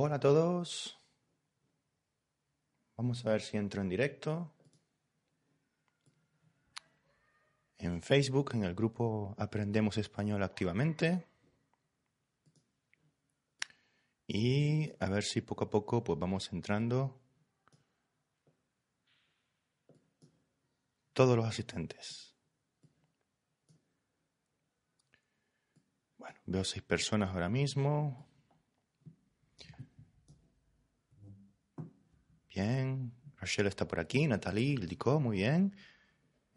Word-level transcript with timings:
Hola 0.00 0.14
a 0.14 0.20
todos. 0.20 0.96
Vamos 2.96 3.26
a 3.26 3.30
ver 3.32 3.40
si 3.40 3.56
entro 3.56 3.82
en 3.82 3.88
directo. 3.88 4.54
En 7.78 8.00
Facebook, 8.00 8.52
en 8.54 8.62
el 8.62 8.76
grupo 8.76 9.34
Aprendemos 9.36 9.98
Español 9.98 10.44
Activamente. 10.44 11.26
Y 14.28 14.92
a 15.00 15.10
ver 15.10 15.24
si 15.24 15.40
poco 15.40 15.64
a 15.64 15.70
poco 15.70 16.04
pues 16.04 16.16
vamos 16.16 16.52
entrando 16.52 17.20
todos 21.12 21.36
los 21.36 21.44
asistentes. 21.44 22.36
Bueno, 26.16 26.38
veo 26.46 26.62
seis 26.62 26.84
personas 26.84 27.30
ahora 27.30 27.48
mismo. 27.48 28.27
Bien. 32.58 33.12
Rachel 33.36 33.68
está 33.68 33.86
por 33.86 34.00
aquí, 34.00 34.26
Natalie, 34.26 34.72
Ildiko, 34.72 35.20
muy 35.20 35.36
bien. 35.36 35.76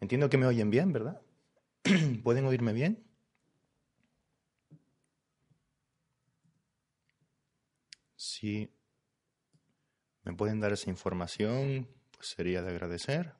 Entiendo 0.00 0.28
que 0.28 0.36
me 0.36 0.46
oyen 0.46 0.68
bien, 0.68 0.92
¿verdad? 0.92 1.22
¿Pueden 2.24 2.44
oírme 2.44 2.72
bien? 2.72 3.06
Si 8.16 8.68
me 10.24 10.34
pueden 10.34 10.58
dar 10.58 10.72
esa 10.72 10.90
información, 10.90 11.88
pues 12.10 12.30
sería 12.30 12.62
de 12.62 12.70
agradecer. 12.70 13.34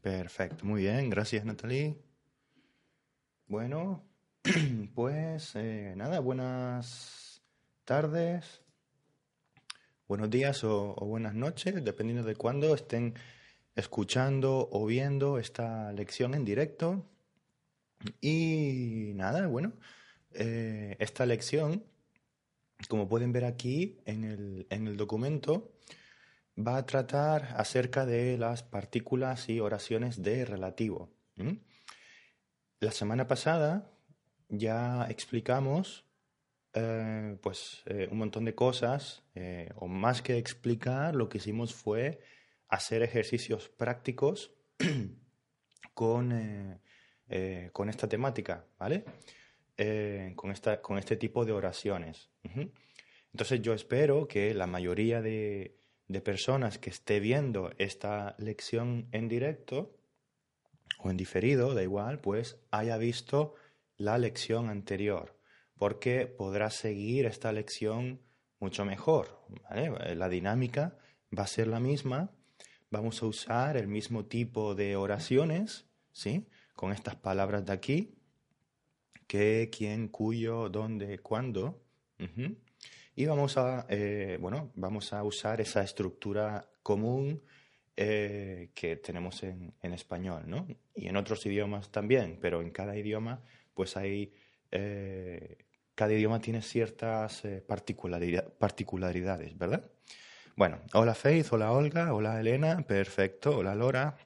Perfecto, 0.00 0.64
muy 0.64 0.80
bien, 0.80 1.10
gracias 1.10 1.44
Natalie. 1.44 1.98
Bueno, 3.46 4.13
pues 4.94 5.52
eh, 5.54 5.94
nada, 5.96 6.20
buenas 6.20 7.42
tardes, 7.84 8.60
buenos 10.06 10.28
días 10.28 10.64
o, 10.64 10.94
buenas 10.96 11.32
noches, 11.32 11.82
dependiendo 11.82 12.22
de 12.24 12.36
cuándo 12.36 12.74
estén 12.74 13.14
escuchando 13.74 14.68
o 14.70 14.84
viendo 14.84 15.38
esta 15.38 15.90
lección 15.92 16.34
en 16.34 16.44
directo. 16.44 17.06
Y 18.20 19.12
nada, 19.14 19.46
bueno, 19.46 19.72
eh, 20.34 20.96
esta 20.98 21.24
lección, 21.24 21.82
como 22.90 23.08
pueden 23.08 23.32
ver 23.32 23.46
aquí 23.46 23.96
en 24.04 24.24
el, 24.24 24.66
en 24.68 24.88
el 24.88 24.98
documento, 24.98 25.72
va 26.58 26.76
a 26.76 26.84
tratar 26.84 27.54
acerca 27.56 28.04
de 28.04 28.36
las 28.36 28.62
partículas 28.62 29.48
y 29.48 29.60
oraciones 29.60 30.22
de 30.22 30.44
relativo. 30.44 31.08
La 32.80 32.92
semana 32.92 33.26
pasada 33.26 33.90
ya 34.48 35.06
explicamos 35.08 36.04
eh, 36.76 37.36
pues 37.40 37.82
eh, 37.86 38.08
un 38.10 38.18
montón 38.18 38.44
de 38.44 38.56
cosas, 38.56 39.22
eh, 39.36 39.70
o 39.76 39.86
más 39.86 40.22
que 40.22 40.38
explicar, 40.38 41.14
lo 41.14 41.28
que 41.28 41.38
hicimos 41.38 41.72
fue 41.72 42.18
hacer 42.68 43.02
ejercicios 43.02 43.68
prácticos 43.68 44.52
con, 45.94 46.80
con 47.72 47.88
esta 47.88 48.08
temática, 48.08 48.66
¿vale? 48.78 49.04
con, 50.34 50.50
esta, 50.50 50.82
con 50.82 50.98
este 50.98 51.16
tipo 51.16 51.44
de 51.44 51.52
oraciones. 51.52 52.30
Entonces 53.32 53.62
yo 53.62 53.72
espero 53.72 54.26
que 54.26 54.52
la 54.54 54.66
mayoría 54.66 55.22
de, 55.22 55.78
de 56.08 56.20
personas 56.20 56.78
que 56.78 56.90
esté 56.90 57.20
viendo 57.20 57.70
esta 57.78 58.34
lección 58.38 59.08
en 59.12 59.28
directo 59.28 59.96
o 60.98 61.10
en 61.10 61.16
diferido, 61.16 61.74
da 61.74 61.82
igual, 61.84 62.20
pues 62.20 62.58
haya 62.72 62.96
visto 62.96 63.54
la 63.96 64.18
lección 64.18 64.68
anterior, 64.68 65.38
porque 65.76 66.26
podrá 66.26 66.70
seguir 66.70 67.26
esta 67.26 67.52
lección 67.52 68.20
mucho 68.58 68.84
mejor. 68.84 69.40
La 70.14 70.28
dinámica 70.28 70.96
va 71.36 71.44
a 71.44 71.48
ser 71.48 71.68
la 71.68 71.80
misma, 71.80 72.30
vamos 72.90 73.22
a 73.22 73.26
usar 73.26 73.76
el 73.76 73.88
mismo 73.88 74.26
tipo 74.26 74.74
de 74.74 74.96
oraciones, 74.96 75.86
¿sí? 76.12 76.46
Con 76.74 76.92
estas 76.92 77.16
palabras 77.16 77.64
de 77.66 77.72
aquí, 77.72 78.14
qué, 79.26 79.70
quién, 79.76 80.08
cuyo, 80.08 80.68
dónde, 80.68 81.18
cuándo. 81.18 81.82
Y 83.16 83.26
vamos 83.26 83.56
a, 83.58 83.86
eh, 83.88 84.38
bueno, 84.40 84.72
vamos 84.74 85.12
a 85.12 85.22
usar 85.22 85.60
esa 85.60 85.82
estructura 85.82 86.68
común 86.82 87.42
eh, 87.96 88.70
que 88.74 88.96
tenemos 88.96 89.42
en, 89.42 89.74
en, 89.82 89.92
español, 89.92 90.44
¿no? 90.46 90.66
Y 90.96 91.08
en 91.08 91.16
otros 91.16 91.44
idiomas 91.46 91.90
también, 91.90 92.38
pero 92.40 92.60
en 92.60 92.70
cada 92.70 92.96
idioma 92.96 93.42
pues 93.74 93.96
hay, 93.96 94.32
eh, 94.70 95.58
cada 95.94 96.12
idioma 96.12 96.40
tiene 96.40 96.62
ciertas 96.62 97.44
eh, 97.44 97.64
particularidades, 97.66 99.58
¿verdad? 99.58 99.90
Bueno, 100.56 100.80
hola 100.92 101.14
Faith, 101.14 101.48
hola 101.52 101.72
Olga, 101.72 102.14
hola 102.14 102.40
Elena, 102.40 102.86
perfecto, 102.86 103.58
hola 103.58 103.74
Lora. 103.74 104.16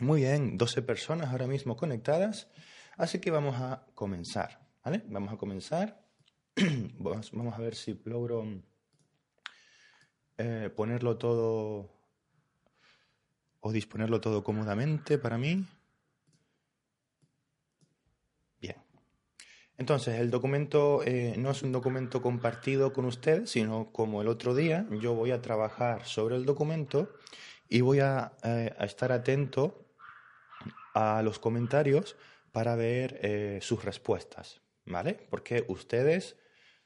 Muy 0.00 0.22
bien, 0.22 0.56
12 0.56 0.82
personas 0.82 1.28
ahora 1.28 1.46
mismo 1.46 1.76
conectadas, 1.76 2.48
así 2.96 3.20
que 3.20 3.30
vamos 3.30 3.56
a 3.60 3.86
comenzar, 3.94 4.60
¿vale? 4.82 5.02
Vamos 5.06 5.32
a 5.32 5.36
comenzar. 5.36 6.02
vamos, 6.98 7.54
a 7.54 7.58
ver 7.58 7.74
si 7.74 8.00
logro 8.04 8.44
eh, 10.38 10.70
ponerlo 10.74 11.18
todo 11.18 11.90
o 13.60 13.72
disponerlo 13.72 14.20
todo 14.20 14.42
cómodamente 14.42 15.18
para 15.18 15.38
mí. 15.38 15.64
Entonces, 19.76 20.20
el 20.20 20.30
documento 20.30 21.02
eh, 21.04 21.34
no 21.36 21.50
es 21.50 21.62
un 21.62 21.72
documento 21.72 22.22
compartido 22.22 22.92
con 22.92 23.06
ustedes, 23.06 23.50
sino 23.50 23.90
como 23.90 24.22
el 24.22 24.28
otro 24.28 24.54
día, 24.54 24.86
yo 25.00 25.14
voy 25.14 25.32
a 25.32 25.42
trabajar 25.42 26.06
sobre 26.06 26.36
el 26.36 26.44
documento 26.44 27.12
y 27.68 27.80
voy 27.80 27.98
a, 27.98 28.32
eh, 28.44 28.72
estar 28.80 29.10
atento 29.10 29.84
a 30.94 31.22
los 31.22 31.40
comentarios 31.40 32.16
para 32.52 32.76
ver 32.76 33.18
eh, 33.22 33.58
sus 33.62 33.84
respuestas, 33.84 34.60
¿vale? 34.86 35.14
Porque 35.28 35.64
ustedes 35.66 36.36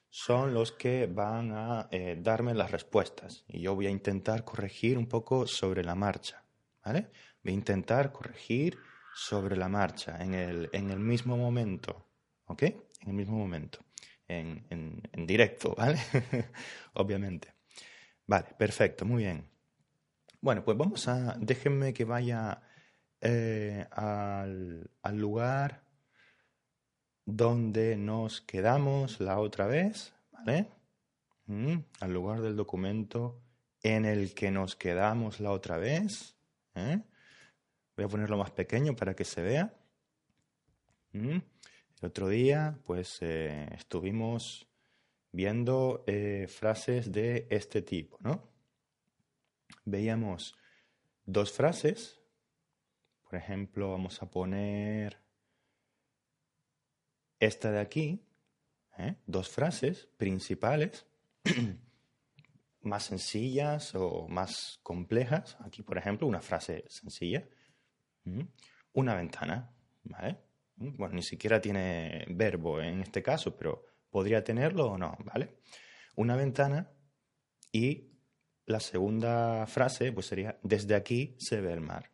son 0.09 0.55
los 0.55 0.73
que 0.73 1.07
van 1.07 1.53
a 1.53 1.91
darme 2.17 2.55
las 2.55 2.71
respuestas 2.71 3.45
y 3.47 3.61
yo 3.61 3.75
voy 3.75 3.89
a 3.89 3.91
intentar 3.91 4.43
corregir 4.43 4.97
un 4.97 5.07
poco 5.07 5.47
sobre 5.47 5.85
la 5.85 5.95
marcha, 5.95 6.43
¿vale? 6.83 7.11
Voy 7.45 7.53
a 7.53 7.57
intentar 7.57 8.11
corregir 8.11 8.79
sobre 9.15 9.57
la 9.59 9.69
marcha 9.69 10.17
en 10.25 10.33
el, 10.33 10.71
en 10.73 10.89
el 10.89 11.01
mismo 11.01 11.37
momento. 11.37 12.08
¿Ok? 12.49 12.63
En 12.63 13.09
el 13.09 13.15
mismo 13.15 13.39
momento, 13.39 13.79
en, 14.27 14.67
en, 14.71 15.27
directo, 15.27 15.75
¿vale? 15.77 15.99
Obviamente. 16.95 17.55
Vale, 18.27 18.49
perfecto, 18.59 19.05
muy 19.05 19.23
bien. 19.23 19.49
Bueno, 20.41 20.65
pues 20.65 20.77
vamos 20.77 21.09
a, 21.09 21.37
déjenme 21.39 21.95
que 21.95 22.05
vaya 22.05 22.61
eh, 23.21 23.87
al, 23.91 24.91
al 25.03 25.17
lugar 25.17 25.83
donde 27.25 27.97
nos 27.97 28.41
quedamos 28.41 29.21
la 29.21 29.39
otra 29.39 29.67
vez, 29.67 30.15
¿vale? 30.33 30.69
Mm, 31.47 31.79
al 32.01 32.13
lugar 32.13 32.41
del 32.43 32.57
documento 32.57 33.43
en 33.83 34.05
el 34.05 34.35
que 34.35 34.51
nos 34.51 34.77
quedamos 34.77 35.41
la 35.41 35.51
otra 35.51 35.79
vez. 35.79 36.37
¿eh? 36.75 37.01
Voy 37.97 38.05
a 38.05 38.09
ponerlo 38.09 38.37
más 38.37 38.51
pequeño 38.51 38.95
para 38.95 39.15
que 39.15 39.25
se 39.25 39.43
vea. 39.43 39.75
Mm. 41.13 41.39
El 42.01 42.07
otro 42.07 42.29
día, 42.29 42.79
pues, 42.85 43.19
eh, 43.23 43.69
estuvimos 43.75 44.69
viendo 45.33 46.05
eh, 46.07 46.47
frases 46.49 47.11
de 47.11 47.49
este 47.51 47.83
tipo, 47.83 48.19
¿no? 48.21 48.49
Veíamos 49.85 50.57
dos 51.25 51.53
frases. 51.53 52.21
Por 53.25 53.35
ejemplo, 53.35 53.91
vamos 53.91 54.23
a 54.23 54.31
poner 54.31 55.21
esta 57.41 57.73
de 57.73 57.81
aquí, 57.81 58.25
¿eh? 58.97 59.17
dos 59.27 59.49
frases 59.49 60.09
principales, 60.17 61.05
más 62.83 63.05
sencillas 63.05 63.97
o 63.97 64.29
más 64.29 64.79
complejas. 64.85 65.57
Aquí, 65.61 65.83
por 65.83 65.99
ejemplo, 65.99 66.29
una 66.29 66.41
frase 66.43 66.85
sencilla. 66.89 67.49
una 68.93 69.15
ventana, 69.15 69.75
¿vale? 70.05 70.48
Bueno, 70.81 71.15
ni 71.15 71.23
siquiera 71.23 71.61
tiene 71.61 72.25
verbo 72.31 72.81
en 72.81 73.01
este 73.03 73.23
caso, 73.23 73.57
pero 73.57 73.85
podría 74.11 74.45
tenerlo 74.45 74.93
o 74.93 74.99
no, 74.99 75.17
¿vale? 75.25 75.59
Una 76.17 76.37
ventana 76.37 76.91
y 77.73 78.13
la 78.65 78.81
segunda 78.81 79.67
frase 79.67 80.13
pues 80.13 80.27
sería 80.27 80.59
desde 80.63 80.95
aquí 80.95 81.37
se 81.39 81.61
ve 81.61 81.73
el 81.73 81.81
mar. 81.81 82.11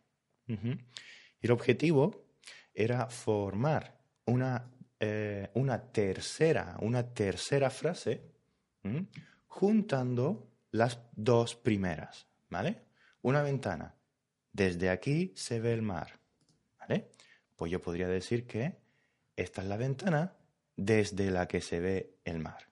Y 0.47 1.45
el 1.45 1.51
objetivo 1.51 2.27
era 2.73 3.07
formar 3.07 3.99
una, 4.25 4.71
eh, 4.99 5.49
una 5.55 5.91
tercera, 5.91 6.77
una 6.81 7.13
tercera 7.13 7.69
frase 7.69 8.31
juntando 9.47 10.51
las 10.71 10.99
dos 11.13 11.55
primeras, 11.55 12.27
¿vale? 12.49 12.83
Una 13.21 13.41
ventana. 13.41 13.95
Desde 14.51 14.89
aquí 14.89 15.33
se 15.35 15.59
ve 15.59 15.73
el 15.73 15.81
mar, 15.81 16.19
¿vale? 16.79 17.09
Pues 17.55 17.71
yo 17.71 17.81
podría 17.81 18.07
decir 18.07 18.45
que 18.47 18.77
esta 19.35 19.61
es 19.61 19.67
la 19.67 19.77
ventana 19.77 20.33
desde 20.75 21.31
la 21.31 21.47
que 21.47 21.61
se 21.61 21.79
ve 21.79 22.15
el 22.25 22.39
mar. 22.39 22.69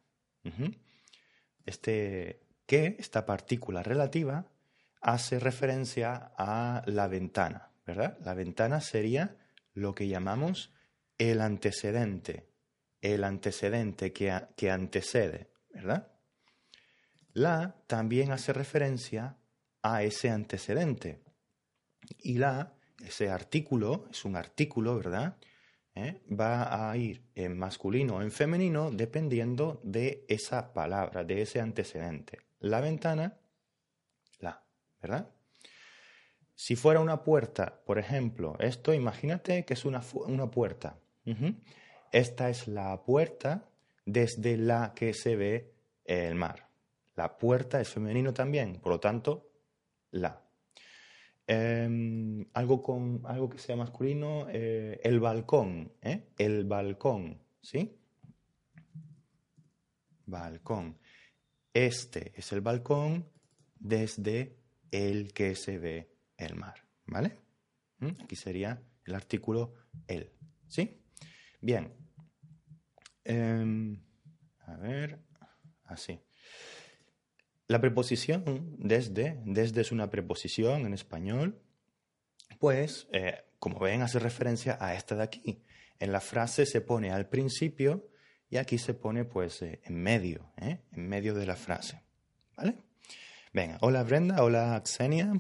Este 1.66 2.44
que, 2.66 2.96
esta 3.00 3.26
partícula 3.26 3.84
relativa, 3.84 4.46
hace 5.02 5.40
referencia 5.40 6.32
a 6.38 6.84
la 6.86 7.08
ventana, 7.08 7.72
¿verdad? 7.86 8.18
La 8.24 8.34
ventana 8.34 8.82
sería 8.82 9.38
lo 9.74 9.94
que 9.94 10.08
llamamos 10.08 10.72
el 11.18 11.42
antecedente, 11.42 12.50
el 13.02 13.24
antecedente 13.24 14.14
que, 14.14 14.34
que 14.56 14.72
antecede, 14.72 15.52
¿verdad? 15.74 16.08
La 17.34 17.76
también 17.88 18.32
hace 18.32 18.54
referencia 18.54 19.38
a 19.82 20.04
ese 20.04 20.30
antecedente. 20.30 21.22
Y 22.20 22.38
la, 22.38 22.74
ese 23.04 23.30
artículo, 23.30 24.08
es 24.12 24.26
un 24.26 24.36
artículo, 24.36 24.96
¿verdad? 24.96 25.38
¿Eh? 25.96 26.22
Va 26.32 26.90
a 26.90 26.98
ir 26.98 27.24
en 27.36 27.58
masculino 27.58 28.16
o 28.16 28.22
en 28.22 28.32
femenino 28.32 28.90
dependiendo 28.90 29.80
de 29.84 30.26
esa 30.28 30.74
palabra, 30.74 31.24
de 31.24 31.42
ese 31.44 31.60
antecedente. 31.60 32.40
La 32.60 32.82
ventana, 32.82 33.38
la, 34.40 34.64
¿verdad? 35.02 35.30
Si 36.56 36.76
fuera 36.76 37.00
una 37.00 37.24
puerta, 37.24 37.82
por 37.86 38.00
ejemplo, 38.00 38.56
esto 38.60 38.94
imagínate 38.94 39.66
que 39.66 39.74
es 39.74 39.86
una, 39.86 40.02
una 40.28 40.50
puerta. 40.50 40.98
Esta 42.12 42.50
es 42.50 42.68
la 42.68 43.04
puerta 43.04 43.70
desde 44.06 44.58
la 44.58 44.94
que 44.96 45.14
se 45.14 45.36
ve 45.36 45.74
el 46.06 46.36
mar. 46.36 46.68
La 47.16 47.38
puerta 47.38 47.80
es 47.80 47.90
femenino 47.90 48.34
también, 48.34 48.80
por 48.80 48.94
lo 48.94 49.00
tanto, 49.00 49.50
la. 50.12 50.43
Em, 51.54 52.48
algo, 52.54 52.82
con, 52.82 53.22
algo 53.26 53.48
que 53.48 53.60
sea 53.60 53.76
masculino, 53.76 54.48
eh, 54.50 55.00
el 55.04 55.20
balcón, 55.20 55.94
¿eh? 56.02 56.30
el 56.38 56.64
balcón, 56.64 57.44
¿sí? 57.62 57.96
Balcón. 60.26 60.98
Este 61.72 62.32
es 62.36 62.52
el 62.54 62.62
balcón 62.62 63.30
desde 63.76 64.58
el 64.90 65.32
que 65.34 65.54
se 65.56 65.78
ve 65.78 66.16
el 66.38 66.56
mar, 66.56 66.88
¿vale? 67.06 67.38
¿Mm? 68.00 68.24
Aquí 68.24 68.36
sería 68.36 68.82
el 69.06 69.14
artículo 69.14 69.76
el, 70.08 70.32
¿sí? 70.68 71.04
Bien. 71.62 71.94
Em, 73.26 74.02
a 74.66 74.76
ver, 74.78 75.20
así. 75.84 76.20
La 77.74 77.82
preposición 77.82 78.76
desde, 78.78 79.42
desde 79.46 79.82
es 79.82 79.92
una 79.92 80.12
preposición 80.12 80.86
en 80.86 80.94
español, 80.94 81.60
pues, 82.60 83.08
eh, 83.12 83.46
como 83.58 83.80
ven, 83.80 84.04
hace 84.04 84.20
referencia 84.20 84.78
a 84.80 84.94
esta 84.94 85.16
de 85.16 85.24
aquí. 85.24 85.64
En 85.98 86.12
la 86.12 86.20
frase 86.20 86.68
se 86.68 86.82
pone 86.82 87.10
al 87.10 87.30
principio 87.30 88.08
y 88.48 88.58
aquí 88.58 88.78
se 88.78 88.94
pone, 88.94 89.26
pues, 89.26 89.64
eh, 89.64 89.82
en 89.86 89.96
medio, 89.96 90.54
¿eh? 90.58 90.82
en 90.92 91.10
medio 91.10 91.34
de 91.34 91.48
la 91.48 91.56
frase. 91.56 92.04
¿Vale? 92.56 92.78
Venga, 93.54 93.80
hola 93.82 94.04
Brenda, 94.04 94.44
hola 94.44 94.80
Xenia, 94.86 95.34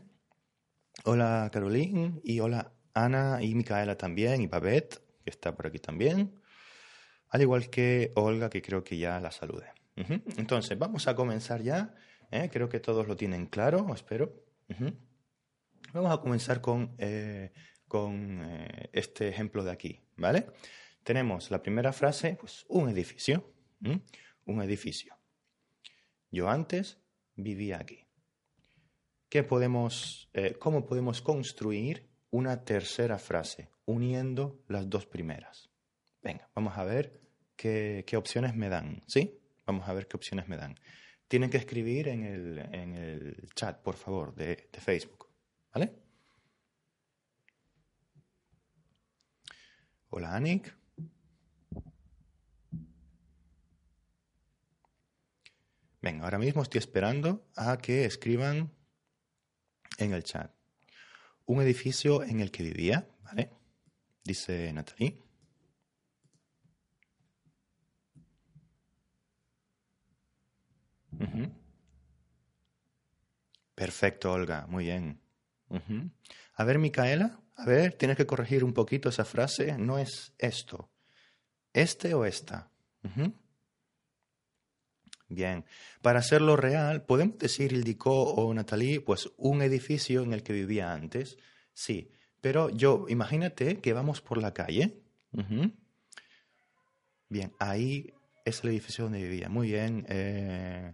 hola 1.03 1.51
Caroline 1.53 2.19
y 2.23 2.39
hola 2.39 2.73
Ana 2.95 3.43
y 3.43 3.53
Micaela 3.53 3.95
también 3.95 4.41
y 4.41 4.47
Babette, 4.47 5.03
que 5.23 5.29
está 5.29 5.55
por 5.55 5.67
aquí 5.67 5.77
también, 5.77 6.41
al 7.29 7.43
igual 7.43 7.69
que 7.69 8.11
Olga, 8.15 8.49
que 8.49 8.63
creo 8.63 8.83
que 8.83 8.97
ya 8.97 9.19
la 9.19 9.29
saludé. 9.29 9.67
Entonces, 9.95 10.79
vamos 10.79 11.07
a 11.07 11.13
comenzar 11.13 11.61
ya 11.61 11.93
¿eh? 12.33 12.49
Creo 12.51 12.67
que 12.67 12.79
todos 12.79 13.07
lo 13.07 13.15
tienen 13.15 13.45
claro, 13.45 13.85
espero. 13.93 14.33
Vamos 15.93 16.11
a 16.11 16.17
comenzar 16.17 16.61
con, 16.61 16.95
eh, 16.97 17.51
con 17.87 18.41
eh, 18.43 18.89
este 18.91 19.27
ejemplo 19.27 19.63
de 19.63 19.71
aquí, 19.71 20.01
¿vale? 20.17 20.47
Tenemos 21.03 21.51
la 21.51 21.61
primera 21.61 21.93
frase, 21.93 22.37
pues 22.39 22.65
un 22.69 22.89
edificio, 22.89 23.53
un 24.45 24.61
edificio. 24.61 25.15
Yo 26.31 26.49
antes 26.49 26.97
vivía 27.35 27.77
aquí. 27.79 28.07
¿Qué 29.29 29.43
podemos, 29.43 30.31
¿Cómo 30.59 30.85
podemos 30.85 31.21
construir 31.21 32.09
una 32.31 32.63
tercera 32.63 33.17
frase 33.17 33.69
uniendo 33.85 34.63
las 34.67 34.89
dos 34.89 35.05
primeras? 35.05 35.69
Venga, 36.21 36.49
vamos 36.55 36.77
a 36.77 36.85
ver 36.85 37.19
qué, 37.55 38.05
qué 38.07 38.15
opciones 38.15 38.55
me 38.55 38.69
dan, 38.69 39.03
¿sí? 39.07 39.39
Vamos 39.65 39.87
a 39.89 39.93
ver 39.93 40.07
qué 40.07 40.15
opciones 40.15 40.47
me 40.47 40.57
dan 40.57 40.75
tienen 41.33 41.49
que 41.49 41.57
escribir 41.57 42.09
en 42.09 42.23
el, 42.25 42.59
en 42.59 42.93
el 42.93 43.49
chat, 43.55 43.81
por 43.81 43.95
favor, 43.95 44.35
de, 44.35 44.69
Facebook. 44.73 45.29
¿Vale? 45.73 45.91
Hola, 50.09 50.35
Anik. 50.35 50.77
Venga, 56.03 56.23
ahora 56.25 56.37
mismo 56.37 56.61
estoy 56.61 56.77
esperando 56.77 57.49
a 57.55 57.79
que 57.79 58.05
escriban 58.05 58.71
en 59.97 60.13
el 60.13 60.23
chat. 60.23 60.53
Un 61.45 61.63
edificio 61.63 62.21
en 62.21 62.41
el 62.41 62.51
que 62.51 62.61
vivía, 62.61 63.09
¿vale? 63.23 63.49
Dice 64.23 64.71
Natalie. 64.71 65.17
Perfecto, 73.75 74.31
Olga, 74.31 74.67
muy 74.67 74.85
bien. 74.85 75.19
A 76.55 76.63
ver, 76.63 76.77
Micaela, 76.79 77.39
a 77.55 77.65
ver, 77.65 77.93
tienes 77.93 78.17
que 78.17 78.25
corregir 78.25 78.63
un 78.63 78.73
poquito 78.73 79.09
esa 79.09 79.25
frase. 79.25 79.77
No 79.77 79.97
es 79.97 80.33
esto. 80.37 80.89
¿Este 81.73 82.13
o 82.13 82.25
esta? 82.25 82.69
Bien. 85.27 85.65
Para 86.01 86.19
hacerlo 86.19 86.55
real, 86.55 87.03
¿podemos 87.03 87.37
decir 87.39 87.73
Ildiko 87.73 88.23
o 88.23 88.53
Natalie, 88.53 89.01
pues 89.01 89.31
un 89.37 89.61
edificio 89.61 90.21
en 90.21 90.33
el 90.33 90.43
que 90.43 90.53
vivía 90.53 90.93
antes? 90.93 91.37
Sí. 91.73 92.11
Pero 92.41 92.69
yo, 92.69 93.05
imagínate 93.09 93.79
que 93.79 93.93
vamos 93.93 94.21
por 94.21 94.37
la 94.41 94.53
calle. 94.53 95.01
Bien, 97.29 97.53
ahí 97.57 98.13
es 98.45 98.63
el 98.63 98.69
edificio 98.71 99.05
donde 99.05 99.23
vivía. 99.23 99.49
Muy 99.49 99.69
bien. 99.69 100.05
Eh, 100.09 100.93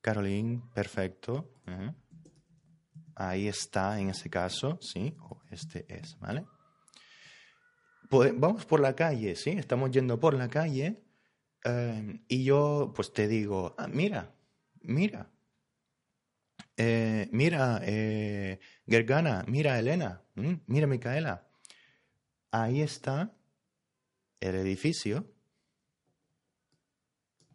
Caroline, 0.00 0.62
perfecto. 0.74 1.50
Ahí 3.14 3.48
está 3.48 4.00
en 4.00 4.10
ese 4.10 4.30
caso, 4.30 4.78
¿sí? 4.80 5.16
O 5.20 5.40
este 5.50 5.84
es, 5.88 6.18
¿vale? 6.18 6.46
vamos 8.10 8.64
por 8.64 8.80
la 8.80 8.94
calle, 8.94 9.36
¿sí? 9.36 9.50
Estamos 9.50 9.90
yendo 9.90 10.18
por 10.18 10.32
la 10.32 10.48
calle 10.48 11.02
em, 11.62 12.24
y 12.26 12.44
yo 12.44 12.92
pues 12.94 13.12
te 13.12 13.28
digo, 13.28 13.74
ah, 13.76 13.86
mira, 13.86 14.34
mira, 14.80 15.30
eh, 16.76 17.28
mira, 17.32 17.80
eh, 17.82 18.60
Gergana, 18.86 19.44
mira, 19.48 19.78
Elena, 19.78 20.22
mira, 20.66 20.86
Micaela. 20.86 21.48
Ahí 22.52 22.80
está 22.80 23.34
el 24.40 24.54
edificio. 24.54 25.26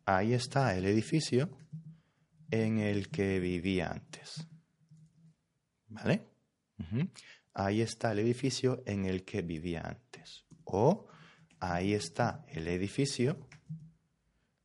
Ahí 0.05 0.33
está 0.33 0.75
el 0.75 0.85
edificio 0.85 1.49
en 2.53 2.77
el 2.77 3.09
que 3.09 3.39
vivía 3.39 3.89
antes. 3.89 4.47
¿Vale? 5.87 6.27
Ahí 7.55 7.81
está 7.81 8.11
el 8.11 8.19
edificio 8.19 8.83
en 8.85 9.05
el 9.05 9.25
que 9.25 9.41
vivía 9.41 9.81
antes. 9.81 10.45
O 10.63 11.07
ahí 11.59 11.93
está 11.93 12.45
el 12.49 12.67
edificio. 12.67 13.47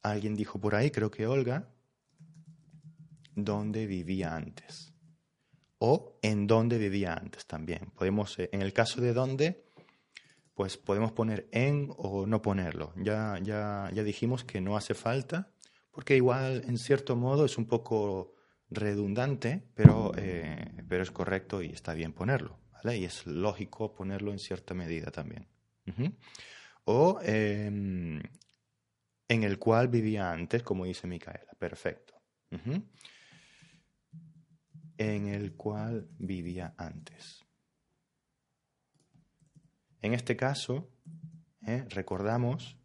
Alguien 0.03 0.35
dijo 0.35 0.61
por 0.61 0.75
ahí, 0.75 0.91
creo 0.91 1.11
que 1.11 1.27
Olga, 1.27 1.71
donde 3.35 3.87
vivía 3.87 4.37
antes. 4.37 4.93
O 5.79 6.19
en 6.21 6.47
donde 6.47 6.77
vivía 6.77 7.15
antes 7.15 7.47
también. 7.47 7.91
Podemos, 7.95 8.39
eh, 8.39 8.51
en 8.53 8.61
el 8.61 8.75
caso 8.75 9.01
de 9.01 9.15
donde, 9.15 9.65
pues 10.55 10.77
podemos 10.77 11.13
poner 11.13 11.49
en 11.53 11.91
o 11.97 12.27
no 12.27 12.43
ponerlo. 12.43 12.93
Ya, 12.97 13.39
ya, 13.43 13.91
ya 13.95 14.03
dijimos 14.03 14.45
que 14.45 14.61
no 14.61 14.77
hace 14.77 14.93
falta 14.93 15.55
porque 15.99 16.15
igual 16.15 16.63
en 16.69 16.79
cierto 16.79 17.17
modo 17.17 17.45
es 17.45 17.59
un 17.59 17.67
poco 17.67 18.37
redundante, 18.71 19.65
pero, 19.75 20.13
eh, 20.17 20.85
pero 20.89 21.03
es 21.03 21.11
correcto 21.11 21.61
y 21.61 21.71
está 21.71 21.93
bien 21.93 22.13
ponerlo. 22.13 22.57
Y 22.85 23.03
es 23.03 23.27
lógico 23.27 23.97
ponerlo 23.97 24.31
en 24.31 24.39
cierta 24.39 24.75
medida 24.75 25.11
también. 25.11 25.49
O 26.85 27.19
em, 27.25 28.23
en 29.27 29.43
el 29.43 29.59
cual 29.59 29.89
vivía 29.89 30.31
antes, 30.31 30.63
como 30.63 30.85
dice 30.85 31.09
Micaela. 31.09 31.53
Perfecto. 31.59 32.15
En 34.99 35.27
el 35.27 35.57
cual 35.57 36.09
vivía 36.17 36.75
antes. 36.77 37.45
En 40.01 40.15
este 40.15 40.37
caso, 40.37 40.93
¿eh? 41.67 41.87
recordamos 41.89 42.79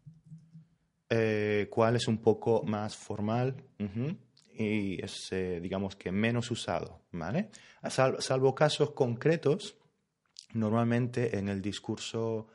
eh, 1.16 1.68
cuál 1.70 1.94
es 1.96 2.08
un 2.08 2.18
poco 2.18 2.62
más 2.64 2.96
formal 2.96 3.54
y 4.56 5.02
es, 5.04 5.32
eh, 5.32 5.60
digamos 5.60 5.94
que, 5.94 6.10
menos 6.10 6.50
usado, 6.50 7.02
¿vale? 7.12 7.50
salvo 7.88 8.54
casos 8.54 8.90
concretos, 8.90 9.76
normalmente 10.54 11.38
en 11.38 11.48
el 11.48 11.62
discurso 11.62 12.48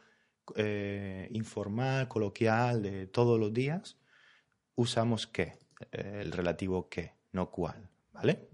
informal, 1.29 2.07
coloquial 2.07 2.81
de 2.81 3.07
todos 3.07 3.39
los 3.39 3.53
días, 3.53 3.97
usamos 4.75 5.27
qué, 5.27 5.59
el 5.91 6.31
relativo 6.31 6.89
qué, 6.89 7.13
no 7.31 7.51
cuál, 7.51 7.87
¿vale? 8.11 8.49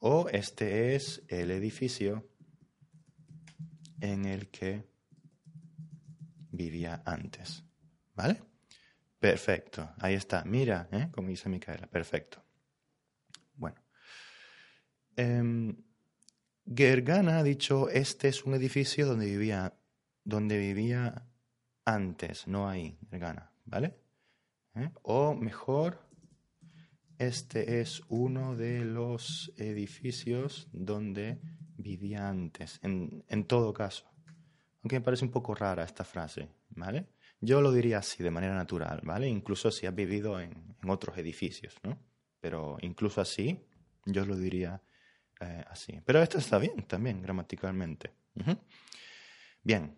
O 0.00 0.28
este 0.28 0.94
es 0.94 1.24
el 1.28 1.50
edificio 1.50 2.28
en 4.00 4.26
el 4.26 4.48
que 4.50 4.84
vivía 6.50 7.02
antes. 7.06 7.64
¿Vale? 8.14 8.53
Perfecto, 9.24 9.90
ahí 10.00 10.12
está. 10.12 10.44
Mira, 10.44 10.86
¿eh? 10.92 11.08
como 11.10 11.28
dice 11.28 11.48
Micaela, 11.48 11.86
perfecto. 11.86 12.44
Bueno. 13.54 13.80
Em, 15.16 15.74
Gergana 16.66 17.38
ha 17.38 17.42
dicho, 17.42 17.88
este 17.88 18.28
es 18.28 18.44
un 18.44 18.52
edificio 18.52 19.06
donde 19.06 19.24
vivía, 19.24 19.72
donde 20.24 20.58
vivía 20.58 21.26
antes, 21.86 22.46
no 22.46 22.68
ahí, 22.68 22.98
Gergana, 23.08 23.50
¿vale? 23.64 23.96
¿Eh? 24.74 24.90
O 25.00 25.34
mejor, 25.34 26.06
este 27.16 27.80
es 27.80 28.02
uno 28.08 28.56
de 28.56 28.84
los 28.84 29.54
edificios 29.56 30.68
donde 30.70 31.40
vivía 31.78 32.28
antes, 32.28 32.78
en, 32.82 33.24
en 33.28 33.46
todo 33.46 33.72
caso 33.72 34.14
aunque 34.84 35.00
me 35.00 35.04
parece 35.04 35.24
un 35.24 35.30
poco 35.30 35.54
rara 35.54 35.82
esta 35.82 36.04
frase, 36.04 36.46
¿vale? 36.68 37.06
Yo 37.44 37.60
lo 37.60 37.72
diría 37.72 37.98
así, 37.98 38.22
de 38.22 38.30
manera 38.30 38.54
natural, 38.54 39.00
¿vale? 39.02 39.28
Incluso 39.28 39.70
si 39.70 39.86
has 39.86 39.94
vivido 39.94 40.40
en, 40.40 40.76
otros 40.86 41.18
edificios, 41.18 41.74
¿no? 41.82 41.98
Pero 42.40 42.78
incluso 42.80 43.20
así, 43.20 43.58
yo 44.06 44.24
lo 44.24 44.34
diría 44.36 44.80
eh, 45.40 45.64
así. 45.68 46.00
Pero 46.06 46.22
esto 46.22 46.38
está 46.38 46.58
bien 46.58 46.86
también, 46.86 47.20
gramaticalmente. 47.20 48.12
Bien, 49.62 49.94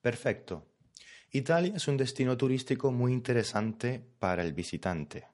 perfecto. 0.00 0.66
Italia 1.32 1.74
es 1.74 1.88
un 1.88 1.96
destino 1.96 2.36
turístico 2.36 2.92
muy 2.92 3.12
interesante 3.12 4.00
para 4.18 4.42
el 4.42 4.52
visitante. 4.52 5.26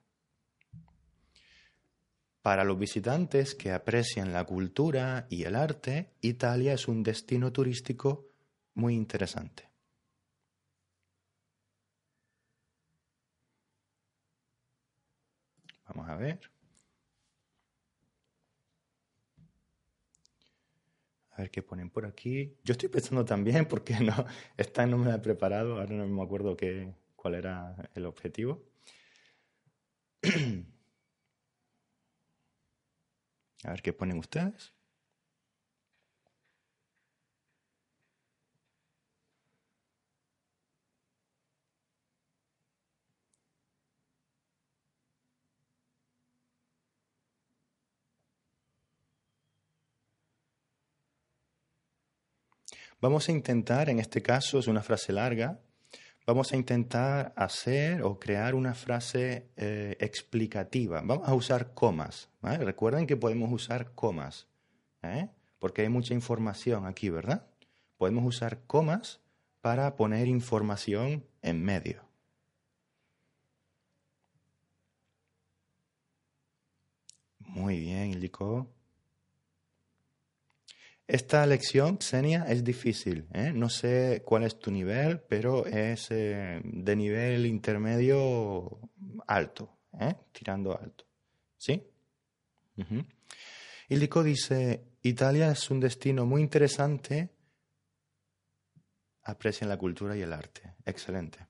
Para 2.40 2.64
los 2.64 2.78
visitantes 2.78 3.54
que 3.54 3.72
aprecian 3.72 4.32
la 4.32 4.44
cultura 4.44 5.26
y 5.28 5.44
el 5.44 5.54
arte, 5.54 6.14
Italia 6.22 6.72
es 6.72 6.88
un 6.88 7.02
destino 7.02 7.52
turístico 7.52 8.26
muy 8.74 8.94
interesante. 8.94 9.73
Vamos 15.94 16.10
a 16.10 16.16
ver. 16.16 16.40
A 21.32 21.42
ver 21.42 21.50
qué 21.50 21.62
ponen 21.62 21.90
por 21.90 22.06
aquí. 22.06 22.56
Yo 22.64 22.72
estoy 22.72 22.88
pensando 22.88 23.24
también, 23.24 23.66
porque 23.68 23.94
no, 24.00 24.14
esta 24.56 24.86
no 24.86 24.98
me 24.98 25.06
la 25.08 25.16
he 25.16 25.18
preparado, 25.18 25.78
ahora 25.80 25.94
no 25.94 26.06
me 26.06 26.22
acuerdo 26.22 26.56
qué, 26.56 26.94
cuál 27.16 27.34
era 27.34 27.90
el 27.94 28.06
objetivo. 28.06 28.64
A 33.64 33.70
ver 33.70 33.82
qué 33.82 33.92
ponen 33.92 34.18
ustedes. 34.18 34.72
Vamos 53.04 53.28
a 53.28 53.32
intentar, 53.32 53.90
en 53.90 53.98
este 53.98 54.22
caso 54.22 54.58
es 54.58 54.66
una 54.66 54.82
frase 54.82 55.12
larga, 55.12 55.60
vamos 56.26 56.50
a 56.50 56.56
intentar 56.56 57.34
hacer 57.36 58.02
o 58.02 58.18
crear 58.18 58.54
una 58.54 58.72
frase 58.72 59.50
eh, 59.58 59.94
explicativa. 60.00 61.02
Vamos 61.04 61.28
a 61.28 61.34
usar 61.34 61.74
comas. 61.74 62.30
Recuerden 62.40 63.06
que 63.06 63.18
podemos 63.18 63.52
usar 63.52 63.92
comas, 63.94 64.48
¿eh? 65.02 65.28
porque 65.58 65.82
hay 65.82 65.90
mucha 65.90 66.14
información 66.14 66.86
aquí, 66.86 67.10
¿verdad? 67.10 67.46
Podemos 67.98 68.24
usar 68.24 68.62
comas 68.66 69.20
para 69.60 69.96
poner 69.96 70.26
información 70.26 71.26
en 71.42 71.62
medio. 71.62 72.08
Muy 77.38 77.80
bien, 77.80 78.12
Ilico. 78.12 78.66
Esta 81.06 81.44
lección, 81.44 81.98
Xenia, 82.00 82.46
es 82.48 82.64
difícil. 82.64 83.28
¿eh? 83.34 83.52
No 83.54 83.68
sé 83.68 84.22
cuál 84.24 84.44
es 84.44 84.58
tu 84.58 84.70
nivel, 84.70 85.20
pero 85.20 85.66
es 85.66 86.10
eh, 86.10 86.60
de 86.64 86.96
nivel 86.96 87.44
intermedio 87.44 88.78
alto, 89.26 89.80
¿eh? 90.00 90.14
tirando 90.32 90.78
alto. 90.78 91.04
¿Sí? 91.56 91.82
Uh 92.76 93.04
dice, 94.24 94.84
Italia 95.02 95.52
es 95.52 95.70
un 95.70 95.78
destino 95.78 96.24
muy 96.24 96.40
interesante. 96.40 97.28
Aprecian 99.24 99.68
la 99.68 99.76
cultura 99.76 100.16
y 100.16 100.22
el 100.22 100.32
arte. 100.32 100.74
Excelente. 100.86 101.46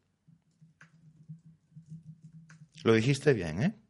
Lo 2.83 2.93
dijiste 2.93 3.33
bien, 3.33 3.63
¿eh? 3.63 3.84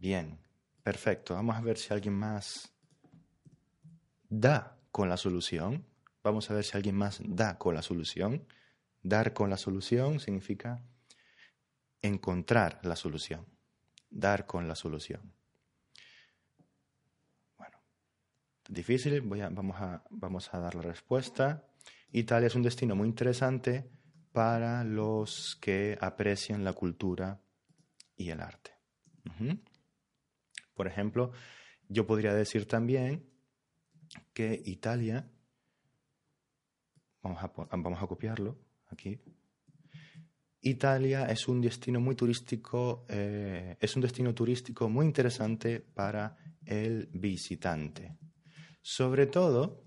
Bien, 0.00 0.38
perfecto. 0.82 1.34
Vamos 1.34 1.56
a 1.56 1.60
ver 1.60 1.76
si 1.76 1.92
alguien 1.92 2.14
más 2.14 2.72
da 4.30 4.78
con 4.90 5.10
la 5.10 5.18
solución. 5.18 5.84
Vamos 6.22 6.50
a 6.50 6.54
ver 6.54 6.64
si 6.64 6.74
alguien 6.74 6.96
más 6.96 7.20
da 7.22 7.58
con 7.58 7.74
la 7.74 7.82
solución. 7.82 8.46
Dar 9.02 9.34
con 9.34 9.50
la 9.50 9.58
solución 9.58 10.18
significa 10.18 10.82
encontrar 12.00 12.80
la 12.82 12.96
solución. 12.96 13.44
Dar 14.08 14.46
con 14.46 14.66
la 14.66 14.74
solución. 14.74 15.34
Bueno, 17.58 17.76
difícil, 18.70 19.20
vamos, 19.20 19.76
a, 19.82 20.02
vamos 20.08 20.54
a 20.54 20.60
dar 20.60 20.76
la 20.76 20.82
respuesta. 20.82 21.68
Italia 22.10 22.46
es 22.46 22.54
un 22.54 22.62
destino 22.62 22.96
muy 22.96 23.06
interesante 23.06 23.90
para 24.32 24.82
los 24.82 25.58
que 25.60 25.98
aprecian 26.00 26.64
la 26.64 26.72
cultura 26.72 27.38
y 28.16 28.30
el 28.30 28.40
arte. 28.40 28.70
Por 30.80 30.86
ejemplo, 30.86 31.30
yo 31.90 32.06
podría 32.06 32.32
decir 32.32 32.66
también 32.66 33.28
que 34.32 34.62
Italia, 34.64 35.30
vamos 37.20 38.02
a, 38.02 38.06
copiarlo 38.06 38.56
aquí, 38.88 39.20
Italia 40.62 41.26
es 41.26 41.48
un 41.48 41.60
destino 41.60 42.00
muy 42.00 42.14
turístico, 42.14 43.04
eh, 43.10 43.76
es 43.78 43.94
un 43.94 44.00
destino 44.00 44.34
turístico 44.34 44.88
muy 44.88 45.04
interesante 45.04 45.80
para 45.80 46.34
el 46.64 47.10
visitante. 47.12 48.16
Sobre 48.80 49.26
todo, 49.26 49.84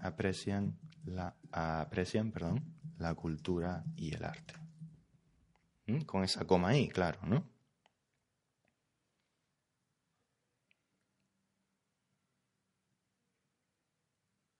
aprecian 0.00 0.78
la, 1.04 1.36
aprecian, 1.52 2.32
perdón, 2.32 2.74
la 2.96 3.14
cultura 3.14 3.84
y 3.96 4.14
el 4.14 4.24
arte. 4.24 4.57
Con 6.06 6.22
esa 6.22 6.46
coma 6.46 6.68
ahí, 6.68 6.88
claro, 6.88 7.20
¿no? 7.24 7.48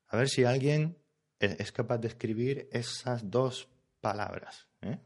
A 0.09 0.17
ver 0.17 0.29
si 0.29 0.45
alguien 0.45 0.97
es 1.39 1.71
capaz 1.71 1.99
de 1.99 2.09
escribir 2.09 2.69
esas 2.73 3.31
dos 3.31 3.69
palabras. 4.01 4.67
¿eh? 4.81 4.99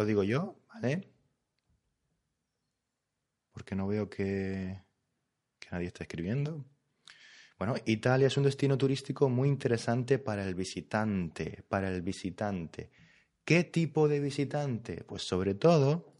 Lo 0.00 0.06
digo 0.06 0.24
yo, 0.24 0.56
¿vale? 0.72 1.12
Porque 3.52 3.74
no 3.74 3.86
veo 3.86 4.08
que, 4.08 4.80
nadie 5.70 5.88
está 5.88 6.04
escribiendo. 6.04 6.64
Bueno, 7.58 7.74
Italia 7.84 8.28
es 8.28 8.36
un 8.38 8.44
destino 8.44 8.78
turístico 8.78 9.28
muy 9.28 9.50
interesante 9.50 10.18
para 10.18 10.42
el 10.48 10.54
visitante, 10.54 11.64
para 11.68 11.90
el 11.90 12.00
visitante. 12.00 12.90
¿Qué 13.44 13.64
tipo 13.64 14.08
de 14.08 14.20
visitante? 14.20 15.04
Pues 15.04 15.22
sobre 15.22 15.54
todo, 15.54 16.14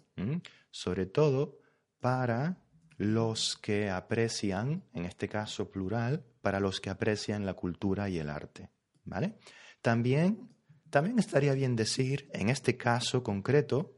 sobre 0.71 1.07
todo 1.07 1.59
para 2.01 2.59
los 2.99 3.57
que 3.57 3.89
aprecian, 3.89 4.85
en 4.93 5.07
este 5.07 5.27
caso 5.27 5.71
plural, 5.71 6.23
para 6.43 6.61
los 6.61 6.83
que 6.83 6.91
aprecian 6.91 7.47
la 7.47 7.55
cultura 7.55 8.11
y 8.11 8.19
el 8.19 8.29
arte. 8.29 8.69
¿Vale? 9.05 9.39
También, 9.81 10.51
también 10.91 11.19
estaría 11.19 11.55
bien 11.55 11.77
decir, 11.77 12.29
en 12.33 12.49
este 12.49 12.77
caso 12.77 13.23
concreto, 13.23 13.97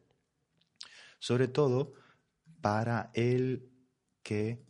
sobre 1.19 1.49
todo 1.49 1.95
para 2.61 3.11
el 3.15 3.71
que 4.23 4.65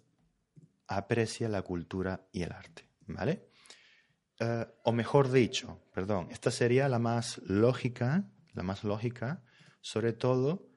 aprecia 0.87 1.49
la 1.49 1.62
cultura 1.62 2.26
y 2.33 2.43
el 2.43 2.52
arte. 2.52 2.88
¿Vale? 3.07 3.49
Eh, 4.38 4.67
o 4.85 4.93
mejor 4.93 5.31
dicho, 5.31 5.83
perdón, 5.93 6.29
esta 6.31 6.50
sería 6.50 6.88
la 6.88 6.99
más 6.99 7.38
lógica, 7.45 8.25
la 8.55 8.62
más 8.62 8.85
lógica, 8.85 9.43
sobre 9.81 10.12
todo 10.12 10.69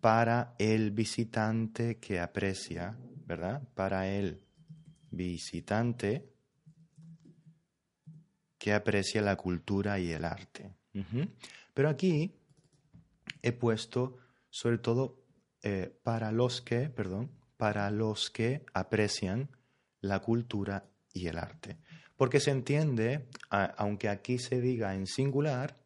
para 0.00 0.54
el 0.58 0.90
visitante 0.90 1.98
que 1.98 2.20
aprecia, 2.20 2.96
¿verdad? 3.26 3.62
Para 3.74 4.08
el 4.08 4.42
visitante 5.10 6.33
que 8.64 8.72
aprecia 8.72 9.20
la 9.20 9.36
cultura 9.36 9.98
y 9.98 10.10
el 10.10 10.24
arte. 10.24 10.72
Pero 11.74 11.90
aquí 11.90 12.34
he 13.42 13.52
puesto 13.52 14.16
sobre 14.48 14.78
todo 14.78 15.20
eh, 15.62 15.94
para 16.02 16.32
los 16.32 16.62
que, 16.62 16.88
perdón, 16.88 17.30
para 17.58 17.90
los 17.90 18.30
que 18.30 18.64
aprecian 18.72 19.50
la 20.00 20.20
cultura 20.20 20.86
y 21.12 21.26
el 21.26 21.36
arte. 21.36 21.76
Porque 22.16 22.40
se 22.40 22.52
entiende, 22.52 23.28
aunque 23.50 24.08
aquí 24.08 24.38
se 24.38 24.62
diga 24.62 24.94
en 24.94 25.06
singular, 25.06 25.76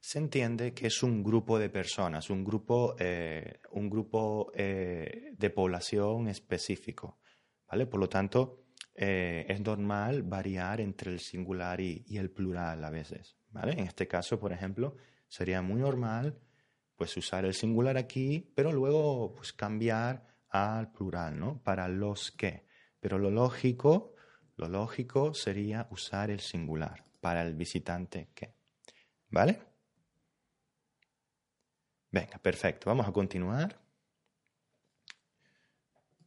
se 0.00 0.18
entiende 0.18 0.74
que 0.74 0.88
es 0.88 1.04
un 1.04 1.22
grupo 1.22 1.60
de 1.60 1.70
personas, 1.70 2.30
un 2.30 2.42
grupo, 2.42 2.96
eh, 2.98 3.60
un 3.70 3.88
grupo 3.88 4.50
eh, 4.56 5.30
de 5.38 5.50
población 5.50 6.26
específico. 6.26 7.16
¿vale? 7.70 7.86
Por 7.86 8.00
lo 8.00 8.08
tanto, 8.08 8.63
eh, 8.94 9.44
es 9.48 9.60
normal 9.60 10.22
variar 10.22 10.80
entre 10.80 11.10
el 11.10 11.20
singular 11.20 11.80
y, 11.80 12.04
el 12.16 12.30
plural 12.30 12.84
a 12.84 12.90
veces. 12.90 13.36
¿vale? 13.50 13.72
En 13.72 13.80
este 13.80 14.06
caso, 14.06 14.38
por 14.38 14.52
ejemplo, 14.52 14.96
sería 15.28 15.62
muy 15.62 15.80
normal 15.80 16.38
pues, 16.96 17.16
usar 17.16 17.44
el 17.44 17.54
singular 17.54 17.96
aquí, 17.96 18.52
pero 18.54 18.72
luego 18.72 19.34
pues, 19.34 19.52
cambiar 19.52 20.26
al 20.48 20.92
plural, 20.92 21.38
¿no? 21.38 21.62
Para 21.62 21.88
los 21.88 22.30
que. 22.30 22.66
Pero 23.00 23.18
lo 23.18 23.30
lógico, 23.30 24.14
lo 24.56 24.68
lógico 24.68 25.34
sería 25.34 25.88
usar 25.90 26.30
el 26.30 26.40
singular 26.40 27.04
para 27.20 27.42
el 27.42 27.54
visitante 27.54 28.30
que. 28.34 28.54
¿Vale? 29.30 29.60
Venga, 32.12 32.38
perfecto. 32.38 32.88
Vamos 32.88 33.08
a 33.08 33.12
continuar 33.12 33.80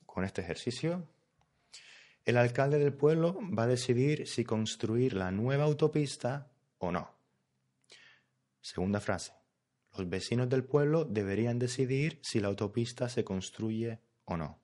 con 0.06 0.26
este 0.26 0.42
ejercicio. 0.42 1.08
El 2.28 2.36
alcalde 2.36 2.78
del 2.78 2.92
pueblo 2.92 3.40
va 3.58 3.64
a 3.64 3.68
decidir 3.68 4.28
si 4.28 4.44
construir 4.44 5.14
la 5.14 5.32
nueva 5.32 5.64
autopista 5.64 6.52
o 6.78 6.92
no. 6.92 7.16
Segunda 8.60 9.00
frase. 9.00 9.32
Los 9.98 10.10
vecinos 10.10 10.50
del 10.50 10.66
pueblo 10.66 11.06
deberían 11.06 11.58
decidir 11.58 12.20
si 12.22 12.42
la 12.42 12.50
autopista 12.50 13.08
se 13.08 13.24
construye 13.24 14.02
o 14.26 14.36
no. 14.36 14.60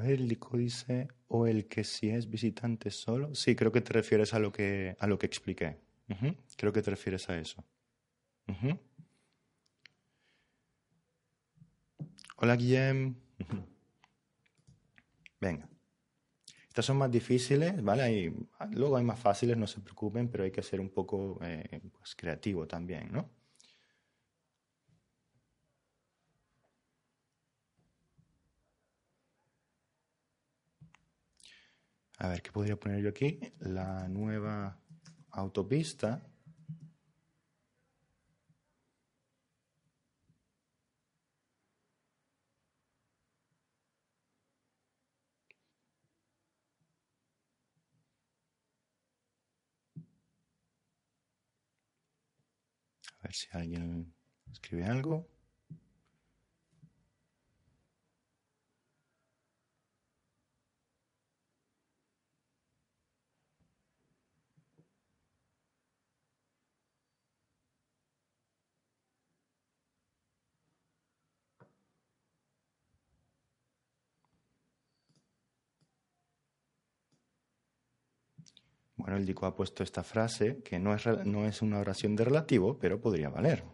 A 0.00 0.02
ver, 0.02 0.18
Lico 0.18 0.56
dice, 0.56 1.08
o 1.28 1.46
el 1.46 1.68
que 1.68 1.84
si 1.84 2.08
es 2.08 2.30
visitante 2.30 2.90
solo. 2.90 3.34
Sí, 3.34 3.54
creo 3.54 3.70
que 3.70 3.82
te 3.82 3.92
refieres 3.92 4.32
a 4.32 4.38
lo 4.38 4.50
que, 4.50 4.96
a 4.98 5.06
lo 5.06 5.18
que 5.18 5.26
expliqué. 5.26 5.76
Creo 6.56 6.72
que 6.72 6.80
te 6.80 6.90
refieres 6.90 7.28
a 7.28 7.38
eso. 7.38 7.62
Hola, 12.38 12.56
Guillem. 12.56 13.14
Venga. 15.38 15.68
Estas 16.66 16.86
son 16.86 16.96
más 16.96 17.10
difíciles, 17.10 17.82
¿vale? 17.82 18.32
luego 18.70 18.96
hay 18.96 19.04
más 19.04 19.20
fáciles, 19.20 19.58
no 19.58 19.66
se 19.66 19.80
preocupen, 19.80 20.28
pero 20.30 20.44
hay 20.44 20.50
que 20.50 20.62
ser 20.62 20.80
un 20.80 20.88
poco 20.88 21.38
eh, 21.42 21.82
pues, 21.98 22.14
creativo 22.16 22.66
también, 22.66 23.12
¿no? 23.12 23.28
A 32.20 32.28
ver, 32.28 32.42
¿qué 32.42 32.52
podría 32.52 32.78
poner 32.78 33.00
yo 33.02 33.08
aquí? 33.08 33.40
La 33.60 34.06
nueva 34.06 34.78
autopista. 35.30 36.22
A 53.18 53.22
ver 53.22 53.32
si 53.34 53.48
alguien 53.52 54.14
escribe 54.52 54.84
algo. 54.84 55.26
Bueno, 79.10 79.22
el 79.22 79.26
Dico 79.26 79.44
ha 79.44 79.56
puesto 79.56 79.82
esta 79.82 80.04
frase, 80.04 80.62
que 80.62 80.78
no 80.78 80.94
es, 80.94 81.04
no 81.26 81.44
es 81.44 81.62
una 81.62 81.80
oración 81.80 82.14
de 82.14 82.24
relativo, 82.24 82.78
pero 82.78 83.00
podría 83.00 83.28
valer. 83.28 83.64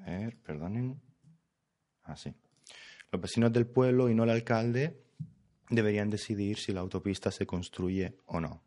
A 0.00 0.04
ver, 0.06 0.38
perdonen. 0.38 0.98
Ah, 2.04 2.16
sí. 2.16 2.32
Los 3.10 3.20
vecinos 3.20 3.52
del 3.52 3.66
pueblo 3.66 4.08
y 4.08 4.14
no 4.14 4.24
el 4.24 4.30
alcalde 4.30 5.02
deberían 5.68 6.08
decidir 6.08 6.56
si 6.56 6.72
la 6.72 6.80
autopista 6.80 7.30
se 7.30 7.44
construye 7.44 8.16
o 8.24 8.40
no. 8.40 8.62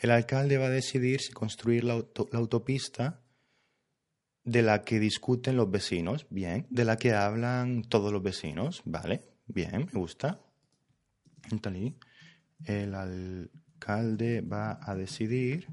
El 0.00 0.10
alcalde 0.12 0.56
va 0.56 0.66
a 0.66 0.70
decidir 0.70 1.20
si 1.20 1.30
construir 1.32 1.84
la, 1.84 1.92
autopista 2.32 3.20
de 4.44 4.62
la 4.62 4.82
que 4.82 4.98
discuten 4.98 5.56
los 5.56 5.70
vecinos, 5.70 6.26
bien, 6.30 6.66
de 6.70 6.86
la 6.86 6.96
que 6.96 7.12
hablan 7.12 7.82
todos 7.82 8.10
los 8.10 8.22
vecinos, 8.22 8.80
vale, 8.86 9.20
bien, 9.46 9.90
me 9.92 10.00
gusta. 10.00 10.40
El 12.64 12.94
alcalde 12.94 14.40
va 14.40 14.80
a 14.80 14.94
decidir 14.94 15.68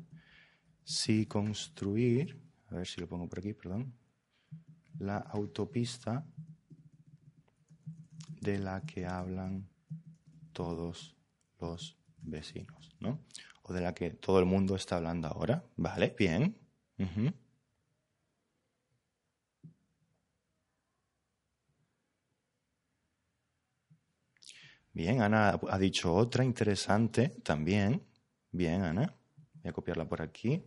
si 0.84 1.26
construir, 1.26 2.38
a 2.68 2.76
ver 2.76 2.88
si 2.88 3.00
lo 3.00 3.08
pongo 3.08 3.30
por 3.30 3.40
aquí, 3.40 3.54
perdón, 3.54 3.94
la 5.00 5.20
autopista 5.20 6.26
de 8.42 8.60
la 8.60 8.82
que 8.82 9.06
hablan 9.06 9.70
todos 10.52 11.16
los 11.62 11.98
vecinos, 12.22 12.94
¿no? 13.00 13.22
De 13.73 13.82
la 13.82 13.93
que 13.93 14.12
todo 14.12 14.39
el 14.39 14.45
mundo 14.45 14.75
está 14.75 14.97
hablando 14.97 15.27
ahora. 15.27 15.63
Vale, 15.75 16.15
bien. 16.17 16.58
Bien, 24.93 25.21
Ana 25.21 25.60
ha 25.69 25.77
dicho 25.77 26.13
otra 26.13 26.43
interesante 26.43 27.30
también. 27.43 28.03
Bien, 28.51 28.82
Ana. 28.82 29.15
Voy 29.53 29.69
a 29.69 29.73
copiarla 29.73 30.08
por 30.08 30.21
aquí. 30.21 30.63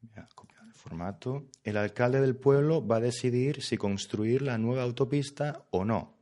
Voy 0.00 0.12
a 0.16 0.28
copiar 0.34 0.62
el 0.64 0.72
formato. 0.72 1.48
El 1.64 1.76
alcalde 1.76 2.20
del 2.20 2.36
pueblo 2.36 2.86
va 2.86 2.96
a 2.96 3.00
decidir 3.00 3.62
si 3.62 3.76
construir 3.76 4.42
la 4.42 4.56
nueva 4.56 4.82
autopista 4.82 5.66
o 5.70 5.84
no. 5.84 6.16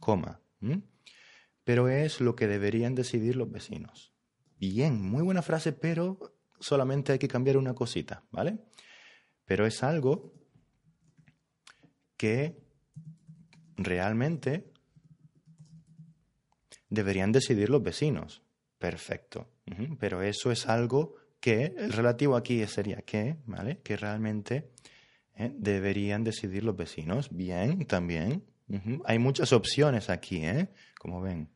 Coma. 0.00 0.40
Pero 1.64 1.88
es 1.88 2.20
lo 2.20 2.36
que 2.36 2.46
deberían 2.46 2.94
decidir 2.94 3.36
los 3.36 3.50
vecinos. 3.50 4.12
Bien, 4.58 5.00
muy 5.00 5.22
buena 5.22 5.42
frase, 5.42 5.72
pero 5.72 6.18
solamente 6.60 7.12
hay 7.12 7.18
que 7.18 7.28
cambiar 7.28 7.56
una 7.56 7.74
cosita, 7.74 8.24
¿vale? 8.30 8.58
Pero 9.44 9.66
es 9.66 9.82
algo 9.82 10.32
que 12.16 12.62
realmente 13.76 14.72
deberían 16.88 17.32
decidir 17.32 17.70
los 17.70 17.82
vecinos. 17.82 18.42
Perfecto. 18.78 19.50
Pero 19.98 20.22
eso 20.22 20.52
es 20.52 20.66
algo 20.66 21.16
que, 21.40 21.74
el 21.76 21.92
relativo 21.92 22.36
aquí 22.36 22.66
sería 22.66 23.02
que, 23.02 23.36
¿vale? 23.46 23.80
Que 23.82 23.96
realmente 23.96 24.70
eh, 25.34 25.52
deberían 25.54 26.22
decidir 26.22 26.64
los 26.64 26.76
vecinos. 26.76 27.28
Bien, 27.30 27.86
también. 27.86 28.44
Hay 29.04 29.18
muchas 29.18 29.52
opciones 29.52 30.08
aquí, 30.08 30.44
¿eh? 30.44 30.68
Como 30.98 31.20
ven. 31.20 31.50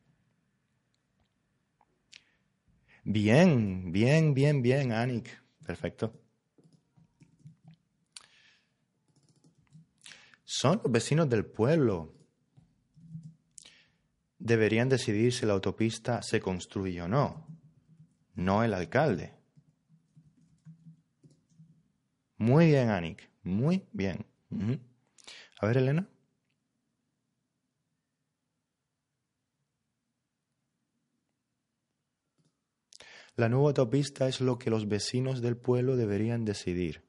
Bien, 3.03 3.91
bien, 3.91 4.33
bien, 4.33 4.61
bien, 4.61 4.91
Anik. 4.91 5.29
Perfecto. 5.65 6.13
Son 10.43 10.81
los 10.83 10.91
vecinos 10.91 11.29
del 11.29 11.45
pueblo. 11.45 12.13
Deberían 14.39 14.89
decidir 14.89 15.33
si 15.33 15.45
la 15.45 15.53
autopista 15.53 16.21
se 16.21 16.39
construye 16.39 17.01
o 17.01 17.07
no, 17.07 17.45
no 18.35 18.63
el 18.63 18.73
alcalde. 18.73 19.33
Muy 22.37 22.67
bien, 22.67 22.89
Anik. 22.89 23.29
Muy 23.43 23.85
bien. 23.91 24.25
A 25.59 25.67
ver, 25.67 25.77
Elena. 25.77 26.07
La 33.39 33.47
nueva 33.47 33.69
autopista 33.69 34.27
es 34.27 34.41
lo 34.41 34.59
que 34.59 34.69
los 34.69 34.89
vecinos 34.89 35.41
del 35.41 35.55
pueblo 35.55 35.95
deberían 35.95 36.43
decidir. 36.43 37.05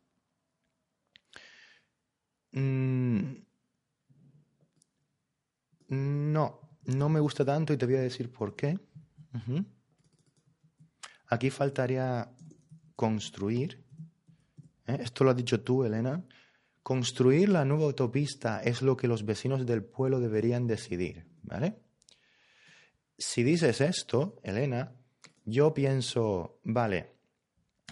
Mm, 2.53 3.33
no, 5.89 6.61
no 6.85 7.09
me 7.09 7.19
gusta 7.19 7.45
tanto 7.45 7.73
y 7.73 7.77
te 7.77 7.85
voy 7.85 7.97
a 7.97 8.03
decir 8.03 8.31
por 8.31 8.55
qué. 8.55 8.79
Aquí 11.27 11.51
faltaría 11.51 12.31
construir. 12.95 13.85
¿eh? 14.87 14.99
Esto 15.01 15.25
lo 15.25 15.31
has 15.31 15.37
dicho 15.37 15.65
tú, 15.65 15.83
Elena. 15.83 16.25
Construir 16.85 17.49
la 17.49 17.65
nueva 17.65 17.87
autopista 17.87 18.63
es 18.63 18.83
lo 18.83 18.97
que 18.97 19.09
los 19.09 19.25
vecinos 19.25 19.67
del 19.67 19.83
pueblo 19.83 20.21
deberían 20.21 20.69
decidir, 20.69 21.27
¿vale? 21.43 21.83
Si 23.19 23.43
dices 23.43 23.81
esto, 23.81 24.39
Elena, 24.45 24.95
yo 25.51 25.75
pienso, 25.75 26.61
vale, 26.65 27.13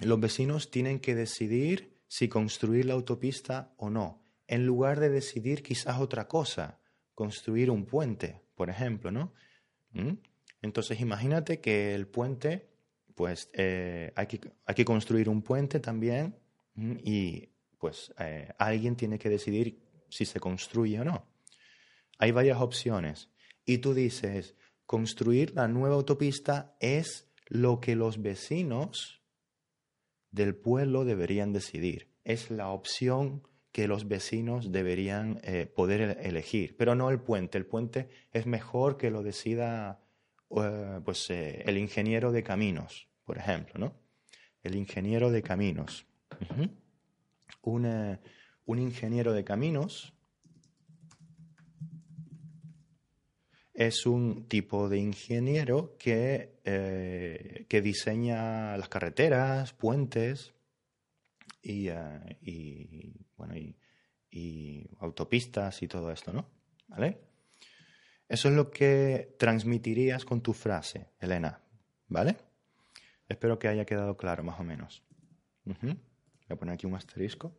los 0.03 0.21
vecinos 0.21 0.71
tienen 0.71 1.01
que 1.01 1.15
decidir 1.15 1.99
si 2.07 2.29
construir 2.29 2.87
la 2.87 2.95
autopista 2.95 3.75
o 3.77 3.91
no, 3.91 4.25
en 4.47 4.65
lugar 4.65 5.01
de 5.01 5.11
decidir 5.11 5.63
quizás 5.63 5.99
otra 6.01 6.29
cosa, 6.29 6.81
construir 7.15 7.71
un 7.71 7.85
puente, 7.85 8.41
por 8.55 8.71
ejemplo, 8.71 9.11
¿no? 9.11 9.35
¿Mm? 9.93 10.15
Entonces 10.63 11.01
imagínate 11.01 11.61
que 11.61 11.95
el 11.95 12.07
puente, 12.07 12.71
pues 13.15 13.51
eh, 13.53 14.13
hay, 14.17 14.27
que, 14.27 14.41
hay 14.65 14.75
que 14.75 14.85
construir 14.85 15.29
un 15.29 15.43
puente 15.43 15.81
también 15.81 16.39
¿m? 16.77 17.01
y 17.05 17.51
pues 17.79 18.13
eh, 18.19 18.53
alguien 18.59 18.97
tiene 18.97 19.19
que 19.19 19.29
decidir 19.29 19.81
si 20.09 20.25
se 20.25 20.41
construye 20.41 21.01
o 21.01 21.05
no. 21.05 21.27
Hay 22.19 22.33
varias 22.33 22.61
opciones 22.61 23.31
y 23.65 23.79
tú 23.79 23.95
dices, 23.95 24.57
construir 24.87 25.55
la 25.55 25.69
nueva 25.69 25.95
autopista 25.95 26.77
es 26.81 27.28
lo 27.49 27.81
que 27.81 27.97
los 27.97 28.23
vecinos 28.23 29.23
del 30.31 30.55
pueblo 30.55 31.05
deberían 31.05 31.53
decidir. 31.53 32.09
Es 32.25 32.51
la 32.51 32.69
opción 32.69 33.43
que 33.73 33.89
los 33.89 34.09
vecinos 34.09 34.73
deberían 34.73 35.41
eh, 35.43 35.67
poder 35.67 36.01
ele- 36.01 36.29
elegir, 36.29 36.77
pero 36.77 36.95
no 36.95 37.11
el 37.11 37.21
puente. 37.21 37.59
El 37.59 37.67
puente 37.67 38.09
es 38.33 38.47
mejor 38.47 38.97
que 38.97 39.11
lo 39.11 39.23
decida 39.23 40.01
eh, 40.51 41.01
pues, 41.05 41.31
eh, 41.31 41.63
el 41.67 41.79
ingeniero 41.79 42.33
de 42.33 42.43
caminos, 42.43 43.09
por 43.25 43.39
ejemplo, 43.39 43.75
¿no? 43.79 43.95
El 44.63 44.75
ingeniero 44.75 45.31
de 45.31 45.43
caminos. 45.43 46.07
Un 48.65 48.79
ingeniero 48.79 49.33
de 49.33 49.45
caminos 49.45 50.15
es 53.79 54.07
un 54.07 54.49
tipo 54.49 54.89
de 54.89 54.99
ingeniero 54.99 55.97
que, 55.99 56.59
eh, 56.65 57.65
que 57.69 57.81
diseña 57.81 58.77
las 58.77 58.89
carreteras, 58.89 59.73
puentes 59.73 60.53
y, 61.63 61.87
eh, 61.87 63.15
bueno, 63.37 63.55
y, 63.57 63.77
autopistas 64.99 65.81
y 65.83 65.87
todo 65.87 66.11
esto, 66.11 66.33
¿no? 66.33 66.51
¿Vale? 66.89 67.21
Eso 68.29 68.49
es 68.49 68.55
lo 68.57 68.69
que 68.69 69.37
transmitirías 69.39 70.25
con 70.25 70.43
tu 70.43 70.55
frase, 70.55 71.07
Elena, 71.21 71.61
¿vale? 72.09 72.37
Espero 73.29 73.61
que 73.61 73.69
haya 73.69 73.87
quedado 73.87 74.17
claro 74.17 74.43
más 74.43 74.59
o 74.59 74.65
menos. 74.65 75.05
Ujú. 75.67 75.87
Voy 75.87 75.97
a 76.49 76.57
poner 76.57 76.75
aquí 76.75 76.87
un 76.89 76.97
asterisco 76.97 77.57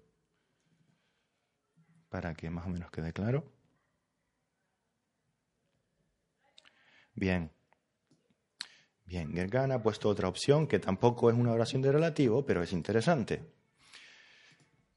para 2.10 2.34
que 2.34 2.50
más 2.50 2.66
o 2.66 2.70
menos 2.70 2.92
quede 2.92 3.14
claro. 3.14 3.59
Bien. 7.20 7.52
Bien, 9.04 9.34
Gergan 9.34 9.74
ha 9.74 9.84
puesto 9.84 10.08
otra 10.08 10.30
opción 10.30 10.68
que 10.68 10.80
tampoco 10.80 11.30
es 11.30 11.36
una 11.36 11.52
oración 11.52 11.82
de 11.82 11.92
relativo, 11.92 12.46
pero 12.46 12.64
es 12.64 12.72
interesante. 12.72 13.52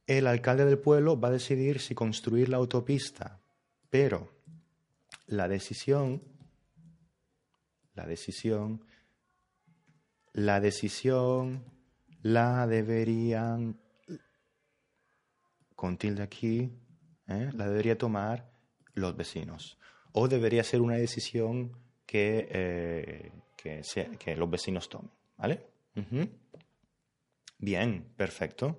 El 0.07 0.29
alcalde 0.29 0.65
del 0.65 0.79
pueblo 0.79 1.19
va 1.19 1.29
a 1.29 1.33
decidir 1.33 1.81
si 1.81 1.97
construir 1.97 2.49
la 2.49 2.59
autopista, 2.59 3.41
pero 3.91 4.31
la 5.27 5.49
decisión, 5.49 6.23
la 7.95 8.07
decisión, 8.07 8.85
la 10.33 10.61
decisión 10.61 11.65
la 12.23 12.69
deberían, 12.69 13.81
con 15.75 15.97
tilde 15.97 16.23
aquí, 16.23 16.71
¿eh? 17.27 17.51
la 17.53 17.67
debería 17.67 17.99
tomar 17.99 18.49
los 18.95 19.17
vecinos. 19.17 19.77
O 20.13 20.29
debería 20.29 20.63
ser 20.63 20.83
una 20.83 20.95
decisión 20.95 21.83
que, 22.13 22.47
eh, 22.51 23.33
que, 24.19 24.37
los 24.37 24.51
vecinos 24.51 24.87
tomen. 24.91 25.11
¿Vale? 25.39 25.65
Bien, 27.59 28.05
perfecto. 28.15 28.79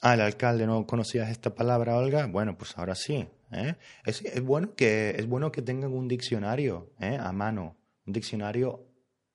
Ah, 0.00 0.14
el 0.14 0.20
alcalde, 0.20 0.66
¿no 0.66 0.84
conocías 0.88 1.30
esta 1.30 1.54
palabra, 1.54 1.96
Olga? 1.96 2.26
Bueno, 2.26 2.58
pues 2.58 2.76
ahora 2.76 2.96
sí. 2.96 3.28
¿eh? 3.52 3.76
Es, 4.04 4.42
bueno 4.42 4.74
que, 4.74 5.10
es 5.10 5.28
bueno 5.28 5.52
que 5.52 5.62
tengan 5.62 5.92
un 5.92 6.08
diccionario 6.08 6.90
¿eh? 6.98 7.16
a 7.20 7.30
mano, 7.30 7.76
un 8.04 8.12
diccionario 8.12 8.84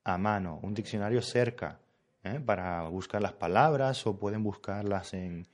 a 0.03 0.17
mano, 0.17 0.59
un 0.61 0.73
diccionario 0.73 1.21
cerca, 1.21 1.79
para 2.45 2.81
buscar 2.89 3.21
las 3.21 3.33
palabras 3.33 4.05
o 4.07 4.19
pueden 4.19 4.43
buscarlas 4.43 5.13
en, 5.13 5.47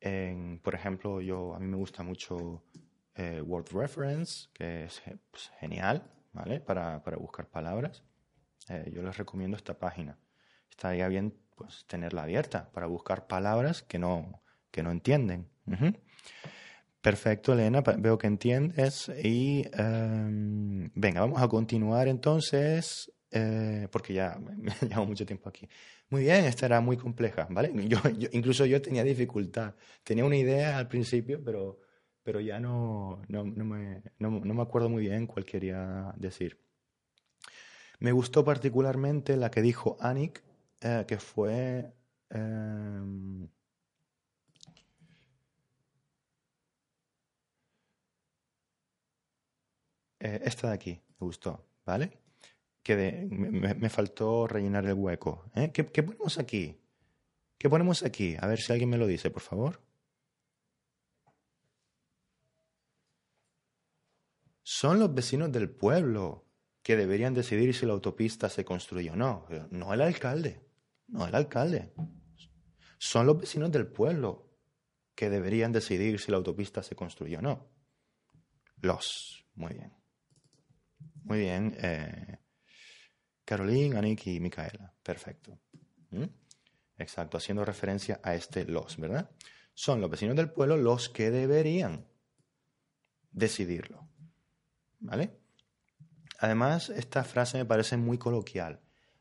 en, 0.00 0.58
por 0.58 0.74
ejemplo, 0.74 1.20
yo 1.20 1.54
a 1.54 1.60
mí 1.60 1.66
me 1.66 1.76
gusta 1.76 2.02
mucho 2.02 2.64
eh, 3.16 3.40
Word 3.42 3.66
Reference, 3.72 4.48
que 4.52 4.84
es 4.84 5.02
pues, 5.30 5.50
genial, 5.60 6.02
¿vale? 6.32 6.60
Para, 6.60 7.02
para 7.02 7.16
buscar 7.16 7.48
palabras. 7.48 8.02
Eh, 8.68 8.90
yo 8.94 9.02
les 9.02 9.16
recomiendo 9.16 9.56
esta 9.56 9.78
página. 9.78 10.18
Estaría 10.70 11.08
bien 11.08 11.34
pues 11.56 11.84
tenerla 11.86 12.22
abierta 12.22 12.70
para 12.72 12.86
buscar 12.86 13.26
palabras 13.26 13.82
que 13.82 13.98
no, 13.98 14.42
que 14.70 14.82
no 14.82 14.90
entienden. 14.90 15.48
Perfecto, 17.00 17.52
Elena, 17.52 17.80
veo 17.80 18.16
que 18.16 18.28
entiendes. 18.28 19.10
Y 19.22 19.66
em, 19.72 20.90
venga, 20.94 21.20
vamos 21.20 21.42
a 21.42 21.48
continuar 21.48 22.06
entonces, 22.06 23.12
eh, 23.32 23.88
porque 23.90 24.14
ya 24.14 24.38
me 24.56 24.72
llevo 24.88 25.06
mucho 25.06 25.26
tiempo 25.26 25.48
aquí. 25.48 25.68
Muy 26.10 26.22
bien, 26.22 26.44
esta 26.44 26.66
era 26.66 26.80
muy 26.80 26.96
compleja, 26.96 27.48
¿vale? 27.50 27.72
Yo, 27.88 27.98
yo- 28.16 28.28
incluso 28.32 28.66
yo 28.66 28.80
tenía 28.80 29.02
dificultad. 29.02 29.74
Tenía 30.04 30.24
una 30.24 30.36
idea 30.36 30.78
al 30.78 30.86
principio, 30.88 31.42
pero, 31.44 31.80
pero 32.22 32.40
ya 32.40 32.60
no, 32.60 33.22
no, 33.28 33.44
no 33.44 33.64
me, 33.64 34.02
no, 34.18 34.30
me 34.30 34.62
acuerdo 34.62 34.88
muy 34.88 35.02
bien 35.02 35.26
cuál 35.26 35.44
quería 35.44 36.12
decir. 36.16 36.58
Me 38.00 38.12
gustó 38.12 38.44
particularmente 38.44 39.36
la 39.36 39.50
que 39.50 39.62
dijo 39.62 39.96
Anik 40.00 40.42
eh, 40.80 41.04
que 41.06 41.18
fue... 41.18 41.92
em, 42.30 43.48
eh, 50.20 50.40
esta 50.44 50.68
de 50.68 50.74
aquí, 50.74 51.00
me 51.20 51.26
gustó, 51.26 51.64
¿vale? 51.84 52.18
Que 52.82 52.96
de- 52.96 53.28
me, 53.30 53.50
me- 53.50 53.74
me 53.74 53.90
faltó 53.90 54.46
rellenar 54.46 54.86
el 54.86 54.94
hueco. 54.94 55.44
¿eh? 55.54 55.70
¿Qué, 55.72 55.86
qué 55.86 56.02
ponemos 56.02 56.38
aquí? 56.38 56.78
¿Qué 57.58 57.70
ponemos 57.70 58.02
aquí? 58.04 58.36
A 58.40 58.46
ver 58.48 58.60
si 58.60 58.72
alguien 58.72 58.90
me 58.90 58.98
lo 58.98 59.06
dice, 59.06 59.30
por 59.30 59.42
favor. 59.42 59.80
Son 64.74 64.98
los 64.98 65.12
vecinos 65.12 65.52
del 65.52 65.68
pueblo 65.68 66.48
que 66.82 66.96
deberían 66.96 67.34
decidir 67.34 67.74
si 67.74 67.84
la 67.84 67.92
autopista 67.92 68.48
se 68.48 68.64
construye 68.64 69.10
o 69.10 69.16
no. 69.16 69.46
No 69.70 69.92
el 69.92 70.00
alcalde. 70.00 70.66
No 71.08 71.26
el 71.26 71.34
alcalde. 71.34 71.92
Son 72.96 73.26
los 73.26 73.38
vecinos 73.38 73.70
del 73.70 73.86
pueblo 73.86 74.50
que 75.14 75.28
deberían 75.28 75.72
decidir 75.72 76.18
si 76.18 76.30
la 76.30 76.38
autopista 76.38 76.82
se 76.82 76.96
construye 76.96 77.36
o 77.36 77.42
no. 77.42 77.70
Los. 78.80 79.44
Muy 79.56 79.74
bien. 79.74 79.92
Muy 81.22 81.40
bien. 81.40 81.76
Eh, 81.76 82.38
Caroline, 83.44 83.98
Anik 83.98 84.26
y 84.26 84.40
Micaela. 84.40 84.94
Perfecto. 85.02 85.60
¿Mm? 86.12 86.24
Exacto, 86.96 87.36
haciendo 87.36 87.62
referencia 87.66 88.22
a 88.24 88.34
este 88.34 88.64
los, 88.64 88.96
¿verdad? 88.96 89.30
Son 89.74 90.00
los 90.00 90.08
vecinos 90.08 90.34
del 90.34 90.50
pueblo 90.50 90.78
los 90.78 91.10
que 91.10 91.30
deberían 91.30 92.08
decidirlo. 93.32 94.11
¿Vale? 95.02 95.36
Además, 96.38 96.90
esta 96.90 97.24
frase 97.24 97.58
me 97.58 97.64
parece 97.64 97.96
muy 97.96 98.18
coloquial, 98.18 98.80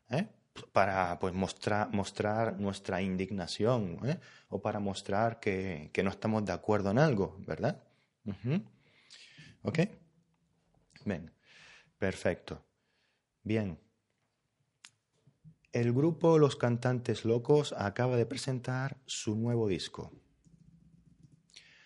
¿eh? 0.10 0.28
para 0.72 1.18
pues, 1.20 1.34
mostrar, 1.34 1.92
mostrar 1.92 2.60
nuestra 2.60 3.02
indignación 3.02 4.00
¿eh? 4.04 4.20
o 4.50 4.62
para 4.62 4.80
mostrar 4.80 5.40
que, 5.40 5.90
que 5.94 6.04
no 6.04 6.10
estamos 6.10 6.46
de 6.46 6.52
acuerdo 6.52 6.92
en 6.92 7.00
algo, 7.00 7.38
¿verdad? 7.46 7.84
¿Ok? 9.64 9.80
Bien, 11.06 11.32
perfecto. 11.98 12.64
Bien. 13.44 13.80
El 15.72 15.94
grupo 15.94 16.38
Los 16.38 16.56
Cantantes 16.56 17.26
Locos 17.26 17.74
acaba 17.78 18.18
de 18.18 18.26
presentar 18.26 18.98
su 19.06 19.36
nuevo 19.36 19.68
disco. 19.68 20.12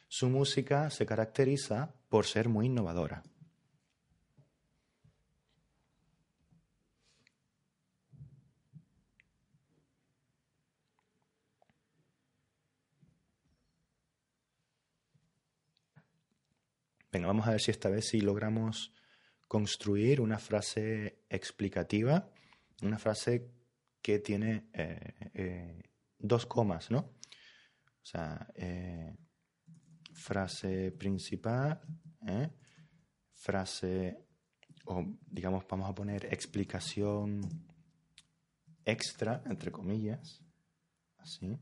Su 0.08 0.30
música 0.30 0.90
se 0.90 1.06
caracteriza 1.06 1.94
por 2.10 2.26
ser 2.26 2.50
muy 2.50 2.66
innovadora. 2.66 3.24
Venga, 17.16 17.28
vamos 17.28 17.48
a 17.48 17.52
ver 17.52 17.62
si 17.62 17.72
esta 17.72 17.88
vez 17.88 18.10
sí 18.10 18.20
logramos 18.20 18.92
construir 19.48 20.20
una 20.20 20.38
frase 20.38 21.24
explicativa, 21.30 22.30
una 22.82 22.98
frase 22.98 23.54
que 24.02 24.20
tiene 24.20 24.68
eh, 24.74 25.14
eh, 25.34 25.84
dos 26.20 26.46
comas, 26.46 26.92
¿no? 26.92 27.00
O 27.00 28.06
sea, 28.06 28.52
eh, 28.54 29.16
frase 30.12 30.92
principal, 30.92 31.80
frase, 33.32 34.18
o 34.84 35.06
digamos, 35.26 35.64
vamos 35.70 35.90
a 35.90 35.96
poner 35.96 36.26
explicación 36.26 37.40
extra, 38.84 39.42
entre 39.46 39.72
comillas, 39.72 40.44
así. 41.20 41.58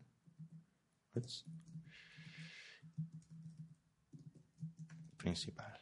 Principal. 5.24 5.73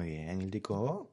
Muy 0.00 0.12
bien, 0.12 0.40
Ildiko. 0.40 1.12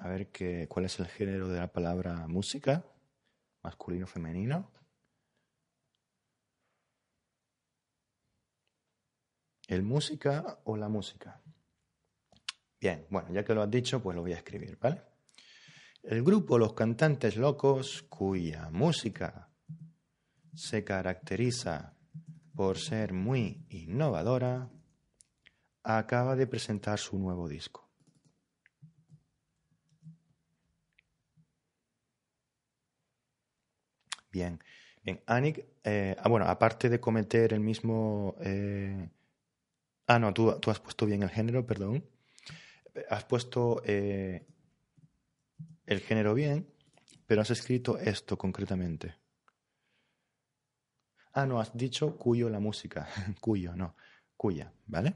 A 0.00 0.08
ver 0.08 0.30
qué, 0.30 0.68
cuál 0.68 0.84
es 0.84 1.00
el 1.00 1.06
género 1.06 1.48
de 1.48 1.58
la 1.58 1.72
palabra 1.72 2.26
música, 2.28 2.84
masculino, 3.62 4.06
femenino. 4.06 4.70
¿El 9.66 9.82
música 9.82 10.60
o 10.64 10.76
la 10.76 10.90
música? 10.90 11.40
Bien, 12.78 13.06
bueno, 13.08 13.32
ya 13.32 13.42
que 13.42 13.54
lo 13.54 13.62
has 13.62 13.70
dicho, 13.70 14.02
pues 14.02 14.14
lo 14.14 14.20
voy 14.20 14.34
a 14.34 14.36
escribir, 14.36 14.76
¿vale? 14.78 15.00
El 16.02 16.22
grupo 16.22 16.58
Los 16.58 16.74
Cantantes 16.74 17.38
Locos, 17.38 18.02
cuya 18.10 18.68
música 18.70 19.48
se 20.54 20.84
caracteriza 20.84 21.96
por 22.54 22.76
ser 22.76 23.14
muy 23.14 23.64
innovadora, 23.70 24.70
acaba 25.86 26.34
de 26.36 26.46
presentar 26.46 26.98
su 26.98 27.18
nuevo 27.18 27.48
disco. 27.48 27.88
Bien, 34.30 34.60
bien. 35.02 35.20
Anik, 35.26 35.64
eh, 35.84 36.14
ah, 36.18 36.28
bueno, 36.28 36.46
aparte 36.46 36.88
de 36.88 37.00
cometer 37.00 37.52
el 37.52 37.60
mismo... 37.60 38.36
eh, 38.40 39.08
ah, 40.08 40.18
no, 40.18 40.34
tú, 40.34 40.58
tú 40.60 40.70
has 40.70 40.80
puesto 40.80 41.06
bien 41.06 41.22
el 41.22 41.30
género, 41.30 41.66
perdón. 41.66 42.04
Has 43.10 43.24
puesto 43.24 43.82
eh, 43.84 44.46
el 45.86 46.00
género 46.00 46.34
bien, 46.34 46.66
pero 47.26 47.40
has 47.42 47.50
escrito 47.50 47.98
esto 47.98 48.36
concretamente. 48.36 49.14
Ah, 51.32 51.46
no, 51.46 51.60
has 51.60 51.76
dicho 51.76 52.16
cuyo 52.16 52.48
la 52.48 52.58
música. 52.58 53.06
cuyo, 53.40 53.76
no. 53.76 53.94
Cuya, 54.36 54.72
¿vale? 54.86 55.14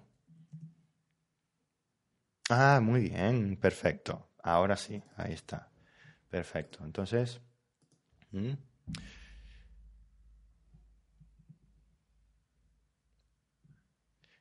Ah, 2.53 2.81
muy 2.83 3.03
bien, 3.03 3.57
perfecto. 3.57 4.29
Ahora 4.43 4.77
sí, 4.77 5.01
ahí 5.17 5.33
está. 5.33 5.71
Perfecto. 6.29 6.85
Entonces, 6.85 7.41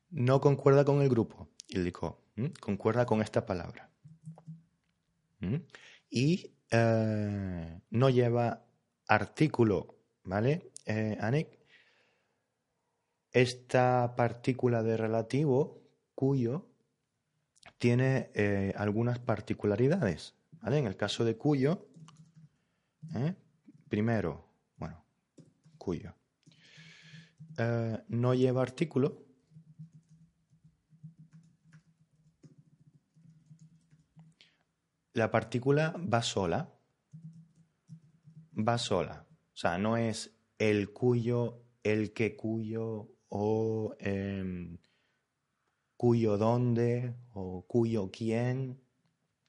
no 0.10 0.42
concuerda 0.42 0.84
con 0.84 1.02
el 1.04 1.10
grupo, 1.10 1.50
indicó. 1.68 2.24
Concuerda 2.60 3.06
con 3.06 3.22
esta 3.22 3.46
palabra. 3.46 3.92
Y 6.10 6.52
eh, 6.72 7.82
no 7.92 8.10
lleva 8.10 8.66
artículo, 9.08 10.00
¿vale? 10.24 10.72
Eh, 10.88 11.16
esta 13.32 14.16
partícula 14.16 14.82
de 14.82 14.98
relativo, 14.98 15.84
cuyo, 16.16 16.69
tiene 17.80 18.30
eh, 18.36 18.74
algunas 18.78 19.18
particularidades. 19.20 20.36
En 20.64 20.86
el 20.86 20.98
caso 20.98 21.24
de 21.24 21.38
cuyo, 21.38 21.88
¿eh? 23.16 23.34
primero, 23.88 24.46
bueno, 24.76 25.04
cuyo, 25.78 26.14
eh, 27.58 27.98
no 28.10 28.34
lleva 28.34 28.62
artículo. 28.62 29.26
La 35.14 35.32
partícula 35.32 35.96
va 35.98 36.22
sola. 36.22 36.70
Va 38.56 38.78
sola. 38.78 39.26
O 39.54 39.58
sea, 39.58 39.78
no 39.78 39.96
es 39.96 40.38
el 40.58 40.92
cuyo, 40.92 41.64
el 41.84 42.12
que 42.12 42.36
cuyo 42.36 43.08
o 43.30 43.96
em, 44.00 44.78
cuyo 46.00 46.38
dónde 46.38 47.14
o 47.34 47.66
cuyo 47.68 48.10
quién. 48.10 48.80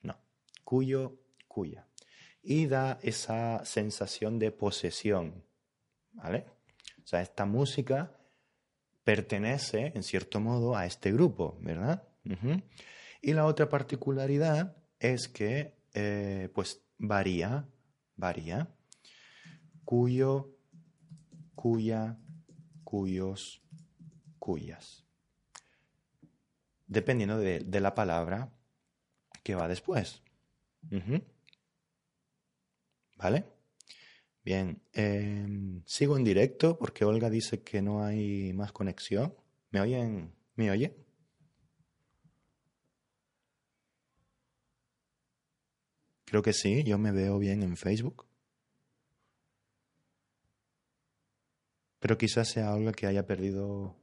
No, 0.03 0.17
cuyo, 0.65 1.21
cuya. 1.47 1.87
Y 2.43 2.67
da 2.67 2.99
esa 3.03 3.65
sensación 3.65 4.41
de 4.41 4.51
posesión. 4.51 5.45
¿Vale? 6.11 6.47
O 7.05 7.07
sea, 7.07 7.23
esta 7.23 7.47
música 7.47 8.19
pertenece, 9.05 9.93
en 9.95 10.03
cierto 10.03 10.41
modo, 10.41 10.77
a 10.77 10.87
este 10.87 11.13
grupo, 11.13 11.57
¿verdad? 11.61 12.03
Y 13.23 13.33
la 13.33 13.47
otra 13.47 13.69
particularidad 13.69 14.77
es 14.99 15.29
que 15.29 15.77
eh, 15.95 16.49
pues 16.53 16.83
varía, 16.99 17.69
varía, 18.17 18.75
cuyo, 19.85 20.59
cuya, 21.55 22.19
cuyos, 22.83 23.63
cuyas. 24.41 25.10
Dependiendo 26.91 27.39
de, 27.39 27.81
la 27.81 27.95
palabra 27.95 28.53
que 29.45 29.55
va 29.55 29.69
después. 29.69 30.23
¿Vale? 33.17 33.45
Bien, 34.45 34.83
em, 34.93 35.83
sigo 35.87 36.17
en 36.17 36.25
directo 36.25 36.77
porque 36.79 37.05
Olga 37.05 37.31
dice 37.31 37.63
que 37.63 37.81
no 37.81 38.03
hay 38.05 38.53
más 38.55 38.73
conexión. 38.73 39.37
¿Me 39.71 39.81
oyen? 39.81 40.35
¿Me 40.57 40.71
oye? 40.73 40.97
Creo 46.25 46.43
que 46.43 46.53
sí, 46.53 46.83
yo 46.83 46.99
me 46.99 47.13
veo 47.13 47.39
bien 47.39 47.63
en 47.63 47.77
Facebook. 47.77 48.27
Pero 52.01 52.19
quizás 52.19 52.49
sea 52.49 52.75
Olga 52.75 52.93
que 52.93 53.07
haya 53.07 53.27
perdido 53.27 54.00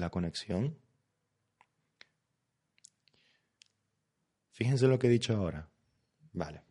la 0.00 0.10
conexión. 0.10 0.78
Fíjense 4.50 4.88
lo 4.88 4.98
que 4.98 5.06
he 5.06 5.10
dicho 5.10 5.36
ahora. 5.36 5.70
Vale. 6.32 6.62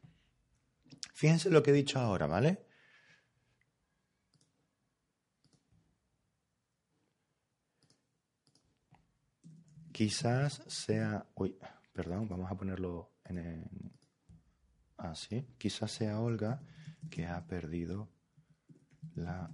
Fíjense 1.13 1.49
lo 1.49 1.63
que 1.63 1.71
he 1.71 1.73
dicho 1.73 1.99
ahora, 1.99 2.27
¿vale? 2.27 2.65
Quizás 9.91 10.63
sea... 10.67 11.25
Uy, 11.35 11.57
perdón, 11.93 12.27
vamos 12.27 12.51
a 12.51 12.55
ponerlo 12.55 13.13
en... 13.23 13.93
Así. 14.97 15.47
Quizás 15.57 15.91
sea 15.91 16.19
Olga 16.19 16.61
que 17.09 17.25
ha 17.25 17.45
perdido 17.47 18.11
la 19.13 19.49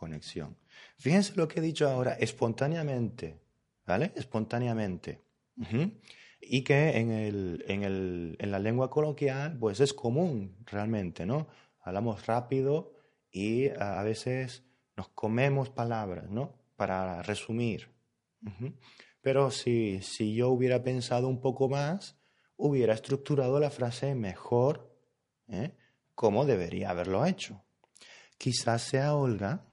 conexión. 0.00 0.56
Fíjense 0.96 1.34
lo 1.36 1.46
que 1.46 1.60
he 1.60 1.62
dicho 1.62 1.88
ahora, 1.88 2.14
espontáneamente, 2.14 3.38
¿vale? 3.86 4.12
Espontáneamente 4.16 5.20
y 6.40 6.62
que 6.62 6.96
en, 6.98 7.10
el, 7.10 7.64
en, 7.68 7.82
el, 7.82 8.36
en 8.38 8.50
la 8.50 8.58
lengua 8.58 8.90
coloquial 8.90 9.58
pues 9.58 9.80
es 9.80 9.92
común 9.92 10.56
realmente, 10.66 11.26
¿no? 11.26 11.48
Hablamos 11.82 12.26
rápido 12.26 12.92
y 13.30 13.68
a, 13.68 14.02
veces 14.02 14.64
nos 14.96 15.08
comemos 15.08 15.70
palabras, 15.70 16.28
¿no? 16.30 16.54
Para 16.76 17.22
resumir. 17.22 17.90
Pero 19.20 19.50
si, 19.50 20.00
si 20.02 20.34
yo 20.34 20.48
hubiera 20.48 20.82
pensado 20.82 21.28
un 21.28 21.40
poco 21.40 21.68
más, 21.68 22.16
hubiera 22.56 22.94
estructurado 22.94 23.60
la 23.60 23.70
frase 23.70 24.14
mejor, 24.14 24.90
¿eh? 25.48 25.72
como 26.14 26.46
debería 26.46 26.90
haberlo 26.90 27.24
hecho. 27.26 27.62
Quizás 28.38 28.82
sea 28.82 29.14
Olga 29.14 29.66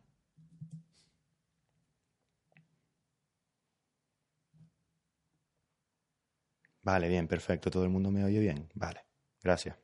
Vale, 6.88 7.10
bien, 7.10 7.28
perfecto. 7.28 7.70
¿Todo 7.70 7.84
el 7.84 7.90
mundo 7.90 8.12
me 8.12 8.24
oye 8.24 8.40
bien? 8.40 8.70
Vale, 8.74 9.04
gracias. 9.44 9.76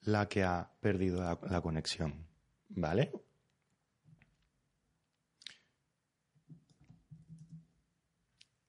La 0.00 0.26
que 0.30 0.44
ha 0.44 0.72
perdido 0.80 1.20
la, 1.20 1.60
conexión. 1.60 2.26
¿Vale? 2.70 3.12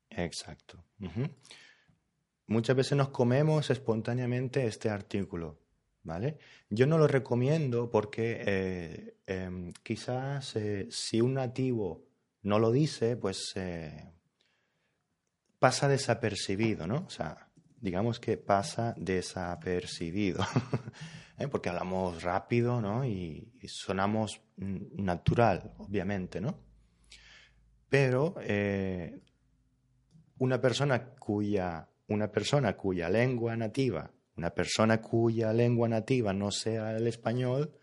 Exacto. 0.10 0.84
Muchas 2.48 2.76
veces 2.76 2.98
nos 2.98 3.10
comemos 3.12 3.70
espontáneamente 3.70 4.68
este 4.68 4.90
artículo. 4.90 5.58
Yo 6.70 6.86
no 6.86 6.98
lo 6.98 7.08
recomiendo 7.08 7.90
porque 7.90 8.44
eh, 8.46 9.18
em, 9.26 9.74
quizás 9.84 10.56
eh, 10.56 10.88
si 10.92 11.20
un 11.20 11.34
nativo 11.34 12.06
no 12.44 12.60
lo 12.60 12.72
dice, 12.72 13.18
pues 13.18 13.54
eh, 13.56 14.14
pasa 15.58 15.88
desapercibido, 15.88 16.86
¿no? 16.86 17.06
O 17.08 17.10
sea, 17.10 17.50
digamos 17.82 18.20
que 18.20 18.38
pasa 18.38 18.94
desapercibido, 18.98 20.46
porque 21.52 21.70
hablamos 21.70 22.22
rápido, 22.22 22.82
¿no? 22.82 23.04
Y, 23.04 23.52
y 23.60 23.68
sonamos 23.68 24.42
natural, 24.58 25.74
obviamente, 25.80 26.40
¿no? 26.40 26.60
Pero 27.90 28.36
una 30.38 30.62
persona 30.62 31.16
cuya 31.16 31.88
una 32.08 32.32
persona 32.32 32.76
cuya 32.76 33.10
lengua 33.10 33.56
nativa 33.56 34.12
una 34.38 34.50
persona 34.52 35.02
cuya 35.02 35.54
lengua 35.54 35.88
nativa 35.88 36.34
no 36.34 36.52
sea 36.52 36.96
el 36.96 37.08
español, 37.08 37.74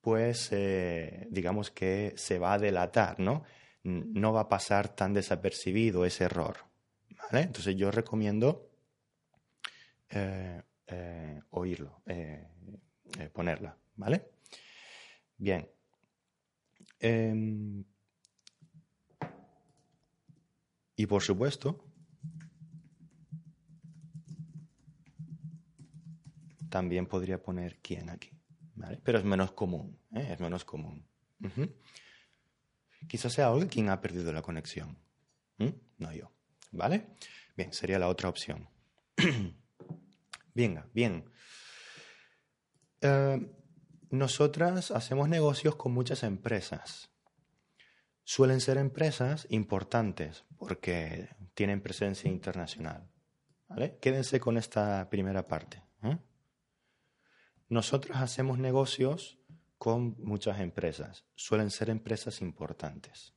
pues 0.00 0.50
eh, 0.52 1.26
digamos 1.30 1.70
que 1.70 2.12
se 2.16 2.38
va 2.38 2.54
a 2.54 2.58
delatar, 2.58 3.18
¿no? 3.20 3.42
No 3.82 4.32
va 4.32 4.42
a 4.42 4.48
pasar 4.48 4.94
tan 4.94 5.12
desapercibido 5.12 6.04
ese 6.04 6.24
error. 6.24 6.56
¿vale? 7.30 7.44
Entonces 7.44 7.76
yo 7.76 7.90
recomiendo 7.90 8.70
eh, 10.10 10.62
eh, 10.86 11.40
oírlo, 11.50 12.02
ponerla, 13.32 13.76
¿vale? 13.96 14.30
Bien. 15.36 15.68
Em, 17.00 17.84
y 20.96 21.06
por 21.06 21.22
supuesto, 21.22 21.83
también 26.74 27.06
podría 27.06 27.40
poner 27.40 27.78
quién 27.80 28.10
aquí. 28.10 28.32
¿vale? 28.74 29.00
Pero 29.04 29.18
es 29.18 29.24
menos 29.24 29.52
común, 29.52 29.96
¿eh? 30.12 30.30
es 30.32 30.40
menos 30.40 30.64
común. 30.64 31.06
Quizás 33.06 33.32
sea 33.32 33.46
alguien 33.46 33.68
quien 33.68 33.90
ha 33.90 34.00
perdido 34.00 34.32
la 34.32 34.42
conexión. 34.42 34.98
No 35.98 36.12
yo. 36.12 36.32
¿Vale? 36.72 37.14
Bien, 37.56 37.72
sería 37.72 38.00
la 38.00 38.08
otra 38.08 38.28
opción. 38.28 38.68
Venga, 40.54 40.88
bien. 40.92 41.30
Eh, 43.00 43.52
nosotras 44.10 44.90
hacemos 44.90 45.28
negocios 45.28 45.76
con 45.76 45.92
muchas 45.92 46.24
empresas. 46.24 47.08
Suelen 48.24 48.60
ser 48.60 48.78
empresas 48.78 49.46
importantes 49.48 50.44
porque 50.58 51.28
tienen 51.54 51.80
presencia 51.80 52.28
internacional. 52.28 53.08
Quédense 54.00 54.40
con 54.40 54.56
esta 54.56 55.08
primera 55.08 55.46
parte. 55.46 55.80
¿eh? 56.02 56.18
Nosotros 57.74 58.18
hacemos 58.18 58.60
negocios 58.60 59.36
con 59.78 60.14
muchas 60.22 60.60
empresas. 60.60 61.24
Suelen 61.34 61.72
ser 61.72 61.90
empresas 61.90 62.40
importantes. 62.40 63.34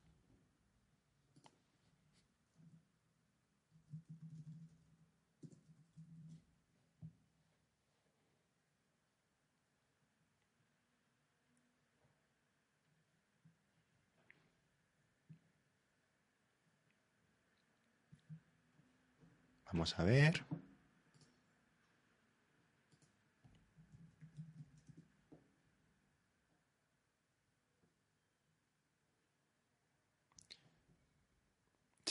Vamos 19.65 19.97
a 19.97 20.03
ver. 20.03 20.45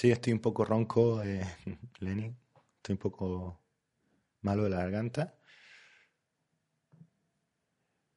Sí, 0.06 0.12
estoy 0.12 0.32
un 0.34 0.38
poco 0.38 0.64
ronco, 0.64 1.20
eh, 1.24 1.44
Lenin. 1.98 2.38
Estoy 2.76 2.92
un 2.92 2.98
poco 2.98 3.60
malo 4.40 4.62
de 4.62 4.70
la 4.70 4.76
garganta. 4.76 5.34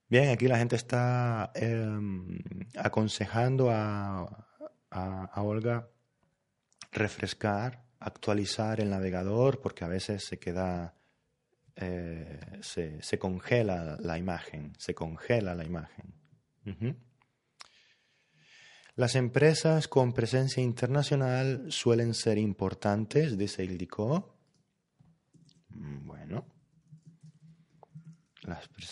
Bien, 0.08 0.30
aquí 0.30 0.48
la 0.48 0.60
gente 0.60 0.76
está 0.76 1.52
em, 1.56 2.38
aconsejando 2.78 3.72
a, 3.72 4.46
Olga 5.38 5.90
refrescar, 6.92 7.84
actualizar 8.00 8.80
el 8.80 8.92
navegador, 8.92 9.60
porque 9.60 9.84
a 9.84 9.88
veces 9.88 10.24
se 10.24 10.38
queda, 10.38 10.94
eh, 11.76 12.60
se, 12.62 13.18
congela 13.18 13.98
la 14.00 14.20
imagen, 14.20 14.74
se 14.78 14.94
congela 14.94 15.56
la 15.56 15.66
imagen. 15.66 16.14
Las 19.00 19.16
empresas 19.16 19.88
con 19.88 20.12
presencia 20.12 20.62
internacional 20.62 21.72
suelen 21.72 22.14
ser 22.14 22.38
importantes, 22.38 23.38
dice 23.38 23.64
Ildiko. 23.64 24.36
Bueno. 25.70 26.46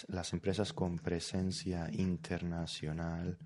las, 0.08 0.32
empresas 0.32 0.72
con 0.72 1.00
presencia 1.00 1.90
internacional 1.92 3.38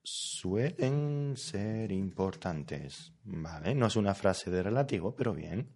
suelen 0.00 1.36
ser 1.36 1.90
importantes. 1.90 3.12
Vale, 3.24 3.74
no 3.74 3.88
es 3.88 3.96
una 3.96 4.14
frase 4.14 4.48
de 4.48 4.62
relativo, 4.62 5.16
pero 5.16 5.34
bien. 5.34 5.74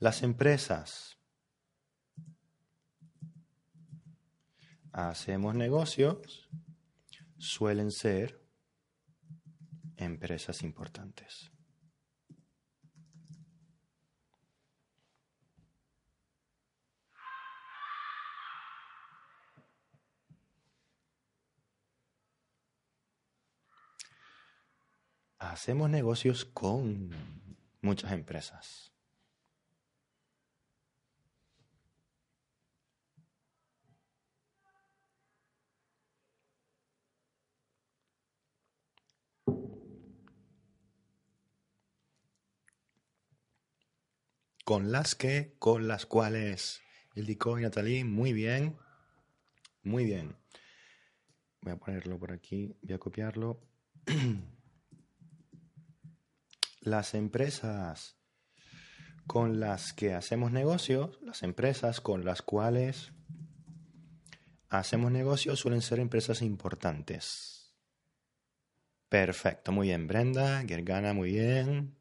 Las 0.00 0.22
empresas 0.22 1.16
hacemos 4.92 5.54
negocios 5.54 6.46
suelen 7.38 7.90
ser 7.90 8.40
empresas 9.96 10.62
importantes. 10.62 11.50
hacemos 25.38 25.88
negocios 25.90 26.44
con 26.44 27.10
muchas 27.80 28.12
empresas. 28.12 28.92
Con 44.68 44.92
las 44.92 45.14
que, 45.14 45.54
con 45.58 45.88
las 45.88 46.04
cuales. 46.04 46.82
El 47.14 47.30
y 47.30 47.38
Natalie, 47.62 48.04
muy 48.04 48.34
bien. 48.34 48.76
Muy 49.82 50.04
bien. 50.04 50.36
Voy 51.62 51.72
a 51.72 51.78
ponerlo 51.78 52.18
por 52.18 52.32
aquí, 52.32 52.76
voy 52.82 52.92
a 52.92 52.98
copiarlo. 52.98 53.62
las 56.82 57.14
empresas 57.14 58.18
con 59.26 59.58
las 59.58 59.94
que 59.94 60.12
hacemos 60.12 60.52
negocios, 60.52 61.18
las 61.22 61.42
empresas 61.42 62.02
con 62.02 62.26
las 62.26 62.42
cuales 62.42 63.12
hacemos 64.68 65.10
negocios 65.10 65.60
suelen 65.60 65.80
ser 65.80 65.98
empresas 65.98 66.42
importantes. 66.42 67.74
Perfecto, 69.08 69.72
muy 69.72 69.86
bien. 69.86 70.06
Brenda, 70.06 70.62
Gergana, 70.68 71.14
muy 71.14 71.30
bien. 71.30 71.97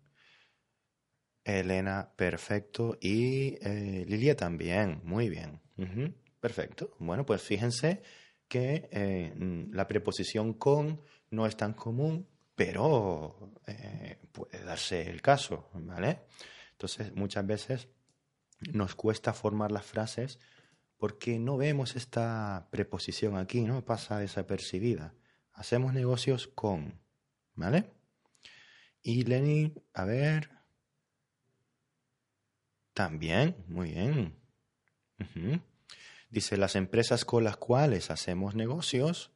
Elena, 1.48 2.12
perfecto. 2.16 2.98
Y 3.02 3.58
eh, 3.62 4.06
Lilia 4.08 4.36
también, 4.36 5.02
muy 5.04 5.30
bien. 5.30 5.62
perfecto. 6.40 6.96
Bueno, 7.00 7.26
pues 7.26 7.42
fíjense 7.42 8.02
que 8.48 8.90
eh, 8.92 9.34
la 9.72 9.88
preposición 9.88 10.54
con 10.54 11.02
no 11.30 11.46
es 11.46 11.58
tan 11.58 11.74
común 11.74 12.28
pero 12.58 13.54
eh, 13.68 14.18
puede 14.32 14.64
darse 14.64 15.08
el 15.08 15.22
caso, 15.22 15.70
¿vale? 15.76 16.22
Entonces, 16.72 17.14
muchas 17.16 17.46
veces 17.46 17.88
nos 18.74 18.96
cuesta 18.96 19.32
formar 19.32 19.72
las 19.72 19.86
frases 19.86 20.40
porque 20.98 21.38
no 21.38 21.56
vemos 21.58 21.96
esta 21.96 22.68
preposición 22.72 23.38
aquí, 23.38 23.62
¿no? 23.62 23.86
Pasa 23.86 24.18
desapercibida. 24.18 25.14
Hacemos 25.54 25.94
negocios 25.94 26.48
con, 26.48 27.00
¿vale? 27.54 27.92
Y 29.04 29.22
Lenny, 29.22 29.76
a 29.94 30.06
ver. 30.06 30.57
También, 32.98 33.56
muy 33.68 33.92
bien. 33.92 34.34
Dice, 36.32 36.58
las 36.58 36.76
empresas 36.76 37.26
con 37.26 37.44
las 37.44 37.56
cuales 37.56 38.10
hacemos 38.10 38.56
negocios, 38.56 39.32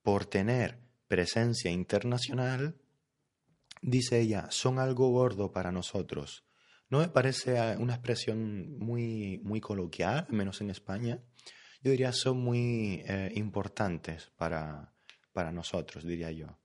por 0.00 0.24
tener 0.24 0.78
presencia 1.06 1.70
internacional, 1.70 2.80
dice 3.82 4.20
ella, 4.20 4.46
son 4.50 4.78
algo 4.78 5.10
gordo 5.10 5.52
para 5.52 5.72
nosotros. 5.72 6.46
No 6.88 7.00
me 7.00 7.08
parece 7.08 7.76
una 7.76 7.96
expresión 7.96 8.78
muy, 8.78 9.42
muy 9.44 9.60
coloquial, 9.60 10.26
menos 10.30 10.62
en 10.62 10.70
España. 10.70 11.22
Yo 11.82 11.90
diría 11.90 12.14
son 12.14 12.38
muy 12.38 13.02
eh, 13.04 13.30
importantes 13.34 14.32
para, 14.38 14.94
para, 15.34 15.52
nosotros, 15.52 16.02
diría 16.02 16.30
yo. 16.30 16.58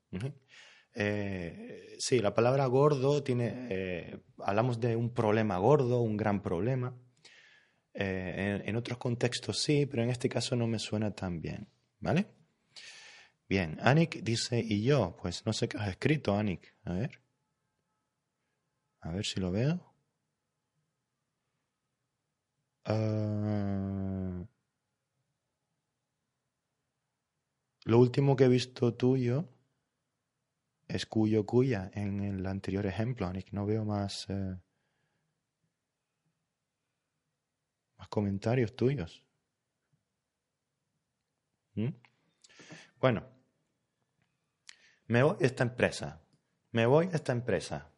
Eh, 0.96 1.96
sí, 2.00 2.20
la 2.20 2.34
palabra 2.34 2.66
gordo 2.68 3.22
tiene, 3.22 3.68
eh, 3.70 4.20
hablamos 4.40 4.80
de 4.80 4.96
un 4.96 5.14
problema 5.14 5.58
gordo, 5.58 6.02
un 6.02 6.18
gran 6.18 6.42
problema. 6.42 6.96
En, 7.94 8.68
en, 8.68 8.76
otros 8.76 8.98
contextos 8.98 9.62
sí, 9.62 9.86
pero 9.86 10.04
en 10.04 10.10
este 10.10 10.28
caso 10.28 10.56
no 10.58 10.68
me 10.68 10.80
suena 10.80 11.16
tan 11.16 11.40
bien, 11.42 11.70
¿vale? 12.00 12.28
Bien, 13.48 13.78
Anik 13.82 14.22
dice, 14.24 14.60
¿y 14.60 14.84
yo? 14.84 15.16
Pues 15.22 15.46
no 15.46 15.54
sé 15.54 15.68
qué 15.70 15.78
has 15.78 15.90
escrito, 15.90 16.36
Anik. 16.36 16.76
A 16.84 16.94
ver. 16.94 17.22
A 19.02 19.12
ver 19.12 19.26
si 19.26 19.40
lo 19.40 19.52
veo. 19.52 19.96
Ah, 22.86 24.46
lo 27.86 28.00
último 28.00 28.36
que 28.36 28.46
he 28.46 28.48
visto 28.48 28.94
tuyo 28.94 29.48
es 30.96 31.06
cuyo 31.06 31.46
cuya 31.46 31.92
en 31.94 32.22
el 32.22 32.46
anterior 32.46 32.86
ejemplo, 32.86 33.28
Anik. 33.28 33.52
No 33.52 33.66
veo 33.66 33.84
más, 33.86 34.26
eh, 34.30 34.58
más 37.98 38.08
comentarios 38.08 38.76
tuyos. 38.76 39.24
¿Mm? 41.76 41.90
Bueno, 43.00 43.28
me 45.08 45.24
voy 45.24 45.36
a 45.42 45.46
esta 45.46 45.64
empresa. 45.64 46.22
Me 46.72 46.86
voy 46.86 47.08
a 47.08 47.16
esta 47.16 47.32
empresa. 47.32 47.92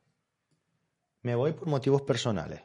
Me 1.22 1.36
voy 1.36 1.54
por 1.54 1.68
motivos 1.68 2.02
personales. 2.02 2.62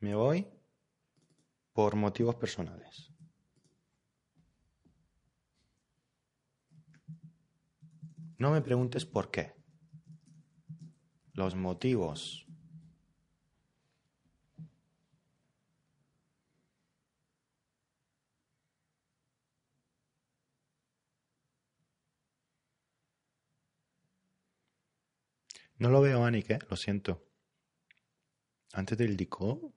Me 0.00 0.14
voy 0.14 0.48
por 1.72 1.96
motivos 1.96 2.36
personales. 2.36 3.09
No 8.40 8.50
me 8.50 8.62
preguntes 8.62 9.04
por 9.04 9.30
qué. 9.30 9.52
Los 11.34 11.54
motivos 11.54 12.46
No 25.76 25.90
lo 25.90 26.00
veo, 26.00 26.24
Anik, 26.24 26.70
lo 26.70 26.76
siento. 26.76 27.22
Antes 28.72 28.96
del 28.96 29.16
DICO, 29.16 29.72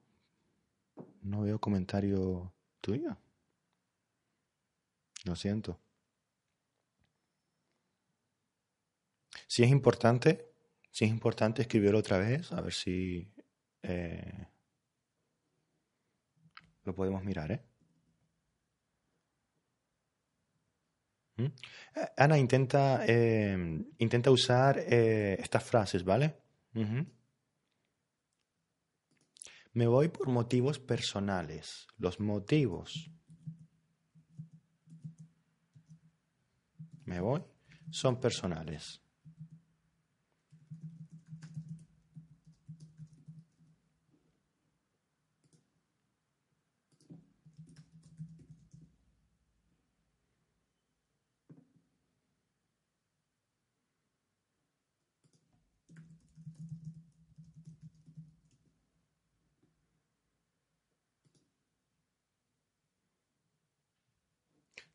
no 1.22 1.42
veo 1.42 1.58
comentario 1.58 2.54
tuyo. 2.80 3.16
Lo 5.24 5.36
siento. 5.36 5.83
Si 9.54 9.62
es 9.62 9.70
importante, 9.70 10.52
si 10.90 11.04
es 11.04 11.12
importante 11.12 11.62
escribirlo 11.62 12.00
otra 12.00 12.18
vez, 12.18 12.50
a 12.50 12.60
ver 12.60 12.72
si 12.72 13.32
eh, 13.82 14.48
lo 16.82 16.92
podemos 16.92 17.22
mirar, 17.22 17.52
¿eh? 17.52 17.64
¿Mm? 21.36 21.44
Eh, 21.44 21.52
Ana, 22.16 22.36
intenta, 22.36 23.06
em, 23.06 23.86
intenta 23.98 24.32
usar 24.32 24.76
eh, 24.80 25.36
estas 25.40 25.62
frases, 25.62 26.02
¿vale? 26.02 26.34
Me 29.72 29.86
voy 29.86 30.08
por 30.08 30.26
motivos 30.26 30.80
personales. 30.80 31.86
Los 31.96 32.18
motivos. 32.18 33.08
Me 37.04 37.20
voy. 37.20 37.44
Son 37.92 38.18
personales. 38.20 39.03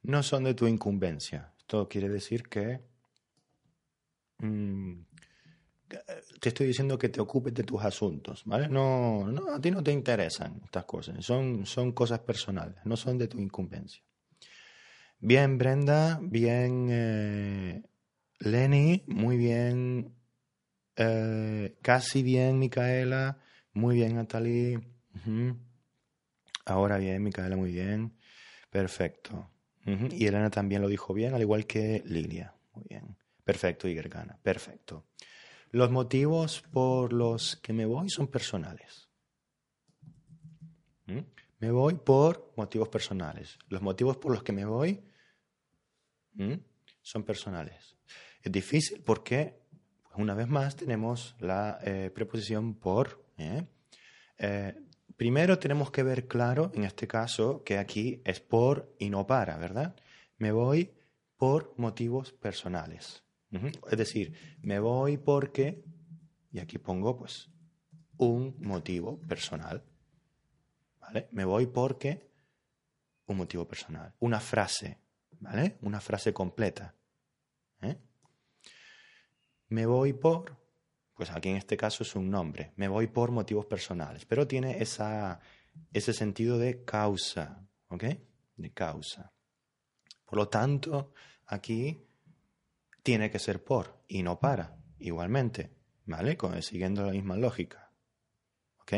No 0.04 0.24
son 0.24 0.44
de 0.44 0.54
tu 0.54 0.68
incumbencia. 0.68 1.54
Esto 1.58 1.88
quiere 1.88 2.10
decir 2.10 2.44
que 2.50 2.82
mm, 4.40 5.02
te 6.40 6.50
estoy 6.50 6.68
diciendo 6.68 6.98
que 6.98 7.10
te 7.10 7.20
ocupes 7.22 7.54
de 7.54 7.64
tus 7.64 7.84
asuntos, 7.84 8.44
¿vale? 8.46 8.68
No, 8.68 9.28
no 9.28 9.54
a 9.54 9.60
ti 9.62 9.72
no 9.72 9.84
te 9.84 9.92
interesan 9.92 10.62
estas 10.64 10.86
cosas, 10.86 11.24
son, 11.26 11.66
son 11.66 11.92
cosas 11.92 12.20
personales, 12.20 12.78
no 12.86 12.96
son 12.96 13.18
de 13.18 13.28
tu 13.28 13.40
incumbencia. 13.40 14.04
Bien, 15.20 15.58
Brenda, 15.58 16.20
bien, 16.22 16.88
eh, 16.90 17.84
Lenny, 18.40 19.04
muy 19.08 19.36
bien, 19.36 20.16
eh, 20.96 21.78
casi 21.82 22.24
bien, 22.24 22.58
Micaela, 22.58 23.38
muy 23.74 23.96
bien, 23.96 24.16
Natalie. 24.16 24.80
Ahora 26.66 26.98
bien, 26.98 27.22
Micaela, 27.22 27.58
muy 27.58 27.72
bien. 27.72 28.16
Perfecto. 28.70 29.50
Y 30.12 30.28
Elena 30.28 30.50
también 30.50 30.82
lo 30.82 30.88
dijo 30.88 31.14
bien, 31.14 31.34
al 31.34 31.42
igual 31.42 31.66
que 31.66 32.04
Lilia. 32.06 32.54
Muy 32.74 32.86
bien. 32.90 33.18
Perfecto, 33.44 33.88
Igergana. 33.88 34.38
Perfecto. 34.44 35.06
Los 35.72 35.92
motivos 35.92 36.62
por 36.72 37.14
los 37.14 37.56
que 37.58 37.74
me 37.74 37.86
voy 37.86 38.10
son 38.10 38.28
personales. 38.28 39.10
¿Mm? 41.06 41.20
Me 41.60 41.72
voy 41.72 41.96
por 41.96 42.54
motivos 42.56 42.90
personales. 42.90 43.58
Los 43.68 43.82
motivos 43.82 44.18
por 44.18 44.32
los 44.32 44.44
que 44.44 44.52
me 44.52 44.66
voy 44.66 45.04
¿Mm? 46.34 46.54
son 47.02 47.24
personales. 47.24 47.98
Es 48.42 48.52
difícil 48.52 49.02
porque, 49.02 49.60
una 50.16 50.34
vez 50.34 50.48
más, 50.48 50.76
tenemos 50.76 51.36
la 51.40 51.80
eh, 51.84 52.12
preposición 52.14 52.76
por. 52.76 53.24
¿eh? 53.38 53.66
Eh, 54.38 54.76
primero 55.20 55.60
tenemos 55.60 55.92
que 55.92 56.02
ver 56.02 56.30
claro, 56.30 56.72
en 56.74 56.86
este 56.86 57.06
caso, 57.06 57.62
que 57.66 57.78
aquí 57.78 58.22
es 58.24 58.40
por 58.40 58.96
y 58.98 59.10
no 59.10 59.28
para, 59.28 59.58
¿verdad? 59.58 59.94
Me 60.38 60.54
voy 60.54 60.94
por 61.36 61.74
motivos 61.76 62.32
personales. 62.32 63.22
Es 63.92 63.98
decir, 63.98 64.34
me 64.62 64.80
voy 64.80 65.18
porque, 65.18 65.84
y 66.54 66.60
aquí 66.60 66.78
pongo 66.78 67.18
pues 67.18 67.50
un 68.18 68.56
motivo 68.62 69.20
personal. 69.20 69.84
¿Vale? 71.02 71.28
Me 71.32 71.44
voy 71.44 71.68
porque 71.68 72.32
un 73.26 73.38
motivo 73.38 73.68
personal. 73.68 74.14
Una 74.20 74.40
frase, 74.40 75.00
¿vale? 75.42 75.80
Una 75.82 76.00
frase 76.00 76.32
completa. 76.32 76.96
¿eh? 77.82 77.98
Me 79.68 79.86
voy 79.86 80.14
por, 80.14 80.56
pues 81.20 81.32
aquí 81.32 81.50
en 81.50 81.58
este 81.58 81.76
caso 81.76 82.04
es 82.04 82.16
un 82.16 82.32
nombre. 82.32 82.72
Me 82.78 82.88
voy 82.88 83.08
por 83.08 83.32
motivos 83.32 83.66
personales, 83.66 84.26
pero 84.26 84.48
tiene 84.48 84.82
esa, 84.82 85.42
ese 85.92 86.14
sentido 86.14 86.58
de 86.58 86.86
causa, 86.86 87.68
¿ok? 87.90 88.06
De 88.56 88.72
causa. 88.72 89.34
Por 90.24 90.38
lo 90.38 90.48
tanto, 90.48 91.12
aquí 91.46 92.08
tiene 93.04 93.30
que 93.30 93.38
ser 93.38 93.62
por 93.66 94.02
y 94.08 94.24
no 94.24 94.40
para, 94.40 94.78
igualmente, 94.98 95.76
¿vale? 96.06 96.38
siguiendo 96.62 97.06
la 97.06 97.12
misma 97.12 97.36
lógica. 97.36 97.92
¿Ok? 98.80 98.94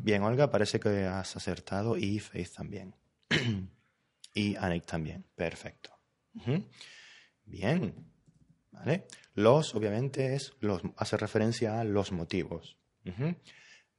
Bien, 0.00 0.22
Olga, 0.22 0.50
parece 0.50 0.80
que 0.80 1.04
has 1.04 1.36
acertado 1.36 1.98
y 1.98 2.20
Faith 2.20 2.54
también. 2.54 2.96
y 4.32 4.56
Anik 4.56 4.86
también. 4.86 5.26
Perfecto. 5.34 5.90
Bien. 7.44 8.13
¿Vale? 8.74 9.06
Los, 9.34 9.74
obviamente, 9.74 10.34
es 10.34 10.52
los, 10.60 10.82
hace 10.96 11.16
referencia 11.16 11.80
a 11.80 11.84
los 11.84 12.12
motivos. 12.12 12.76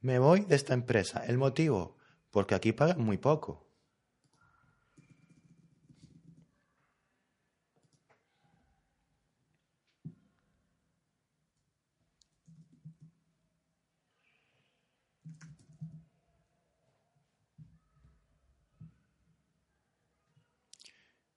Me 0.00 0.18
voy 0.18 0.44
de 0.44 0.54
esta 0.54 0.74
empresa. 0.74 1.24
¿El 1.24 1.38
motivo? 1.38 1.96
Porque 2.30 2.54
aquí 2.54 2.72
pagan 2.72 3.00
muy 3.00 3.16
poco. 3.16 3.66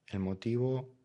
El 0.08 0.20
motivo 0.20 0.99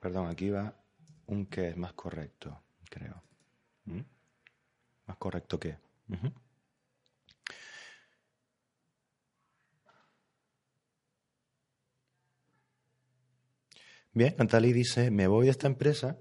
perdón, 0.00 0.28
aquí 0.28 0.50
va 0.50 0.74
un 1.26 1.46
que 1.46 1.68
es 1.68 1.76
más 1.76 1.92
correcto, 1.94 2.62
creo. 2.88 3.22
¿Mm? 3.84 4.00
Más 5.06 5.16
correcto 5.16 5.58
que. 5.58 5.76
Bien, 14.12 14.34
Natalie 14.38 14.72
dice, 14.72 15.10
me 15.10 15.28
voy 15.28 15.48
a 15.48 15.50
esta 15.52 15.66
empresa, 15.68 16.18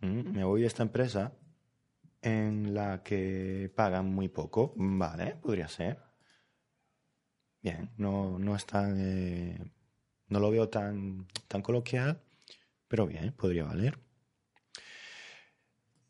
¿Mm? 0.00 0.32
me 0.32 0.44
voy 0.44 0.64
a 0.64 0.66
esta 0.66 0.82
empresa 0.82 1.32
en 2.22 2.74
la 2.74 3.02
que 3.02 3.72
pagan 3.74 4.12
muy 4.12 4.28
poco. 4.28 4.72
Vale, 4.76 5.36
podría 5.36 5.68
ser. 5.68 5.98
Bien, 7.62 7.90
no, 7.96 8.38
no 8.38 8.56
es 8.56 8.66
tan 8.66 8.96
eh, 8.98 9.72
no 10.28 10.40
lo 10.40 10.50
veo 10.50 10.68
tan, 10.68 11.26
tan 11.46 11.62
coloquial, 11.62 12.20
pero 12.86 13.06
bien, 13.06 13.32
podría 13.32 13.64
valer. 13.64 13.98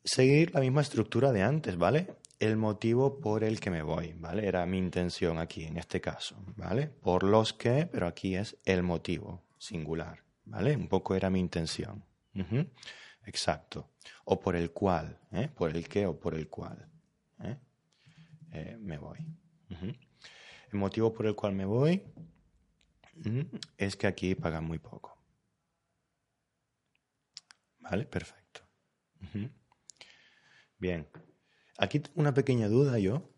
Seguir 0.04 0.54
la 0.54 0.60
misma 0.60 0.80
estructura 0.80 1.32
de 1.32 1.42
antes, 1.42 1.76
¿vale? 1.76 2.14
El 2.38 2.56
motivo 2.56 3.20
por 3.20 3.42
el 3.42 3.60
que 3.60 3.70
me 3.70 3.82
voy, 3.82 4.14
¿vale? 4.14 4.46
Era 4.46 4.64
mi 4.64 4.78
intención 4.78 5.38
aquí, 5.38 5.64
en 5.64 5.76
este 5.76 6.00
caso, 6.00 6.36
¿vale? 6.56 6.86
Por 6.86 7.24
los 7.24 7.52
que, 7.52 7.86
pero 7.90 8.06
aquí 8.06 8.36
es 8.36 8.56
el 8.64 8.82
motivo, 8.82 9.42
singular, 9.58 10.22
¿vale? 10.44 10.76
Un 10.76 10.88
poco 10.88 11.14
era 11.14 11.30
mi 11.30 11.40
intención. 11.40 12.04
Exacto. 13.26 13.90
O 14.24 14.40
por 14.40 14.56
el 14.56 14.70
cual, 14.70 15.18
¿eh? 15.32 15.48
Por 15.54 15.76
el 15.76 15.88
que 15.88 16.06
o 16.06 16.18
por 16.18 16.34
el 16.34 16.48
cual. 16.48 16.88
¿eh? 17.42 17.56
Eh, 18.52 18.76
me 18.80 18.98
voy. 18.98 19.18
El 20.70 20.78
motivo 20.78 21.12
por 21.12 21.26
el 21.26 21.34
cual 21.34 21.52
me 21.52 21.64
voy 21.64 22.02
es 23.76 23.96
que 23.96 24.06
aquí 24.06 24.34
pagan 24.34 24.64
muy 24.64 24.78
poco. 24.78 25.18
¿Vale? 27.78 28.04
Perfecto. 28.06 28.62
Bien. 30.78 31.08
Aquí 31.78 32.02
una 32.14 32.34
pequeña 32.34 32.68
duda 32.68 32.98
yo, 32.98 33.30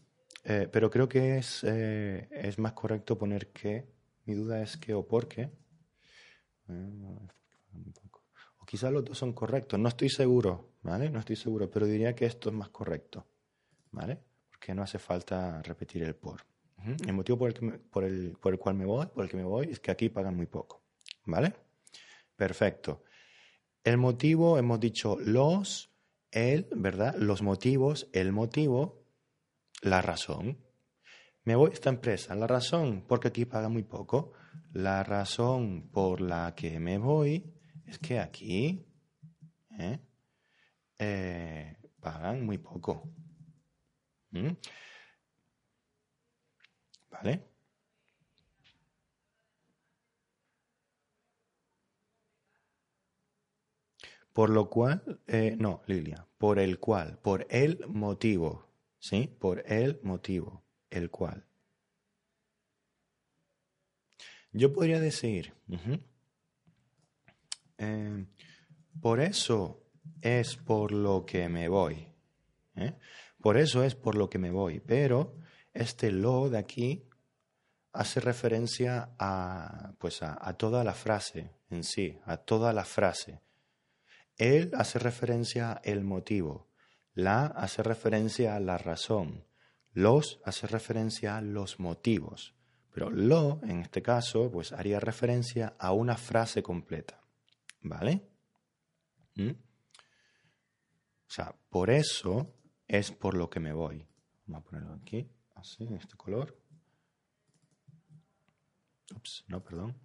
eh, 0.45 0.69
pero 0.71 0.91
creo 0.91 1.09
que 1.09 1.39
es, 1.39 1.63
eh, 1.65 2.29
es 2.31 2.59
más 2.59 2.73
correcto 2.73 3.19
poner 3.19 3.49
que. 3.53 3.93
Mi 4.25 4.35
duda 4.35 4.63
es 4.63 4.77
que 4.77 4.95
o 4.95 5.07
por 5.07 5.29
qué. 5.29 5.51
O 8.59 8.67
quizás 8.67 8.93
los 8.93 9.05
dos 9.05 9.19
son 9.19 9.33
correctos. 9.33 9.79
No 9.79 9.89
estoy 9.89 10.09
seguro, 10.09 10.75
¿vale? 10.83 11.11
No 11.11 11.19
estoy 11.19 11.37
seguro, 11.37 11.71
pero 11.71 11.87
diría 11.87 12.15
que 12.15 12.27
esto 12.27 12.51
es 12.51 12.55
más 12.55 12.69
correcto, 12.71 13.27
¿vale? 13.91 14.19
Porque 14.51 14.75
no 14.75 14.83
hace 14.83 14.99
falta 14.99 15.63
repetir 15.63 16.03
el 16.03 16.15
por. 16.15 16.50
El 17.07 17.13
motivo 17.13 17.39
por 17.39 17.51
el, 17.51 17.81
por, 17.81 18.05
el, 18.05 18.37
por 18.41 18.53
el 18.53 18.59
cual 18.59 18.75
me 18.75 18.85
voy, 18.85 19.07
por 19.07 19.25
el 19.25 19.31
que 19.31 19.37
me 19.37 19.45
voy, 19.45 19.69
es 19.71 19.81
que 19.81 19.91
aquí 19.91 20.09
pagan 20.09 20.37
muy 20.37 20.47
poco. 20.47 20.83
¿Vale? 21.27 21.55
Perfecto. 22.37 23.03
El 23.85 23.99
motivo, 23.99 24.59
hemos 24.59 24.81
dicho 24.81 25.19
los, 25.21 25.91
el, 26.31 26.69
¿verdad? 26.75 27.15
Los 27.17 27.43
motivos, 27.43 28.09
el 28.13 28.33
motivo, 28.33 29.05
la 29.83 30.03
razón. 30.03 30.59
Me 31.45 31.55
voy 31.57 31.71
a 31.71 31.75
esta 31.75 31.91
empresa. 31.91 32.35
La 32.35 32.47
razón, 32.47 33.05
porque 33.07 33.29
aquí 33.29 33.45
pagan 33.45 33.73
muy 33.73 33.83
poco. 33.83 34.33
La 34.73 35.03
razón 35.03 35.89
por 35.91 36.21
la 36.21 36.55
que 36.55 36.79
me 36.79 36.99
voy 36.99 37.53
es 37.87 37.99
que 37.99 38.21
aquí 38.21 38.87
¿eh? 39.79 39.99
Eh, 40.99 41.77
pagan 42.01 42.45
muy 42.45 42.59
poco. 42.59 43.09
¿Mm? 44.31 44.51
¿Vale? 47.23 47.45
Por 54.33 54.49
lo 54.49 54.71
cual, 54.71 55.21
eh, 55.27 55.57
no, 55.59 55.83
Lilia, 55.87 56.27
por 56.39 56.59
el 56.59 56.79
cual, 56.79 57.19
por 57.19 57.47
el 57.51 57.87
motivo, 57.89 58.69
¿sí? 58.99 59.27
Por 59.39 59.71
el 59.71 60.01
motivo, 60.03 60.63
el 60.89 61.11
cual. 61.11 61.45
Yo 64.53 64.73
podría 64.73 65.01
decir, 65.01 65.53
Eh, 67.83 68.27
por 69.01 69.21
eso 69.21 69.87
es 70.21 70.57
por 70.57 70.93
lo 70.93 71.25
que 71.25 71.49
me 71.49 71.69
voy. 71.69 72.07
¿eh? 72.77 72.95
Por 73.41 73.57
eso 73.57 73.83
es 73.83 73.95
por 73.95 74.17
lo 74.17 74.29
que 74.29 74.39
me 74.39 74.51
voy. 74.51 74.81
Pero 74.81 75.39
este 75.73 76.13
lo 76.13 76.51
de 76.51 76.59
aquí 76.59 77.10
hace 77.93 78.21
referencia 78.21 79.11
a, 79.19 79.93
pues 79.99 80.23
a, 80.23 80.53
toda 80.55 80.85
la 80.85 80.95
frase 80.95 81.51
en 81.71 81.85
sí, 81.85 82.19
a 82.25 82.37
toda 82.37 82.73
la 82.73 82.85
frase. 82.85 83.41
Él 84.37 84.71
hace 84.75 84.99
referencia 84.99 85.73
al 85.73 86.05
motivo. 86.05 86.69
La 87.15 87.47
hace 87.47 87.83
referencia 87.83 88.57
a 88.57 88.61
la 88.61 88.79
razón. 88.79 89.45
Los 89.93 90.41
hace 90.45 90.67
referencia 90.67 91.37
a 91.37 91.43
los 91.43 91.81
motivos. 91.81 92.55
Pero 92.93 93.11
lo, 93.11 93.61
en 93.63 93.81
este 93.81 94.03
caso, 94.03 94.51
pues 94.51 94.73
haría 94.73 95.01
referencia 95.01 95.75
a 95.79 95.93
una 95.93 96.17
frase 96.17 96.63
completa. 96.63 97.21
¿Vale? 97.83 98.29
¿Mm? 99.37 99.51
O 99.51 101.33
sea, 101.33 101.55
por 101.69 101.91
eso 101.91 102.55
es 102.89 103.13
por 103.13 103.35
lo 103.37 103.49
que 103.49 103.61
me 103.61 103.73
voy. 103.73 104.07
Vamos 104.47 104.67
a 104.67 104.71
ponerlo 104.71 104.95
aquí, 104.95 105.31
así, 105.55 105.85
en 105.85 105.95
este 105.95 106.17
color. 106.17 106.57
Ups, 109.15 109.45
no, 109.49 109.63
perdón. 109.63 109.97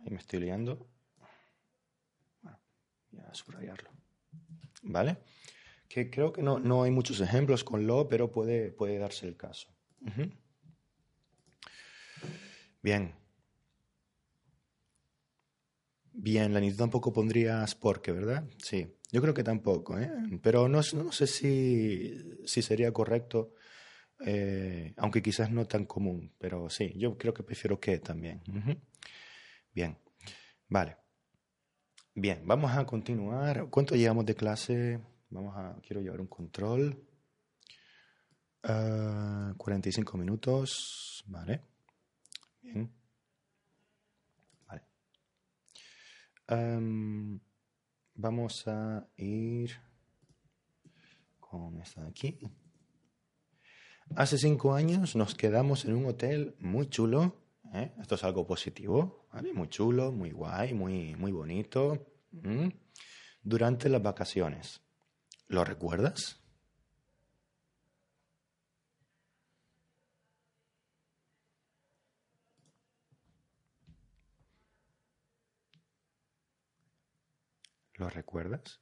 Ahí 0.00 0.10
me 0.10 0.18
estoy 0.18 0.40
liando. 0.40 0.88
Bueno, 2.42 2.58
voy 3.10 3.20
a 3.20 3.34
subrayarlo. 3.34 3.90
¿Vale? 4.82 5.18
Que 5.88 6.10
creo 6.10 6.32
que 6.32 6.42
no, 6.42 6.58
no 6.58 6.82
hay 6.82 6.90
muchos 6.90 7.20
ejemplos 7.20 7.62
con 7.62 7.86
lo, 7.86 8.08
pero 8.08 8.32
puede, 8.32 8.72
puede 8.72 8.98
darse 8.98 9.28
el 9.28 9.36
caso. 9.36 9.68
Bien. 12.82 13.14
Bien, 16.14 16.52
la 16.52 16.76
tampoco 16.76 17.12
pondrías 17.12 17.74
porque, 17.74 18.12
¿verdad? 18.12 18.44
Sí, 18.58 18.92
yo 19.12 19.20
creo 19.20 19.34
que 19.34 19.44
tampoco, 19.44 19.98
¿eh? 19.98 20.10
pero 20.42 20.68
no, 20.68 20.80
no 20.94 21.12
sé 21.12 21.26
si, 21.26 22.40
si, 22.46 22.62
sería 22.62 22.92
correcto, 22.92 23.52
eh, 24.24 24.94
aunque 24.96 25.22
quizás 25.22 25.50
no 25.50 25.66
tan 25.66 25.84
común, 25.84 26.32
pero 26.38 26.70
sí, 26.70 26.94
yo 26.96 27.18
creo 27.18 27.34
que 27.34 27.42
prefiero 27.42 27.78
que 27.78 27.98
también. 27.98 28.42
Bien, 29.74 29.98
vale. 30.68 30.96
Bien, 32.14 32.42
vamos 32.46 32.72
a 32.72 32.86
continuar. 32.86 33.68
¿Cuánto 33.68 33.94
llevamos 33.94 34.24
de 34.24 34.34
clase? 34.34 35.00
Vamos 35.28 35.56
a, 35.56 35.78
quiero 35.86 36.00
llevar 36.00 36.20
un 36.20 36.26
control. 36.28 37.06
45 38.62 40.12
ah, 40.14 40.18
minutos, 40.18 41.24
vale. 41.26 41.60
Bien. 42.62 42.90
Vale. 44.66 44.82
Vamos 48.14 48.66
a 48.68 49.06
ir 49.16 49.72
con 51.40 51.80
esta 51.80 52.02
de 52.02 52.08
aquí. 52.08 52.38
Hace 54.16 54.38
cinco 54.38 54.74
años 54.74 55.16
nos 55.16 55.34
quedamos 55.34 55.84
en 55.84 55.94
un 55.94 56.06
hotel 56.06 56.54
muy 56.58 56.88
chulo. 56.88 57.36
¿eh? 57.72 57.92
Esto 58.00 58.16
es 58.16 58.24
algo 58.24 58.46
positivo, 58.46 59.26
¿vale? 59.32 59.52
Muy 59.52 59.68
chulo, 59.68 60.12
muy 60.12 60.30
guay, 60.30 60.74
muy, 60.74 61.14
muy 61.16 61.32
bonito. 61.32 62.06
Durante 63.42 63.88
las 63.88 64.02
vacaciones. 64.02 64.80
¿Lo 65.48 65.64
recuerdas? 65.64 66.41
¿Lo 78.02 78.10
recuerdas? 78.10 78.80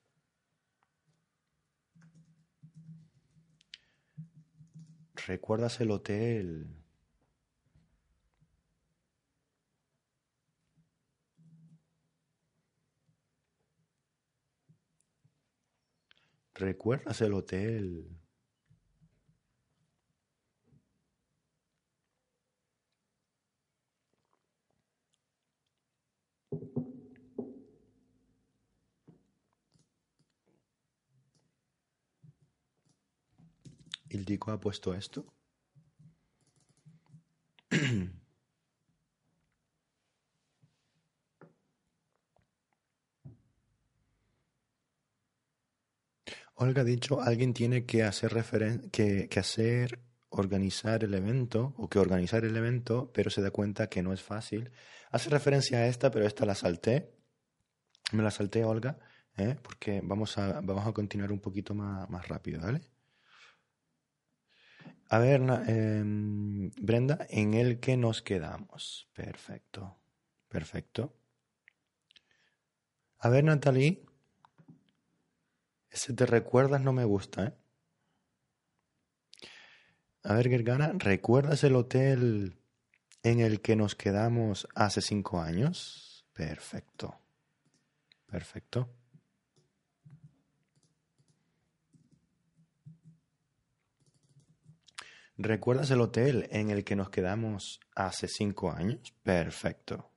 ¿Recuerdas 5.27 5.79
el 5.83 5.91
hotel? 5.91 6.75
¿Recuerdas 16.55 17.21
el 17.21 17.35
hotel? 17.35 18.20
Ildico 34.11 34.51
ha 34.51 34.61
puesto 34.61 34.95
esto. 34.95 35.25
Olga 46.55 46.83
ha 46.83 46.85
dicho, 46.85 47.23
alguien 47.23 47.55
tiene 47.55 47.87
que 47.87 48.03
hacer 48.03 48.33
que, 48.93 49.29
que 49.29 49.41
hacer, 49.41 50.01
organizar 50.29 51.03
el 51.05 51.15
evento, 51.15 51.75
o 51.79 51.89
que 51.89 51.99
organizar 51.99 52.45
el 52.45 52.57
evento, 52.57 53.11
pero 53.15 53.31
se 53.31 53.41
da 53.41 53.51
cuenta 53.51 53.89
que 53.89 54.03
no 54.03 54.13
es 54.13 54.23
fácil. 54.23 54.71
Hace 55.11 55.31
referencia 55.31 55.79
a 55.79 55.87
esta, 55.87 56.11
pero 56.11 56.27
esta 56.27 56.45
la 56.45 56.55
salté. 56.55 57.15
Me 58.13 58.23
la 58.23 58.31
salté, 58.31 58.65
Olga, 58.65 58.99
¿eh? 59.37 59.57
porque 59.63 60.01
vamos 60.05 60.37
a, 60.39 60.61
vamos 60.61 60.87
a 60.87 60.93
continuar 60.93 61.33
un 61.33 61.41
poquito 61.41 61.75
más, 61.75 62.09
más 62.11 62.29
rápido, 62.29 62.61
¿vale? 62.61 62.83
A 65.13 65.19
ver, 65.19 65.41
em, 65.67 66.71
Brenda, 66.81 67.27
¿en 67.31 67.55
el 67.55 67.81
que 67.81 67.97
nos 67.97 68.23
quedamos? 68.23 69.09
Perfecto, 69.13 69.97
perfecto. 70.49 71.13
A 73.19 73.29
ver, 73.29 73.43
Natalie, 73.43 74.05
ese 75.91 76.13
te 76.15 76.27
recuerdas 76.27 76.81
no 76.81 76.93
me 76.93 77.05
gusta, 77.05 77.47
¿eh? 77.47 77.55
A 80.23 80.35
ver, 80.35 80.49
Gergana, 80.49 80.93
¿recuerdas 80.97 81.65
el 81.65 81.75
hotel 81.75 82.57
en 83.25 83.41
el 83.41 83.61
que 83.61 83.75
nos 83.75 83.97
quedamos 83.97 84.69
hace 84.77 85.01
cinco 85.01 85.41
años? 85.41 86.25
Perfecto, 86.35 87.19
perfecto. 88.27 88.89
¿Recuerdas 95.43 95.91
el 95.91 96.03
hotel 96.03 96.49
en 96.51 96.69
el 96.69 96.85
que 96.85 96.97
nos 96.97 97.09
quedamos 97.09 97.81
hace 97.95 98.29
cinco 98.29 98.71
años? 98.71 99.15
Perfecto. 99.23 100.11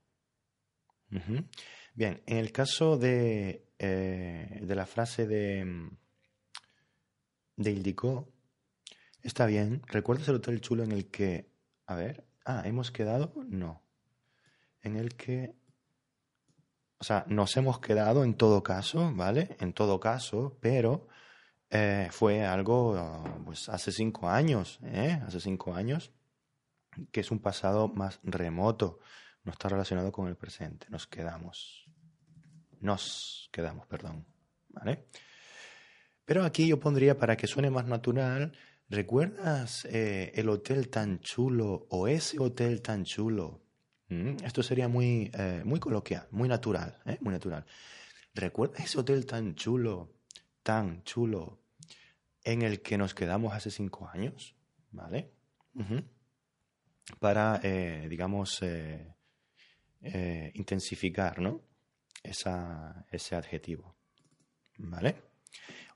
Bien, 1.93 2.21
en 2.25 2.37
el 2.37 2.51
caso 2.51 2.97
de, 2.97 3.65
eh, 3.79 4.59
de 4.61 4.75
la 4.75 4.85
frase 4.85 5.25
de, 5.25 5.89
de 7.55 7.95
está 9.21 9.45
bien. 9.45 9.81
¿Recuerdas 9.87 10.27
el 10.27 10.35
hotel 10.35 10.59
chulo 10.59 10.83
en 10.83 10.91
el 10.91 11.09
que... 11.09 11.49
A 11.85 11.95
ver, 11.95 12.25
ah, 12.43 12.63
¿hemos 12.65 12.91
quedado? 12.91 13.33
No. 13.47 13.81
En 14.81 14.97
el 14.97 15.15
que... 15.15 15.55
O 16.97 17.05
sea, 17.05 17.23
nos 17.29 17.55
hemos 17.55 17.79
quedado 17.79 18.25
en 18.25 18.33
todo 18.33 18.61
caso, 18.61 19.13
¿vale? 19.15 19.55
En 19.61 19.71
todo 19.71 20.01
caso, 20.01 20.57
pero 20.59 21.07
eh, 21.75 22.07
fue 22.11 22.45
algo 22.45 23.23
pues 23.45 23.67
hace 23.67 23.91
cinco 23.91 24.29
años, 24.29 24.79
¿eh? 24.83 25.19
hace 25.25 25.39
cinco 25.39 25.73
años, 25.73 26.11
que 27.11 27.21
es 27.21 27.31
un 27.31 27.39
pasado 27.39 27.87
más 27.87 28.19
remoto, 28.21 28.99
no 29.43 29.51
está 29.51 29.69
relacionado 29.69 30.11
con 30.11 30.27
el 30.27 30.35
presente, 30.35 30.85
nos 30.91 31.07
quedamos, 31.07 31.89
nos 32.79 33.49
quedamos, 33.51 33.87
perdón, 33.87 34.23
¿vale? 34.69 35.07
Pero 36.25 36.43
aquí 36.43 36.67
yo 36.67 36.79
pondría, 36.79 37.17
para 37.17 37.37
que 37.37 37.47
suene 37.47 37.71
más 37.71 37.87
natural, 37.87 38.53
¿recuerdas 38.87 39.85
eh, 39.85 40.31
el 40.35 40.49
hotel 40.49 40.89
tan 40.89 41.21
chulo 41.21 41.87
o 41.89 42.07
ese 42.07 42.39
hotel 42.39 42.83
tan 42.83 43.03
chulo? 43.03 43.63
Mm, 44.09 44.35
esto 44.45 44.61
sería 44.61 44.87
muy, 44.87 45.31
muy 45.65 45.79
coloquial, 45.79 46.27
muy 46.29 46.47
natural, 46.47 46.99
muy 47.19 47.33
natural. 47.33 47.65
¿Recuerdas 48.35 48.85
ese 48.85 48.99
hotel 48.99 49.25
tan 49.25 49.55
chulo, 49.55 50.13
tan 50.61 51.03
chulo, 51.03 51.62
en 52.43 52.61
el 52.61 52.81
que 52.81 52.97
nos 52.97 53.13
quedamos 53.13 53.53
hace 53.53 53.71
cinco 53.71 54.07
años, 54.07 54.55
¿vale? 54.91 55.31
Para, 57.19 57.59
eh, 57.63 58.07
digamos, 58.09 58.61
eh, 58.61 59.15
eh, 60.01 60.51
intensificar, 60.55 61.39
¿no? 61.39 61.61
Esa, 62.21 63.05
ese 63.11 63.35
adjetivo, 63.35 63.95
¿vale? 64.77 65.15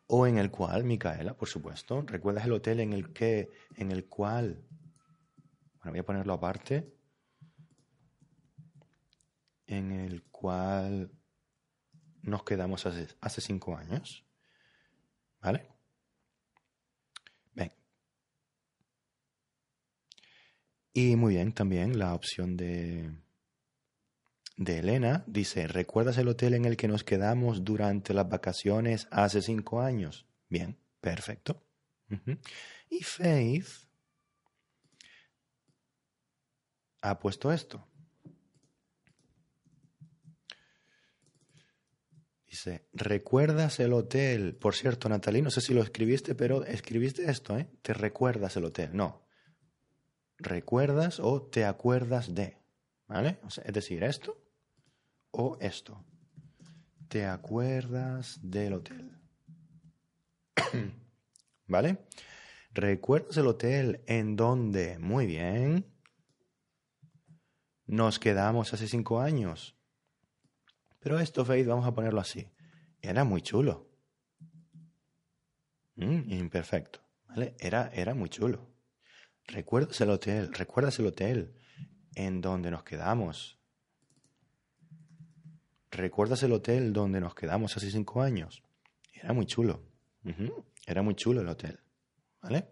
O 0.08 0.26
en 0.26 0.38
el 0.38 0.50
cual, 0.52 0.84
Micaela, 0.84 1.36
por 1.36 1.50
supuesto, 1.50 2.02
¿recuerdas 2.02 2.46
el 2.46 2.54
hotel 2.54 2.80
en 2.80 2.94
el 2.94 3.12
que, 3.14 3.50
en 3.76 3.92
el 3.92 4.08
cual 4.08 4.64
Bueno, 5.80 5.92
voy 5.92 6.00
a 6.00 6.06
ponerlo 6.06 6.34
aparte. 6.34 6.94
En 9.68 9.92
el 9.92 10.24
cual 10.24 11.12
nos 12.22 12.44
quedamos 12.44 12.86
hace, 12.86 13.08
hace 13.22 13.42
cinco 13.42 13.76
años. 13.76 14.26
¿Vale? 15.42 15.68
Ven. 17.54 17.72
Y 20.98 21.16
muy 21.16 21.36
bien, 21.36 21.54
también 21.54 22.00
la 22.00 22.16
opción 22.16 22.58
de, 22.58 23.12
de 24.56 24.80
Elena 24.80 25.24
dice, 25.28 25.68
¿recuerdas 25.68 26.18
el 26.18 26.28
hotel 26.28 26.56
en 26.56 26.66
el 26.66 26.76
que 26.76 26.88
nos 26.88 27.04
quedamos 27.04 27.64
durante 27.64 28.16
las 28.16 28.28
vacaciones 28.28 29.08
hace 29.12 29.44
cinco 29.44 29.80
años? 29.80 30.26
Bien, 30.50 30.76
perfecto. 31.00 31.64
Y 32.90 33.04
Faith 33.04 33.68
ha 37.04 37.20
puesto 37.20 37.54
esto. 37.54 37.88
Dice, 42.48 42.88
¿recuerdas 42.92 43.80
el 43.80 43.94
hotel? 43.94 44.56
Por 44.56 44.74
cierto, 44.74 45.10
Natalie, 45.10 45.44
no 45.44 45.52
sé 45.52 45.62
si 45.62 45.76
lo 45.76 45.84
escribiste, 45.84 46.34
pero 46.34 46.64
escribiste 46.64 47.30
esto, 47.30 47.56
¿eh? 47.56 47.70
¿Te 47.84 47.94
recuerdas 47.94 48.58
el 48.58 48.66
hotel? 48.66 48.90
No. 48.94 49.27
¿Recuerdas 50.38 51.20
o 51.20 51.42
te 51.42 51.66
acuerdas 51.66 52.34
de? 52.34 52.58
¿Vale? 53.08 53.40
es 53.48 53.74
decir, 53.74 54.04
esto 54.04 54.38
o 55.32 55.58
esto. 55.62 56.04
¿Te 57.08 57.26
acuerdas 57.26 58.40
del 58.42 58.74
hotel? 58.74 59.18
¿Vale? 61.68 62.06
¿Recuerdas 62.74 63.38
el 63.38 63.48
hotel 63.48 64.04
en 64.08 64.36
donde? 64.36 65.00
Muy 65.00 65.26
bien. 65.26 65.86
Nos 67.86 68.20
quedamos 68.20 68.74
hace 68.74 68.88
cinco 68.88 69.22
años. 69.22 69.76
Pero 71.00 71.20
esto, 71.20 71.46
Faith, 71.46 71.66
vamos 71.66 71.88
a 71.88 71.94
ponerlo 71.94 72.20
así. 72.20 72.52
Era 73.02 73.24
muy 73.24 73.42
chulo. 73.42 73.88
Mm, 75.96 76.32
imperfecto. 76.32 77.00
¿Vale? 77.28 77.56
Era, 77.60 77.90
era 77.94 78.14
muy 78.14 78.30
chulo. 78.30 78.77
¿Recuerdas 79.48 80.00
el 80.02 80.10
hotel? 80.10 80.54
¿Recuerdas 80.54 81.00
el 81.00 81.08
hotel 81.08 81.54
en 82.16 82.42
donde 82.42 82.70
nos 82.70 82.84
quedamos? 82.84 83.58
¿Recuerdas 85.90 86.44
el 86.44 86.52
hotel 86.52 86.92
donde 86.94 87.22
nos 87.22 87.34
quedamos 87.34 87.76
hace 87.78 87.90
cinco 87.90 88.22
años? 88.22 88.62
Era 89.14 89.34
muy 89.34 89.46
chulo. 89.46 89.84
Era 90.86 91.02
muy 91.02 91.16
chulo 91.16 91.42
el 91.42 91.48
hotel. 91.48 91.80
¿Vale? 92.42 92.68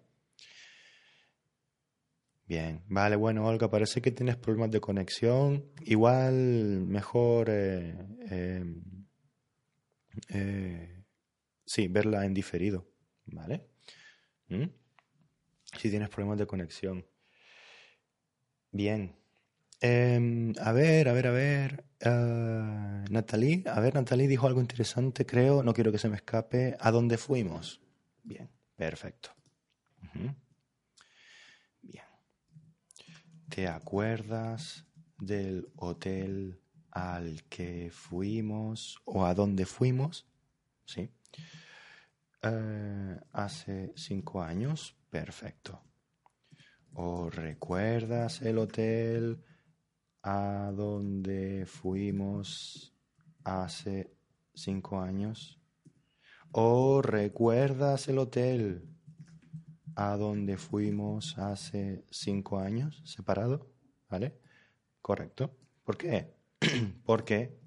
Bien, 2.48 2.84
vale, 2.88 3.16
bueno, 3.16 3.48
Olga, 3.48 3.70
parece 3.72 4.02
que 4.02 4.12
tienes 4.12 4.36
problemas 4.36 4.70
de 4.70 4.80
conexión. 4.80 5.66
Igual, 5.82 6.86
mejor, 6.86 7.50
eh, 7.50 7.98
em, 8.30 8.84
eh, 10.30 11.04
sí, 11.66 11.88
verla 11.88 12.24
en 12.26 12.36
diferido, 12.36 12.88
¿vale? 13.26 13.68
¿Mm? 14.50 14.66
Si 15.78 15.90
tienes 15.90 16.10
problemas 16.10 16.38
de 16.38 16.48
conexión. 16.48 17.06
Bien. 18.72 19.16
Em, 19.82 20.54
a 20.62 20.72
ver, 20.72 21.10
a 21.10 21.14
ver, 21.14 21.28
a 21.28 21.32
ver. 21.32 21.86
Uh, 22.06 23.12
Natalie, 23.12 23.64
a 23.68 23.80
ver, 23.80 23.96
Natalie 23.96 24.28
dijo 24.28 24.48
algo 24.48 24.62
interesante, 24.62 25.26
creo, 25.26 25.64
no 25.64 25.74
quiero 25.74 25.92
que 25.92 25.98
se 25.98 26.10
me 26.10 26.18
escape. 26.18 26.76
¿A 26.80 26.92
dónde 26.92 27.18
fuimos? 27.18 27.82
Bien, 28.24 28.50
perfecto. 28.76 29.32
¿Te 33.50 33.68
acuerdas 33.68 34.86
del 35.18 35.70
hotel 35.78 36.60
al 36.92 37.44
que 37.44 37.90
fuimos 37.90 39.00
o 39.06 39.26
a 39.26 39.34
dónde 39.34 39.66
fuimos? 39.66 40.28
Sí. 40.84 41.10
Eh, 42.42 43.20
hace 43.32 43.94
cinco 43.96 44.42
años, 44.42 44.98
perfecto. 45.16 45.82
¿O 46.94 47.30
recuerdas 47.30 48.42
el 48.42 48.58
hotel 48.58 49.42
a 50.22 50.74
donde 50.76 51.66
fuimos 51.66 52.94
hace 53.46 54.12
cinco 54.54 55.00
años? 55.00 55.58
¿O 56.52 57.02
recuerdas 57.02 58.10
el 58.10 58.18
hotel 58.18 58.90
a 59.96 60.18
donde 60.18 60.58
fuimos 60.58 61.38
hace 61.38 62.04
cinco 62.12 62.60
años, 62.60 63.02
separado, 63.06 63.72
¿vale? 64.10 64.38
Correcto. 65.02 65.56
¿Por 65.86 65.98
qué? 65.98 66.36
Porque 67.06 67.58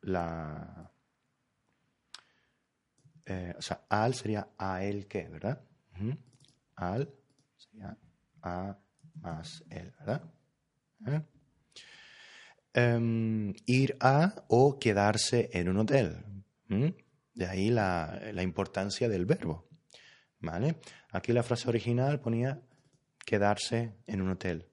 la... 0.00 0.90
Eh, 3.26 3.54
o 3.58 3.60
sea, 3.60 3.84
al 3.90 4.14
sería 4.14 4.48
a 4.56 4.82
él 4.82 5.06
que, 5.06 5.28
¿verdad? 5.28 5.62
Al 6.76 7.12
sería 7.56 7.96
a 8.42 8.76
más 9.20 9.64
él, 9.70 9.92
¿verdad? 9.98 10.22
¿Eh? 11.06 11.22
Em, 12.74 13.54
ir 13.66 13.96
a 14.00 14.44
o 14.48 14.78
quedarse 14.78 15.50
en 15.52 15.68
un 15.68 15.78
hotel. 15.78 16.24
De 17.34 17.46
ahí 17.46 17.70
la, 17.70 18.20
la 18.32 18.42
importancia 18.42 19.08
del 19.08 19.26
verbo. 19.26 19.68
¿Vale? 20.40 20.76
Aquí 21.10 21.32
la 21.32 21.42
frase 21.42 21.68
original 21.68 22.20
ponía 22.20 22.60
quedarse 23.24 23.94
en 24.06 24.22
un 24.22 24.30
hotel. 24.30 24.68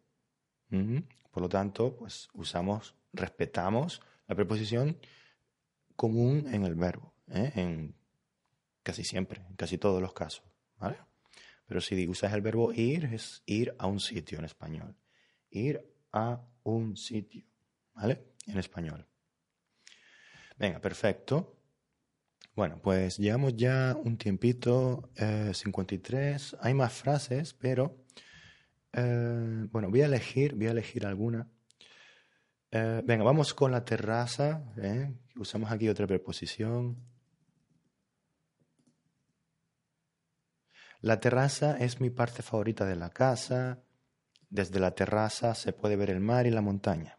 Por 1.32 1.44
lo 1.44 1.50
tanto, 1.50 1.96
pues 1.96 2.30
usamos, 2.34 2.96
respetamos 3.14 4.02
la 4.28 4.36
preposición 4.36 4.98
común 5.96 6.48
en 6.52 6.66
el 6.66 6.76
verbo, 6.76 7.14
¿eh? 7.28 7.52
en 7.56 7.96
casi 8.84 9.04
siempre, 9.04 9.42
en 9.48 9.56
casi 9.56 9.78
todos 9.78 10.02
los 10.02 10.14
casos. 10.14 10.44
¿vale? 10.78 10.98
Pero 11.72 11.80
si 11.80 12.06
usas 12.06 12.34
el 12.34 12.42
verbo 12.42 12.74
ir, 12.74 13.06
es 13.14 13.44
ir 13.46 13.74
a 13.80 13.88
un 13.88 14.02
sitio 14.02 14.38
en 14.40 14.44
español. 14.44 14.94
Ir 15.52 15.82
a 16.12 16.46
un 16.64 16.98
sitio, 16.98 17.46
¿vale? 17.94 18.34
En 18.46 18.58
español. 18.58 19.08
Venga, 20.58 20.82
perfecto. 20.82 21.62
Bueno, 22.58 22.82
pues 22.82 23.18
llevamos 23.20 23.56
ya 23.56 23.96
un 24.04 24.18
tiempito, 24.18 25.12
53. 25.54 26.54
Eh, 26.54 26.58
Hay 26.60 26.74
más 26.74 26.92
frases, 26.92 27.54
pero 27.54 28.04
eh, 28.92 29.66
bueno, 29.72 29.90
voy 29.90 30.02
a 30.02 30.08
elegir, 30.08 30.56
voy 30.56 30.68
a 30.68 30.72
elegir 30.72 31.06
alguna. 31.06 31.48
Eh, 32.70 33.02
venga, 33.06 33.24
vamos 33.24 33.54
con 33.54 33.72
la 33.72 33.86
terraza. 33.86 34.62
Usamos 35.38 35.72
aquí 35.72 35.88
otra 35.88 36.06
preposición. 36.06 36.98
La 41.02 41.20
terraza 41.20 41.78
es 41.78 42.00
mi 42.00 42.12
parte 42.12 42.44
favorita 42.44 42.86
de 42.86 42.96
la 42.96 43.10
casa. 43.10 43.84
Desde 44.50 44.80
la 44.80 44.92
terraza 44.94 45.56
se 45.56 45.74
puede 45.74 45.96
ver 45.96 46.12
el 46.12 46.20
mar 46.20 46.46
y 46.46 46.52
la 46.52 46.62
montaña. 46.62 47.18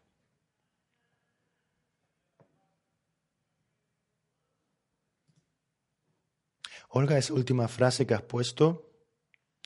Olga, 6.87 7.17
esa 7.17 7.33
última 7.33 7.67
frase 7.67 8.05
que 8.07 8.13
has 8.13 8.21
puesto, 8.21 8.89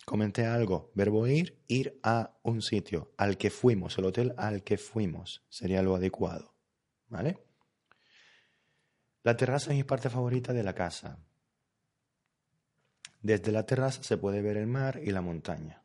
comenté 0.06 0.46
algo. 0.46 0.92
Verbo 0.96 1.28
ir, 1.28 1.62
ir 1.68 2.00
a 2.02 2.40
un 2.42 2.62
sitio, 2.62 3.14
al 3.18 3.38
que 3.38 3.52
fuimos, 3.52 3.98
el 3.98 4.06
hotel 4.06 4.34
al 4.38 4.64
que 4.64 4.78
fuimos, 4.78 5.46
sería 5.50 5.84
lo 5.84 5.96
adecuado. 5.96 6.56
¿Vale? 7.10 7.44
La 9.24 9.36
terraza 9.36 9.72
es 9.72 9.78
mi 9.78 9.84
parte 9.84 10.10
favorita 10.10 10.54
de 10.54 10.64
la 10.64 10.74
casa. 10.74 11.20
Desde 13.22 13.52
la 13.52 13.64
terraza 13.64 14.02
se 14.02 14.18
puede 14.18 14.42
ver 14.42 14.58
el 14.58 14.66
mar 14.66 15.00
y 15.04 15.12
la 15.12 15.22
montaña. 15.22 15.84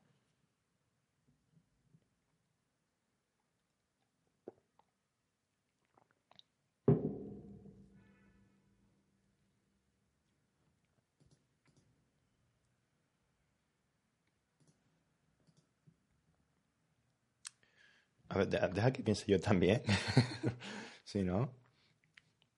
A 18.30 18.39
ver, 18.39 18.49
deja 18.49 18.93
que 18.93 19.03
piense 19.05 19.24
yo 19.30 19.41
también. 19.41 19.83
si 21.05 21.22
no. 21.22 21.55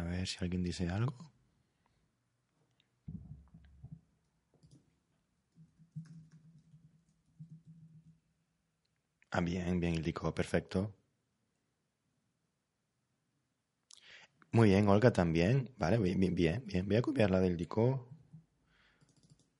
A 0.02 0.04
ver 0.04 0.28
si 0.28 0.38
alguien 0.41 0.64
dice 0.64 0.89
algo. 0.89 1.32
Ah, 9.32 9.41
bien, 9.41 9.80
bien, 9.80 9.95
Ildico, 9.95 10.34
perfecto. 10.34 10.93
Muy 14.54 14.70
bien, 14.70 14.88
Olga 14.88 15.12
también. 15.12 15.74
Vale, 15.78 15.97
bien, 15.97 16.20
bien, 16.36 16.64
bien. 16.66 16.88
Voy 16.88 16.95
a 16.95 17.02
copiar 17.02 17.32
la 17.32 17.39
del 17.41 17.58
Dico 17.58 18.08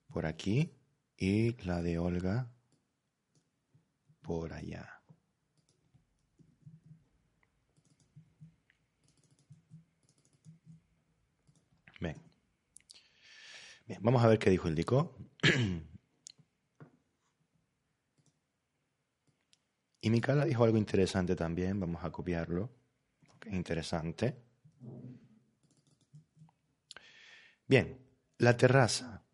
por 0.08 0.26
aquí 0.26 0.70
y 1.16 1.56
la 1.64 1.82
de 1.82 1.98
Olga 1.98 2.48
por 4.22 4.52
allá. 4.52 5.02
Bien. 12.00 12.16
Bien, 13.86 14.00
vamos 14.02 14.22
a 14.22 14.28
ver 14.28 14.38
qué 14.38 14.50
dijo 14.50 14.68
el 14.68 14.74
Dico. 14.74 15.16
y 20.00 20.10
Mikala 20.10 20.44
dijo 20.44 20.64
algo 20.64 20.78
interesante 20.78 21.34
también, 21.36 21.80
vamos 21.80 22.04
a 22.04 22.10
copiarlo, 22.10 22.70
interesante. 23.46 24.36
Bien, 27.66 27.98
la 28.38 28.56
terraza 28.56 29.24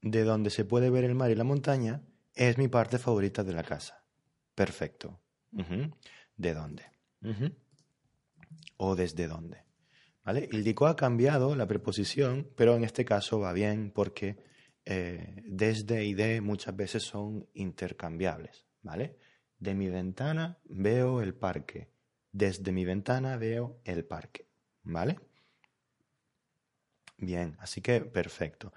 de 0.00 0.22
donde 0.22 0.50
se 0.50 0.64
puede 0.64 0.90
ver 0.90 1.04
el 1.04 1.14
mar 1.14 1.30
y 1.30 1.34
la 1.34 1.44
montaña 1.44 2.02
es 2.34 2.58
mi 2.58 2.68
parte 2.68 2.98
favorita 2.98 3.42
de 3.42 3.52
la 3.52 3.62
casa. 3.62 4.04
Perfecto. 4.54 5.20
¿De 6.36 6.54
dónde? 6.54 6.84
O 8.76 8.94
desde 8.94 9.26
dónde. 9.26 9.63
¿Vale? 10.24 10.48
El 10.50 10.64
dico 10.64 10.86
ha 10.86 10.96
cambiado 10.96 11.54
la 11.54 11.66
preposición, 11.66 12.48
pero 12.56 12.76
en 12.76 12.84
este 12.84 13.04
caso 13.04 13.40
va 13.40 13.52
bien 13.52 13.90
porque 13.94 14.36
eh, 14.86 15.42
desde 15.44 16.04
y 16.04 16.14
de 16.14 16.40
muchas 16.40 16.74
veces 16.74 17.02
son 17.02 17.46
intercambiables. 17.54 18.64
¿Vale? 18.82 19.18
De 19.58 19.74
mi 19.74 19.88
ventana 19.88 20.58
veo 20.64 21.22
el 21.22 21.34
parque. 21.34 21.88
Desde 22.32 22.72
mi 22.72 22.84
ventana 22.84 23.36
veo 23.36 23.80
el 23.84 24.04
parque. 24.04 24.48
¿Vale? 24.82 25.18
Bien, 27.18 27.56
así 27.60 27.80
que 27.80 28.00
perfecto. 28.00 28.72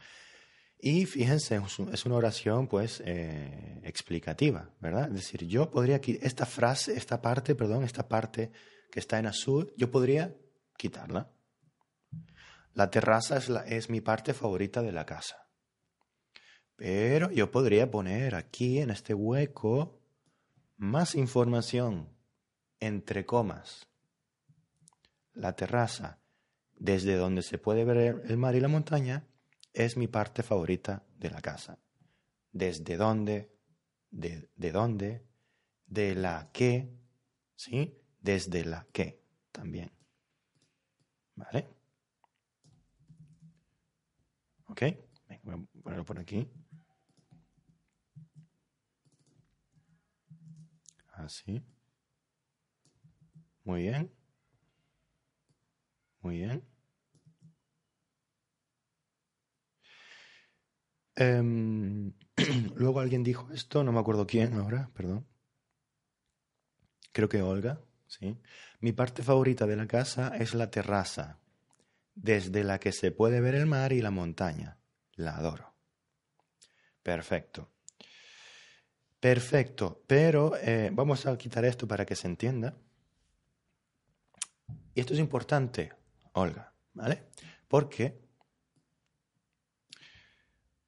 Y 0.80 1.06
fíjense, 1.06 1.60
es 1.92 2.06
una 2.06 2.16
oración 2.16 2.68
pues 2.68 3.02
eh, 3.04 3.82
explicativa, 3.84 4.70
¿verdad? 4.80 5.08
Es 5.08 5.16
decir, 5.16 5.46
yo 5.48 5.72
podría, 5.72 6.00
esta 6.22 6.46
frase, 6.46 6.96
esta 6.96 7.20
parte, 7.20 7.56
perdón, 7.56 7.84
esta 7.84 8.08
parte 8.08 8.52
que 8.92 9.00
está 9.00 9.18
en 9.18 9.26
azul, 9.26 9.74
yo 9.76 9.90
podría 9.90 10.36
quitarla. 10.78 11.32
La 12.78 12.92
terraza 12.92 13.38
es, 13.66 13.90
mi 13.90 14.02
parte 14.02 14.36
favorita 14.36 14.84
de 14.84 14.92
la 14.92 15.04
casa. 15.04 15.50
Pero 16.76 17.32
yo 17.32 17.50
podría 17.50 17.90
poner 17.90 18.36
aquí 18.36 18.78
en 18.78 18.92
este 18.92 19.16
hueco 19.16 20.00
más 20.76 21.16
información 21.16 22.08
entre 22.80 23.26
comas. 23.26 23.88
La 25.34 25.56
terraza, 25.56 26.20
desde 26.76 27.16
donde 27.16 27.42
se 27.42 27.58
puede 27.58 27.84
ver 27.84 28.22
el 28.24 28.38
mar 28.38 28.54
y 28.54 28.60
la 28.60 28.68
montaña, 28.68 29.26
es 29.74 29.98
mi 29.98 30.08
parte 30.08 30.44
favorita 30.44 31.04
de 31.18 31.32
la 31.32 31.42
casa. 31.42 31.80
¿Desde 32.52 32.96
dónde? 32.96 33.58
De, 34.12 34.52
de 34.56 34.72
dónde? 34.72 35.26
De 35.88 36.14
la 36.14 36.52
que, 36.54 36.96
¿sí? 37.56 38.00
Desde 38.22 38.66
la 38.66 38.86
que 38.94 39.20
también. 39.52 39.92
¿Vale? 41.34 41.77
¿Ok? 44.68 44.82
Voy 45.44 45.56
a 45.56 45.82
ponerlo 45.82 46.06
por 46.06 46.20
aquí. 46.20 46.50
Así. 51.14 51.64
Muy 53.64 53.82
bien. 53.84 54.12
Muy 56.22 56.38
bien. 56.38 56.64
Em, 61.16 62.14
luego 62.76 63.00
alguien 63.00 63.24
dijo 63.24 63.52
esto, 63.52 63.84
no 63.84 63.92
me 63.92 64.00
acuerdo 64.00 64.28
quién 64.28 64.54
ahora, 64.54 64.92
perdón. 64.94 65.26
Creo 67.12 67.28
que 67.28 67.42
Olga, 67.42 67.82
sí. 68.06 68.38
Mi 68.80 68.92
parte 68.94 69.24
favorita 69.24 69.66
de 69.66 69.76
la 69.76 69.88
casa 69.88 70.38
es 70.38 70.54
la 70.54 70.70
terraza, 70.70 71.40
desde 72.18 72.64
la 72.64 72.80
que 72.80 72.92
se 72.92 73.12
puede 73.12 73.42
ver 73.42 73.56
el 73.56 73.66
mar 73.66 73.94
y 73.94 74.02
la 74.02 74.12
montaña. 74.12 74.78
La 75.14 75.38
adoro. 75.38 75.74
Perfecto. 77.04 77.72
Perfecto, 79.20 80.04
pero 80.06 80.56
eh, 80.58 80.90
vamos 80.94 81.26
a 81.26 81.38
quitar 81.38 81.66
esto 81.66 81.88
para 81.88 82.06
que 82.06 82.16
se 82.16 82.28
entienda. 82.28 82.76
Y 84.94 85.00
esto 85.00 85.14
es 85.14 85.20
importante, 85.20 85.94
Olga, 86.34 86.74
¿vale? 86.94 87.24
Porque 87.68 88.20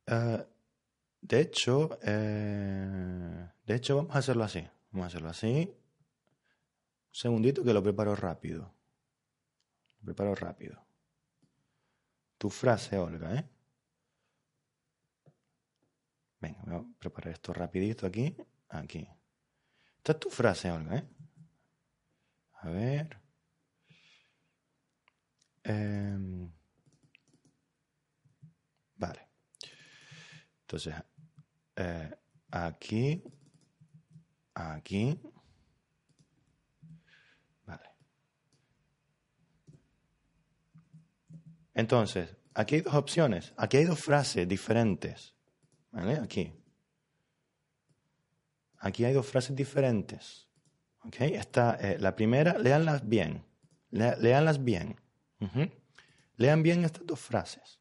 eh, 0.05 0.45
de 1.21 1.39
hecho, 1.39 1.99
eh, 2.01 3.49
de 3.65 3.75
hecho, 3.75 3.97
vamos 3.97 4.15
a 4.15 4.19
hacerlo 4.19 4.43
así. 4.43 4.65
Vamos 4.91 5.05
a 5.05 5.07
hacerlo 5.07 5.29
así. 5.29 5.71
Un 7.07 7.15
segundito 7.15 7.63
que 7.63 7.73
lo 7.73 7.83
preparo 7.83 8.15
rápido. 8.15 8.73
Lo 9.99 10.05
preparo 10.05 10.33
rápido. 10.35 10.88
Tu 12.39 12.49
frase, 12.49 12.97
Olga, 12.97 13.35
¿eh? 13.35 13.49
Venga, 16.39 16.61
voy 16.65 16.75
a 16.77 16.99
preparar 16.99 17.33
esto 17.33 17.51
rapidito 17.53 18.07
aquí. 18.07 18.33
Aquí. 18.69 19.05
Esta 19.97 20.13
es 20.13 20.19
tu 20.19 20.29
frase, 20.29 20.71
Olga, 20.71 20.95
¿eh? 20.99 21.09
A 22.61 22.69
ver. 22.69 23.21
Em, 25.63 26.49
vale. 28.95 29.27
Entonces, 30.61 30.95
eh, 31.75 32.15
aquí, 32.51 33.21
aquí, 34.53 35.21
Entonces, 41.79 42.35
aquí 42.53 42.75
hay 42.75 42.81
dos 42.81 42.93
opciones, 42.93 43.53
aquí 43.55 43.77
hay 43.77 43.85
dos 43.85 44.01
frases 44.01 44.45
diferentes, 44.45 45.33
¿vale? 45.91 46.15
Aquí. 46.15 46.53
Aquí 48.79 49.05
hay 49.05 49.13
dos 49.13 49.25
frases 49.25 49.55
diferentes. 49.55 50.49
¿Ok? 51.05 51.21
Eh, 51.21 51.97
la 51.97 52.15
primera, 52.17 52.57
leanlas 52.57 53.07
bien. 53.07 53.45
leanlas 53.91 54.61
bien. 54.61 54.99
Lean 56.35 56.61
bien 56.61 56.83
estas 56.83 57.05
dos 57.05 57.19
frases. 57.19 57.78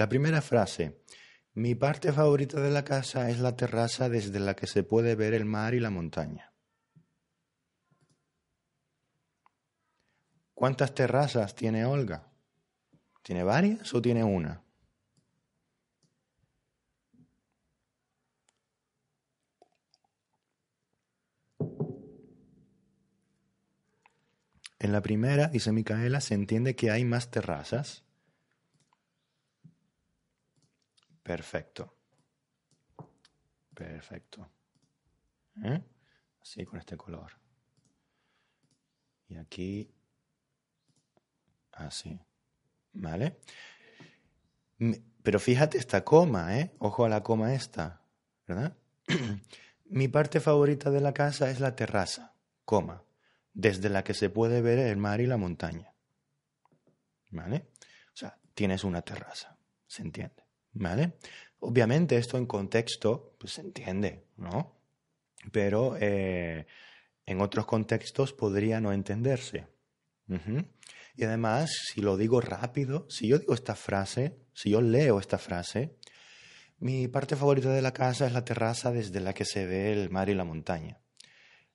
La 0.00 0.08
primera 0.08 0.40
frase. 0.40 1.04
Mi 1.52 1.74
parte 1.74 2.10
favorita 2.10 2.58
de 2.58 2.70
la 2.70 2.84
casa 2.84 3.28
es 3.28 3.38
la 3.38 3.54
terraza 3.54 4.08
desde 4.08 4.40
la 4.40 4.56
que 4.56 4.66
se 4.66 4.82
puede 4.82 5.14
ver 5.14 5.34
el 5.34 5.44
mar 5.44 5.74
y 5.74 5.78
la 5.78 5.90
montaña. 5.90 6.54
¿Cuántas 10.54 10.94
terrazas 10.94 11.54
tiene 11.54 11.84
Olga? 11.84 12.32
¿Tiene 13.22 13.44
varias 13.44 13.92
o 13.92 14.00
tiene 14.00 14.24
una? 14.24 14.64
En 24.78 24.92
la 24.92 25.02
primera, 25.02 25.48
dice 25.48 25.72
Micaela, 25.72 26.22
se 26.22 26.32
entiende 26.32 26.74
que 26.74 26.90
hay 26.90 27.04
más 27.04 27.30
terrazas. 27.30 28.09
Perfecto. 31.30 31.94
Perfecto. 33.72 34.50
¿Eh? 35.62 35.80
Así 36.42 36.64
con 36.64 36.80
este 36.80 36.96
color. 36.96 37.30
Y 39.28 39.36
aquí, 39.36 39.94
así. 41.70 42.18
¿Vale? 42.94 43.38
Pero 45.22 45.38
fíjate 45.38 45.78
esta 45.78 46.02
coma, 46.02 46.58
¿eh? 46.58 46.74
Ojo 46.80 47.04
a 47.04 47.08
la 47.08 47.22
coma 47.22 47.54
esta, 47.54 48.02
¿verdad? 48.48 48.76
Mi 49.84 50.08
parte 50.08 50.40
favorita 50.40 50.90
de 50.90 51.00
la 51.00 51.14
casa 51.14 51.48
es 51.48 51.60
la 51.60 51.76
terraza, 51.76 52.34
coma, 52.64 53.04
desde 53.52 53.88
la 53.88 54.02
que 54.02 54.14
se 54.14 54.30
puede 54.30 54.62
ver 54.62 54.80
el 54.80 54.96
mar 54.96 55.20
y 55.20 55.26
la 55.26 55.36
montaña. 55.36 55.94
¿Vale? 57.30 57.68
O 58.12 58.16
sea, 58.16 58.36
tienes 58.52 58.82
una 58.82 59.02
terraza, 59.02 59.56
¿se 59.86 60.02
entiende? 60.02 60.49
Obviamente 61.60 62.16
esto 62.16 62.38
en 62.38 62.46
contexto 62.46 63.34
pues, 63.38 63.54
se 63.54 63.60
entiende, 63.60 64.24
¿no? 64.36 64.76
Pero 65.52 65.96
eh, 66.00 66.66
en 67.26 67.40
otros 67.40 67.66
contextos 67.66 68.32
podría 68.32 68.80
no 68.80 68.92
entenderse. 68.92 69.66
Y 71.16 71.24
además, 71.24 71.70
si 71.92 72.00
lo 72.00 72.16
digo 72.16 72.40
rápido, 72.40 73.06
si 73.08 73.26
yo 73.26 73.38
digo 73.38 73.52
esta 73.52 73.74
frase, 73.74 74.36
si 74.54 74.70
yo 74.70 74.80
leo 74.80 75.18
esta 75.18 75.38
frase, 75.38 75.96
mi 76.78 77.08
parte 77.08 77.36
favorita 77.36 77.70
de 77.70 77.82
la 77.82 77.92
casa 77.92 78.26
es 78.26 78.32
la 78.32 78.44
terraza 78.44 78.92
desde 78.92 79.20
la 79.20 79.34
que 79.34 79.44
se 79.44 79.66
ve 79.66 79.92
el 79.92 80.08
mar 80.10 80.28
y 80.28 80.34
la 80.34 80.44
montaña. 80.44 81.00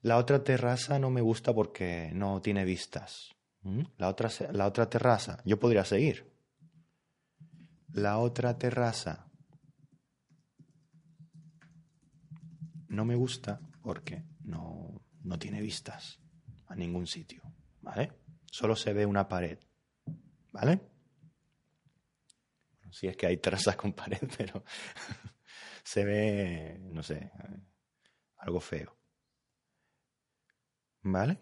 La 0.02 0.18
otra 0.18 0.44
terraza 0.44 1.00
no 1.00 1.10
me 1.10 1.22
gusta 1.22 1.54
porque 1.54 2.12
no 2.14 2.42
tiene 2.42 2.64
vistas. 2.64 3.36
¿Mm? 3.62 3.82
La 3.98 4.08
otra, 4.08 4.30
la 4.52 4.68
otra 4.68 4.90
terraza, 4.90 5.42
yo 5.46 5.60
podría 5.60 5.84
seguir. 5.84 6.35
La 7.96 8.18
otra 8.18 8.58
terraza 8.58 9.32
no 12.90 13.06
me 13.06 13.16
gusta 13.16 13.62
porque 13.82 14.22
no, 14.42 15.02
no 15.24 15.40
tiene 15.40 15.62
vistas 15.62 16.20
a 16.68 16.76
ningún 16.76 17.08
sitio. 17.08 17.42
¿Vale? 17.80 18.12
Solo 18.52 18.76
se 18.76 18.92
ve 18.92 19.06
una 19.06 19.30
pared. 19.30 19.58
¿Vale? 20.52 20.82
Bueno, 22.74 22.92
si 22.92 23.08
es 23.08 23.16
que 23.16 23.28
hay 23.28 23.38
terrazas 23.38 23.78
con 23.78 23.94
pared, 23.94 24.20
pero 24.38 24.66
se 25.82 26.04
ve, 26.04 26.78
no 26.92 27.02
sé, 27.02 27.32
algo 28.40 28.60
feo. 28.60 28.94
¿Vale? 31.04 31.40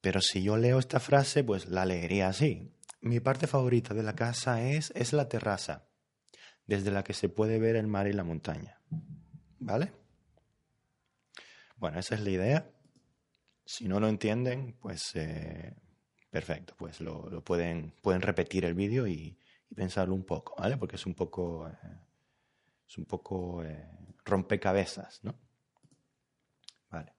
Pero 0.00 0.22
si 0.22 0.42
yo 0.42 0.56
leo 0.56 0.78
esta 0.78 0.98
frase, 0.98 1.44
pues 1.44 1.66
la 1.66 1.84
leería 1.84 2.28
así. 2.28 2.72
Mi 3.00 3.20
parte 3.20 3.46
favorita 3.46 3.94
de 3.94 4.02
la 4.02 4.14
casa 4.14 4.62
es, 4.62 4.92
es 4.94 5.12
la 5.12 5.28
terraza, 5.28 5.88
desde 6.66 6.90
la 6.90 7.04
que 7.04 7.14
se 7.14 7.28
puede 7.28 7.58
ver 7.58 7.76
el 7.76 7.86
mar 7.86 8.06
y 8.08 8.12
la 8.12 8.24
montaña. 8.24 8.80
¿Vale? 9.60 9.92
Bueno, 11.76 11.98
esa 11.98 12.16
es 12.16 12.22
la 12.22 12.30
idea. 12.30 12.70
Si 13.64 13.86
no 13.86 14.00
lo 14.00 14.08
entienden, 14.08 14.76
pues 14.80 15.14
eh, 15.14 15.74
perfecto, 16.30 16.74
pues 16.76 17.00
lo, 17.00 17.28
lo 17.28 17.44
pueden, 17.44 17.92
pueden 18.02 18.22
repetir 18.22 18.64
el 18.64 18.74
vídeo 18.74 19.06
y, 19.06 19.38
y 19.70 19.74
pensarlo 19.74 20.14
un 20.14 20.24
poco, 20.24 20.54
¿vale? 20.58 20.76
Porque 20.76 20.96
es 20.96 21.06
un 21.06 21.14
poco, 21.14 21.68
eh, 21.68 22.00
es 22.88 22.98
un 22.98 23.04
poco 23.04 23.62
eh, 23.62 23.86
rompecabezas, 24.24 25.22
¿no? 25.22 25.38
Vale. 26.90 27.14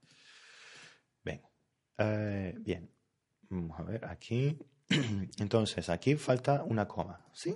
Ven. 1.24 1.42
Eh, 1.98 2.56
bien. 2.60 2.90
Vamos 3.50 3.80
a 3.80 3.84
ver 3.84 4.06
aquí. 4.06 4.58
Entonces, 5.38 5.90
aquí 5.90 6.16
falta 6.16 6.64
una 6.64 6.88
coma, 6.88 7.26
¿sí? 7.34 7.56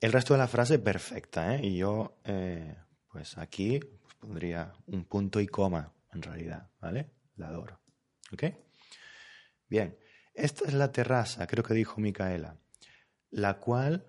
El 0.00 0.12
resto 0.12 0.34
de 0.34 0.38
la 0.38 0.48
frase 0.48 0.78
perfecta, 0.78 1.56
¿eh? 1.56 1.66
Y 1.66 1.76
yo, 1.76 2.20
eh, 2.24 2.76
pues 3.10 3.36
aquí 3.36 3.80
pues, 3.80 4.14
pondría 4.14 4.72
un 4.86 5.04
punto 5.04 5.40
y 5.40 5.46
coma, 5.46 5.92
en 6.12 6.22
realidad, 6.22 6.70
¿vale? 6.80 7.10
La 7.36 7.48
adoro. 7.48 7.80
¿Ok? 8.32 8.44
Bien. 9.68 9.98
Esta 10.34 10.64
es 10.64 10.72
la 10.72 10.92
terraza, 10.92 11.46
creo 11.46 11.62
que 11.62 11.74
dijo 11.74 12.00
Micaela, 12.00 12.56
la 13.30 13.58
cual 13.58 14.06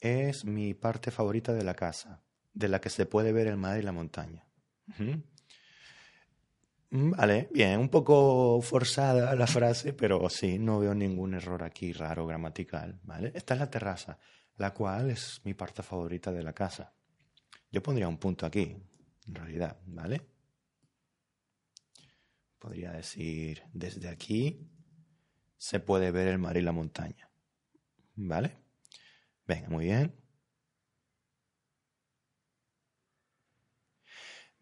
es 0.00 0.44
mi 0.44 0.74
parte 0.74 1.10
favorita 1.10 1.54
de 1.54 1.64
la 1.64 1.74
casa, 1.74 2.22
de 2.52 2.68
la 2.68 2.80
que 2.80 2.90
se 2.90 3.06
puede 3.06 3.32
ver 3.32 3.46
el 3.46 3.56
mar 3.56 3.78
y 3.78 3.82
la 3.82 3.92
montaña. 3.92 4.46
Vale, 6.94 7.48
bien, 7.52 7.80
un 7.80 7.88
poco 7.88 8.60
forzada 8.60 9.34
la 9.34 9.46
frase, 9.46 9.94
pero 9.94 10.28
sí, 10.28 10.58
no 10.58 10.78
veo 10.78 10.94
ningún 10.94 11.32
error 11.34 11.62
aquí 11.62 11.92
raro 11.94 12.26
gramatical, 12.26 13.00
¿vale? 13.04 13.32
Esta 13.34 13.54
es 13.54 13.60
la 13.60 13.70
terraza, 13.70 14.18
la 14.58 14.74
cual 14.74 15.10
es 15.10 15.40
mi 15.44 15.54
parte 15.54 15.82
favorita 15.82 16.30
de 16.32 16.42
la 16.42 16.52
casa. 16.52 16.92
Yo 17.70 17.82
pondría 17.82 18.08
un 18.08 18.18
punto 18.18 18.44
aquí, 18.46 18.76
en 19.26 19.34
realidad, 19.34 19.78
¿vale? 19.86 20.20
Podría 22.58 22.92
decir, 22.92 23.62
desde 23.72 24.08
aquí 24.08 24.70
se 25.56 25.80
puede 25.80 26.10
ver 26.10 26.28
el 26.28 26.38
mar 26.38 26.56
y 26.56 26.62
la 26.62 26.72
montaña, 26.72 27.30
¿vale? 28.16 28.58
Venga, 29.46 29.68
muy 29.68 29.86
bien. 29.86 30.21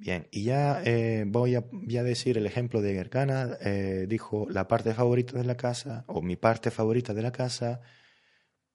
Bien, 0.01 0.29
y 0.31 0.45
ya 0.45 0.83
eh, 0.83 1.25
voy, 1.27 1.57
a, 1.57 1.63
decir 2.03 2.39
el 2.39 2.47
ejemplo 2.47 2.81
de 2.81 2.95
Gergana. 2.95 3.59
eh, 3.61 4.07
dijo 4.09 4.47
la 4.49 4.67
parte 4.67 4.95
favorita 4.95 5.37
de 5.37 5.45
la 5.45 5.59
casa, 5.59 6.05
o 6.07 6.23
mi 6.23 6.37
parte 6.37 6.71
favorita 6.71 7.13
de 7.13 7.21
la 7.21 7.33
casa, 7.33 7.83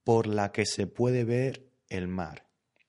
por 0.03 0.28
la 0.28 0.51
que 0.51 0.67
se 0.67 0.86
puede 0.86 1.23
ver 1.23 1.71
el 1.89 2.07
mar. 2.07 2.45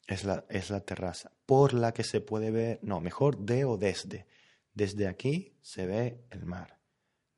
Es 0.07 0.24
la, 0.24 0.45
es 0.51 0.68
la 0.68 0.80
terraza. 0.80 1.32
Por 1.47 1.72
la 1.72 1.95
que 1.95 2.05
se 2.05 2.20
puede 2.20 2.51
ver, 2.51 2.78
no, 2.82 3.01
mejor 3.01 3.39
de 3.39 3.64
o 3.64 3.78
desde. 3.78 4.26
Desde 4.74 5.09
aquí 5.09 5.57
se 5.62 5.87
ve 5.87 6.26
el 6.30 6.45
mar. 6.45 6.78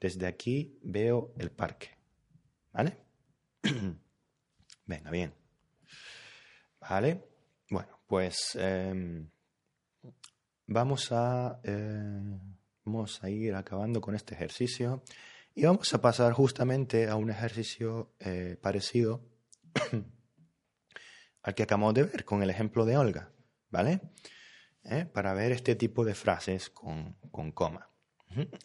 Desde 0.01 0.27
aquí 0.27 0.81
veo 0.83 1.33
el 1.39 1.53
parque. 1.53 1.91
¿Vale? 2.73 2.97
Venga, 4.85 5.11
bien. 5.13 5.33
Vale. 6.81 7.23
Bueno, 7.71 8.01
pues 8.09 8.57
em, 8.57 9.31
vamos 10.69 11.11
a 11.13 11.61
eh, 11.65 12.39
vamos 12.85 13.25
a 13.25 13.31
ir 13.31 13.55
acabando 13.55 14.01
con 14.01 14.15
este 14.15 14.35
ejercicio 14.35 15.03
y 15.55 15.65
vamos 15.65 15.93
a 15.93 16.01
pasar 16.01 16.33
justamente 16.33 17.09
a 17.09 17.17
un 17.17 17.31
ejercicio 17.31 18.15
eh, 18.21 18.57
parecido 18.61 19.27
al 21.43 21.55
que 21.55 21.63
acabamos 21.65 21.95
de 21.95 22.05
ver 22.05 22.25
con 22.25 22.43
el 22.43 22.51
ejemplo 22.51 22.85
de 22.85 22.97
Olga, 22.97 23.33
¿vale? 23.71 24.01
¿Eh? 24.85 25.07
Para 25.07 25.35
ver 25.35 25.53
este 25.53 25.75
tipo 25.75 26.05
de 26.05 26.15
frases 26.15 26.71
con, 26.71 27.17
con 27.31 27.51
coma. 27.51 27.91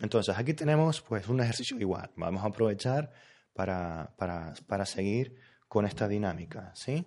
Entonces 0.01 0.38
aquí 0.38 0.54
tenemos 0.54 1.01
pues 1.01 1.28
un 1.30 1.39
ejercicio 1.39 1.80
igual. 1.80 2.12
Vamos 2.18 2.43
a 2.43 2.47
aprovechar 2.47 3.12
para, 3.54 4.14
para, 4.18 4.54
para 4.68 4.86
seguir 4.86 5.36
con 5.70 5.86
esta 5.86 6.08
dinámica, 6.08 6.72
¿sí? 6.76 7.06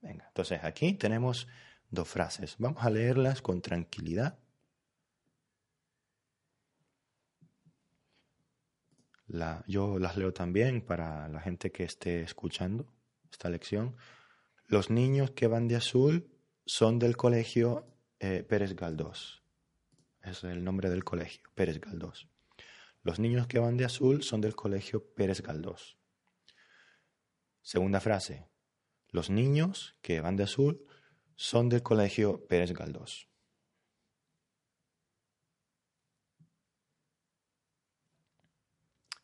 Venga, 0.00 0.26
entonces 0.28 0.62
aquí 0.62 0.94
tenemos 0.94 1.48
dos 1.90 2.08
frases. 2.08 2.56
Vamos 2.58 2.84
a 2.84 2.90
leerlas 2.90 3.42
con 3.42 3.62
tranquilidad. 3.62 4.38
La, 9.26 9.62
yo 9.66 9.98
las 9.98 10.16
leo 10.16 10.32
también 10.32 10.80
para 10.80 11.28
la 11.28 11.40
gente 11.40 11.70
que 11.70 11.84
esté 11.84 12.22
escuchando 12.22 12.92
esta 13.30 13.50
lección. 13.50 13.96
Los 14.66 14.90
niños 14.90 15.30
que 15.32 15.46
van 15.46 15.68
de 15.68 15.76
azul 15.76 16.30
son 16.64 16.98
del 16.98 17.16
colegio 17.16 17.86
eh, 18.20 18.42
Pérez 18.42 18.74
Galdós. 18.74 19.42
Es 20.22 20.44
el 20.44 20.64
nombre 20.64 20.90
del 20.90 21.04
colegio, 21.04 21.48
Pérez 21.54 21.80
Galdós. 21.80 22.28
Los 23.02 23.18
niños 23.18 23.46
que 23.46 23.58
van 23.58 23.76
de 23.76 23.84
azul 23.84 24.22
son 24.22 24.40
del 24.40 24.54
colegio 24.54 25.14
Pérez 25.14 25.40
Galdós. 25.42 25.98
Segunda 27.62 28.00
frase. 28.00 28.46
Los 29.10 29.30
niños 29.30 29.96
que 30.02 30.20
van 30.20 30.36
de 30.36 30.44
azul 30.44 30.87
son 31.38 31.68
del 31.68 31.84
colegio 31.84 32.44
Pérez 32.48 32.72
Galdós. 32.72 33.28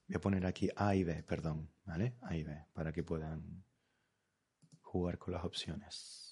Voy 0.07 0.15
a 0.15 0.21
poner 0.21 0.47
aquí 0.47 0.71
A 0.77 0.95
y 0.95 1.03
B, 1.03 1.25
perdón, 1.25 1.73
¿vale? 1.85 2.17
A 2.23 2.37
y 2.37 2.45
B, 2.45 2.67
para 2.73 2.93
que 2.93 3.03
puedan 3.03 3.65
jugar 4.81 5.19
con 5.19 5.35
las 5.35 5.45
opciones. 5.45 6.24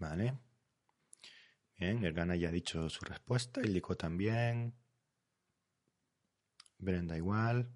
Vale. 0.00 0.38
Bien, 1.76 2.02
el 2.04 2.12
Gana 2.14 2.34
ya 2.36 2.48
ha 2.48 2.52
dicho 2.52 2.88
su 2.88 3.04
respuesta, 3.04 3.60
el 3.60 3.74
Lico 3.74 3.96
también. 3.96 4.74
Brenda 6.78 7.16
igual. 7.16 7.68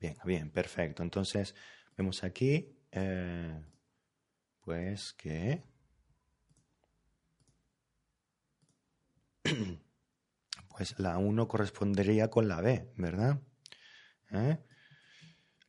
Bien, 0.00 0.16
bien, 0.24 0.50
perfecto. 0.50 1.02
Entonces, 1.02 1.54
vemos 1.96 2.24
aquí, 2.24 2.76
eh, 2.92 3.62
pues 4.60 5.12
que... 5.14 5.62
Pues 10.76 10.98
la 10.98 11.18
1 11.18 11.46
correspondería 11.46 12.30
con 12.30 12.48
la 12.48 12.60
B, 12.60 12.92
¿verdad? 12.96 13.40
¿Eh? 14.32 14.58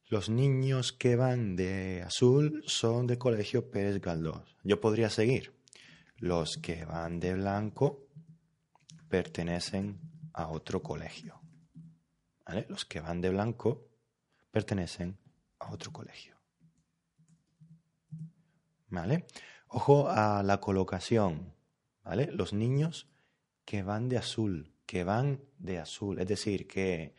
Los 0.07 0.29
niños 0.29 0.93
que 0.93 1.15
van 1.15 1.55
de 1.55 2.03
azul 2.03 2.63
son 2.67 3.07
de 3.07 3.17
Colegio 3.17 3.71
Pérez 3.71 3.99
Galdós. 3.99 4.55
Yo 4.63 4.79
podría 4.79 5.09
seguir. 5.09 5.55
Los 6.17 6.57
que 6.57 6.85
van 6.85 7.19
de 7.19 7.33
blanco 7.33 8.07
pertenecen 9.09 9.99
a 10.33 10.49
otro 10.49 10.83
colegio. 10.83 11.41
¿Vale? 12.45 12.67
Los 12.69 12.85
que 12.85 12.99
van 12.99 13.19
de 13.19 13.29
blanco 13.29 13.87
pertenecen 14.51 15.17
a 15.57 15.71
otro 15.71 15.91
colegio. 15.91 16.35
¿Vale? 18.89 19.25
Ojo 19.69 20.07
a 20.07 20.43
la 20.43 20.61
colocación, 20.61 21.55
¿vale? 22.03 22.27
Los 22.31 22.53
niños 22.53 23.09
que 23.65 23.81
van 23.81 24.07
de 24.07 24.17
azul, 24.17 24.71
que 24.85 25.03
van 25.03 25.43
de 25.57 25.79
azul, 25.79 26.19
es 26.19 26.27
decir, 26.27 26.67
que, 26.67 27.15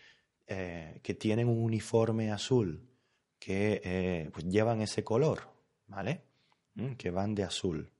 eh, 0.46 1.00
que 1.02 1.14
tienen 1.14 1.48
un 1.48 1.62
uniforme 1.62 2.30
azul, 2.30 2.88
que 3.38 3.80
eh, 3.84 4.30
pues 4.32 4.44
llevan 4.46 4.80
ese 4.80 5.02
color, 5.02 5.40
¿vale? 5.86 6.22
Mm, 6.74 6.92
que 6.92 7.10
van 7.10 7.34
de 7.34 7.42
azul. 7.42 7.92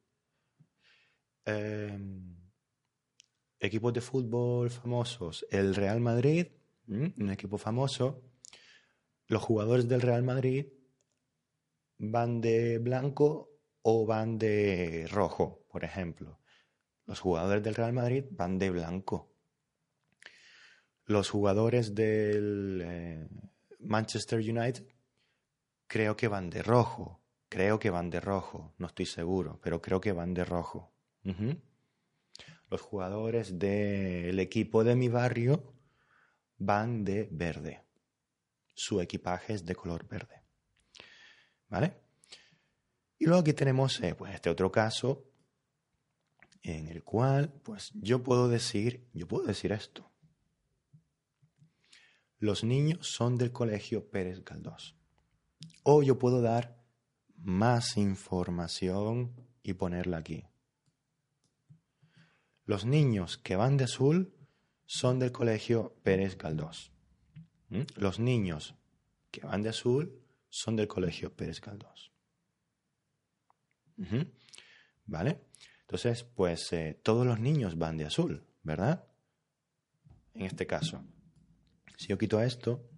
Em, 1.44 2.36
equipos 3.58 3.92
de 3.92 4.00
fútbol 4.00 4.70
famosos. 4.70 5.46
El 5.50 5.74
Real 5.74 6.00
Madrid, 6.00 6.48
mm, 6.86 7.22
un 7.22 7.30
equipo 7.30 7.58
famoso. 7.58 8.22
Los 9.28 9.42
jugadores 9.42 9.88
del 9.88 10.02
Real 10.02 10.22
Madrid 10.22 10.66
van 11.98 12.40
de 12.40 12.78
blanco 12.78 13.50
o 13.82 14.06
van 14.06 14.38
de 14.38 15.06
rojo, 15.10 15.64
por 15.68 15.84
ejemplo. 15.84 16.40
Los 17.06 17.20
jugadores 17.20 17.62
del 17.62 17.74
Real 17.74 17.92
Madrid 17.92 18.24
van 18.30 18.58
de 18.58 18.70
blanco. 18.70 19.35
Los 21.06 21.30
jugadores 21.30 21.94
del 21.94 22.82
eh, 22.84 23.28
Manchester 23.78 24.40
United 24.40 24.84
creo 25.86 26.16
que 26.16 26.28
van 26.28 26.50
de 26.50 26.62
rojo. 26.62 27.22
Creo 27.48 27.78
que 27.78 27.90
van 27.90 28.10
de 28.10 28.20
rojo. 28.20 28.74
No 28.78 28.88
estoy 28.88 29.06
seguro, 29.06 29.60
pero 29.62 29.80
creo 29.80 30.00
que 30.00 30.12
van 30.12 30.34
de 30.34 30.44
rojo. 30.44 30.92
Los 32.68 32.80
jugadores 32.80 33.58
del 33.58 34.38
equipo 34.40 34.82
de 34.82 34.96
mi 34.96 35.08
barrio 35.08 35.74
van 36.58 37.04
de 37.04 37.28
verde. 37.30 37.84
Su 38.74 39.00
equipaje 39.00 39.54
es 39.54 39.64
de 39.64 39.76
color 39.76 40.08
verde. 40.08 40.42
¿Vale? 41.68 41.94
Y 43.18 43.26
luego 43.26 43.40
aquí 43.40 43.52
tenemos 43.52 44.00
eh, 44.00 44.14
pues 44.14 44.34
este 44.34 44.50
otro 44.50 44.70
caso 44.70 45.24
en 46.62 46.88
el 46.88 47.04
cual 47.04 47.52
pues 47.62 47.92
yo 47.94 48.22
puedo 48.22 48.48
decir, 48.48 49.08
yo 49.14 49.28
puedo 49.28 49.46
decir 49.46 49.70
esto. 49.72 50.10
Los 52.38 52.64
niños 52.64 53.06
son 53.06 53.36
del 53.36 53.52
colegio 53.52 54.10
Pérez 54.10 54.44
Galdós. 54.44 54.94
O 55.82 56.02
yo 56.02 56.18
puedo 56.18 56.42
dar 56.42 56.82
más 57.36 57.96
información 57.96 59.34
y 59.62 59.74
ponerla 59.74 60.18
aquí. 60.18 60.44
Los 62.64 62.84
niños 62.84 63.38
que 63.38 63.56
van 63.56 63.76
de 63.76 63.84
azul 63.84 64.34
son 64.84 65.18
del 65.18 65.32
colegio 65.32 65.96
Pérez 66.02 66.36
Galdós. 66.36 66.92
¿Mm? 67.68 67.82
Los 67.96 68.18
niños 68.18 68.74
que 69.30 69.40
van 69.40 69.62
de 69.62 69.70
azul 69.70 70.20
son 70.48 70.76
del 70.76 70.88
colegio 70.88 71.34
Pérez 71.34 71.60
Galdós. 71.60 72.12
¿Vale? 75.06 75.40
Entonces, 75.82 76.24
pues 76.24 76.72
eh, 76.72 77.00
todos 77.02 77.24
los 77.26 77.40
niños 77.40 77.78
van 77.78 77.96
de 77.96 78.04
azul, 78.04 78.44
¿verdad? 78.62 79.06
En 80.34 80.42
este 80.42 80.66
caso. 80.66 81.04
Si 81.96 82.08
yo 82.08 82.18
quito 82.18 82.40
esto, 82.42 82.88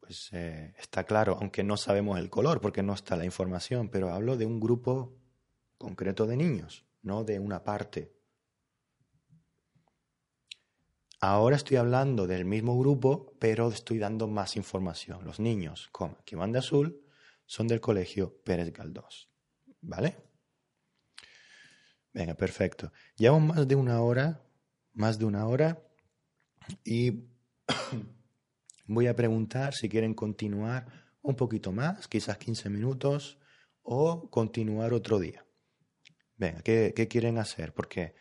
pues 0.00 0.30
eh, 0.32 0.74
está 0.78 1.04
claro, 1.04 1.36
aunque 1.38 1.62
no 1.62 1.76
sabemos 1.76 2.18
el 2.18 2.30
color 2.30 2.60
porque 2.60 2.82
no 2.82 2.94
está 2.94 3.14
la 3.16 3.26
información, 3.26 3.90
pero 3.90 4.12
hablo 4.12 4.36
de 4.36 4.46
un 4.46 4.58
grupo 4.58 5.18
concreto 5.76 6.26
de 6.26 6.36
niños, 6.36 6.86
no 7.02 7.24
de 7.24 7.38
una 7.38 7.62
parte. 7.62 8.18
Ahora 11.20 11.56
estoy 11.56 11.76
hablando 11.76 12.26
del 12.26 12.44
mismo 12.44 12.78
grupo, 12.78 13.36
pero 13.38 13.68
estoy 13.68 13.98
dando 13.98 14.28
más 14.28 14.56
información. 14.56 15.24
Los 15.24 15.40
niños, 15.40 15.90
que 16.24 16.36
van 16.36 16.52
de 16.52 16.60
azul, 16.60 17.04
son 17.44 17.66
del 17.66 17.80
colegio 17.80 18.40
Pérez 18.44 18.72
Galdós. 18.72 19.28
¿Vale? 19.80 20.16
Venga, 22.14 22.34
perfecto. 22.34 22.92
Llevamos 23.16 23.56
más 23.56 23.68
de 23.68 23.74
una 23.74 24.00
hora, 24.00 24.47
más 24.98 25.18
de 25.18 25.24
una 25.24 25.46
hora, 25.46 25.80
y 26.84 27.24
voy 28.86 29.06
a 29.06 29.14
preguntar 29.14 29.72
si 29.72 29.88
quieren 29.88 30.12
continuar 30.12 30.86
un 31.22 31.36
poquito 31.36 31.72
más, 31.72 32.08
quizás 32.08 32.36
15 32.36 32.68
minutos, 32.68 33.38
o 33.82 34.28
continuar 34.28 34.92
otro 34.92 35.18
día. 35.18 35.46
Venga, 36.36 36.60
¿qué, 36.62 37.08
quieren 37.08 37.38
hacer? 37.38 37.72
Porque... 37.72 38.14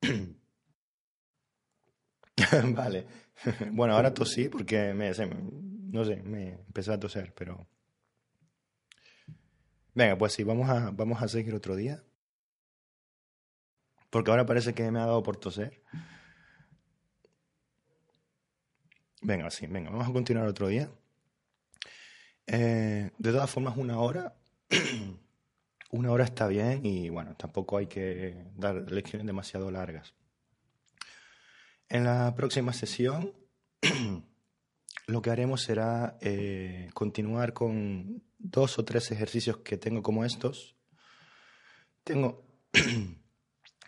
vale. 2.74 3.06
bueno, 3.72 3.94
ahora 3.94 4.14
tosí 4.14 4.48
porque 4.48 4.94
me, 4.94 5.10
no 5.10 6.04
sé, 6.04 6.22
me 6.22 6.52
empecé 6.52 6.92
a 6.92 7.00
toser, 7.00 7.34
pero... 7.34 7.66
Venga, 9.94 10.16
pues 10.16 10.34
sí, 10.34 10.44
vamos 10.44 10.68
a, 10.68 10.90
vamos 10.90 11.22
a 11.22 11.28
seguir 11.28 11.54
otro 11.54 11.74
día. 11.74 12.05
Porque 14.16 14.30
ahora 14.30 14.46
parece 14.46 14.72
que 14.72 14.90
me 14.90 14.98
ha 14.98 15.04
dado 15.04 15.22
por 15.22 15.36
toser. 15.36 15.82
Venga, 19.20 19.50
sí, 19.50 19.66
venga, 19.66 19.90
vamos 19.90 20.08
a 20.08 20.12
continuar 20.14 20.48
otro 20.48 20.68
día. 20.68 20.90
Eh, 22.46 23.10
de 23.18 23.30
todas 23.30 23.50
formas, 23.50 23.76
una 23.76 23.98
hora, 23.98 24.34
una 25.90 26.12
hora 26.12 26.24
está 26.24 26.48
bien 26.48 26.86
y 26.86 27.10
bueno, 27.10 27.36
tampoco 27.36 27.76
hay 27.76 27.88
que 27.88 28.46
dar 28.54 28.90
lecciones 28.90 29.26
demasiado 29.26 29.70
largas. 29.70 30.14
En 31.90 32.04
la 32.04 32.34
próxima 32.34 32.72
sesión, 32.72 33.34
lo 35.08 35.20
que 35.20 35.30
haremos 35.30 35.60
será 35.60 36.16
eh, 36.22 36.88
continuar 36.94 37.52
con 37.52 38.24
dos 38.38 38.78
o 38.78 38.84
tres 38.86 39.10
ejercicios 39.10 39.58
que 39.58 39.76
tengo 39.76 40.02
como 40.02 40.24
estos. 40.24 40.74
Tengo 42.02 42.46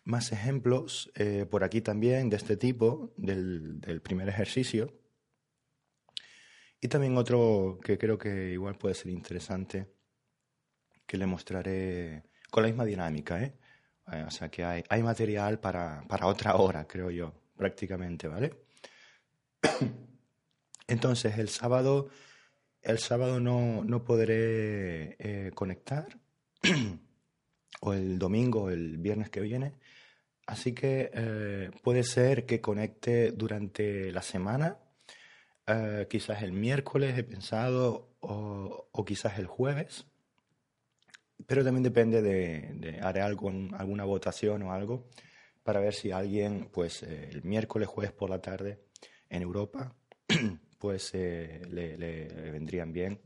más 0.08 0.32
ejemplos 0.32 1.12
eh, 1.14 1.46
por 1.48 1.62
aquí 1.62 1.82
también 1.82 2.30
de 2.30 2.36
este 2.36 2.56
tipo, 2.56 3.12
del, 3.16 4.00
primer 4.02 4.28
ejercicio. 4.28 4.92
Y 6.80 6.88
también 6.88 7.16
otro 7.16 7.78
que 7.84 7.98
creo 7.98 8.16
que 8.16 8.52
igual 8.52 8.76
puede 8.76 8.94
ser 8.94 9.12
interesante, 9.12 9.86
que 11.06 11.18
le 11.18 11.26
mostraré 11.26 12.24
con 12.50 12.62
la 12.62 12.68
misma 12.68 12.84
dinámica. 12.86 13.42
¿eh? 13.42 13.54
eh 14.10 14.24
o 14.26 14.30
sea 14.30 14.48
que 14.50 14.64
hay, 14.64 14.82
hay 14.88 15.02
material 15.02 15.60
para, 15.60 16.02
para 16.08 16.26
otra 16.26 16.56
hora, 16.56 16.86
creo 16.86 17.10
yo, 17.10 17.34
prácticamente, 17.56 18.28
¿vale? 18.28 18.54
Entonces, 20.88 21.36
el 21.36 21.50
sábado 21.50 22.08
el 22.82 22.98
sábado 22.98 23.40
no, 23.40 23.84
no 23.84 24.04
podré 24.04 25.16
eh, 25.18 25.50
conectar, 25.54 26.18
o 27.80 27.92
el 27.92 28.18
domingo 28.18 28.70
el 28.70 28.96
viernes 28.96 29.28
que 29.28 29.40
viene. 29.40 29.74
Así 30.48 30.72
que 30.72 31.10
eh, 31.12 31.70
puede 31.82 32.02
ser 32.02 32.46
que 32.46 32.60
conecte 32.60 33.32
durante 33.32 34.10
la 34.10 34.22
semana, 34.22 34.78
eh, 35.66 36.06
quizás 36.08 36.42
el 36.42 36.52
miércoles 36.52 37.18
he 37.18 37.22
pensado, 37.22 38.16
o, 38.20 39.04
quizás 39.06 39.38
el 39.38 39.46
jueves. 39.46 40.06
Pero 41.46 41.62
también 41.62 41.84
depende 41.84 42.22
de, 42.22 42.72
de 42.74 43.00
haré 43.00 43.20
algo, 43.20 43.52
alguna 43.74 44.04
votación 44.04 44.62
o 44.62 44.72
algo 44.72 45.08
para 45.62 45.80
ver 45.80 45.92
si 45.92 46.12
alguien, 46.12 46.70
pues 46.72 47.02
el 47.02 47.44
miércoles, 47.44 47.86
jueves 47.86 48.12
por 48.12 48.30
la 48.30 48.40
tarde 48.40 48.80
en 49.28 49.42
Europa 49.42 49.94
pues 50.78 51.10
eh, 51.12 51.60
le, 51.68 52.50
vendrían 52.50 52.90
bien, 52.90 53.20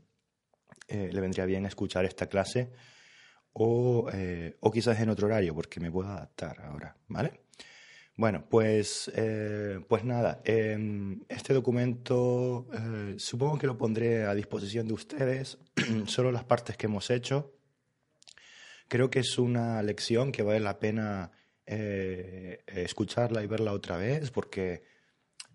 eh, 0.89 1.09
le 1.09 1.21
vendría 1.21 1.45
bien 1.45 1.65
escuchar 1.65 2.03
esta 2.03 2.27
clase 2.27 2.71
o, 3.53 4.09
eh, 4.13 4.57
o, 4.59 4.71
quizás 4.71 4.99
en 4.99 5.09
otro 5.09 5.27
horario, 5.27 5.53
porque 5.55 5.79
me 5.79 5.91
puedo 5.91 6.09
adaptar 6.09 6.61
ahora, 6.61 6.97
¿vale? 7.07 7.41
Bueno, 8.15 8.45
pues, 8.47 9.11
pues 9.87 10.03
nada, 10.03 10.41
em, 10.45 11.23
este 11.29 11.51
documento 11.53 12.67
supongo 13.17 13.57
que 13.57 13.65
lo 13.65 13.75
pondré 13.75 14.25
a 14.25 14.35
disposición 14.35 14.87
de 14.87 14.93
ustedes, 14.93 15.57
solo 16.05 16.31
las 16.31 16.43
partes 16.43 16.77
que 16.77 16.85
hemos 16.85 17.09
hecho. 17.09 17.55
Creo 18.87 19.09
que 19.09 19.19
es 19.19 19.39
una 19.39 19.81
lección 19.81 20.31
que 20.31 20.43
vale 20.43 20.59
la 20.59 20.77
pena 20.77 21.31
escucharla 21.65 23.41
y 23.43 23.47
verla 23.47 23.73
otra 23.73 23.97
vez, 23.97 24.29
porque 24.29 24.83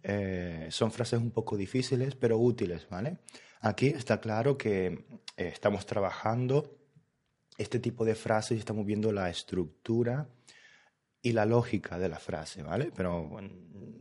eh, 0.03 0.69
son 0.71 0.93
frases 0.93 1.21
un 1.21 1.31
poco 1.31 1.57
difíciles, 1.57 2.15
pero 2.15 2.39
útiles, 2.39 2.89
¿vale? 2.89 3.19
Aquí 3.61 3.89
está 3.89 4.21
claro 4.21 4.57
que 4.57 4.87
eh, 4.87 5.49
estamos 5.53 5.87
trabajando 5.87 6.78
este 7.59 7.81
tipo 7.81 8.05
de 8.05 8.15
frases 8.15 8.59
estamos 8.59 8.87
viendo 8.87 9.13
la 9.13 9.29
estructura 9.29 10.29
y 11.21 11.33
la 11.33 11.45
lógica 11.45 11.99
de 11.99 12.09
la 12.09 12.19
frase, 12.19 12.63
¿vale? 12.63 12.91
Pero 12.97 13.29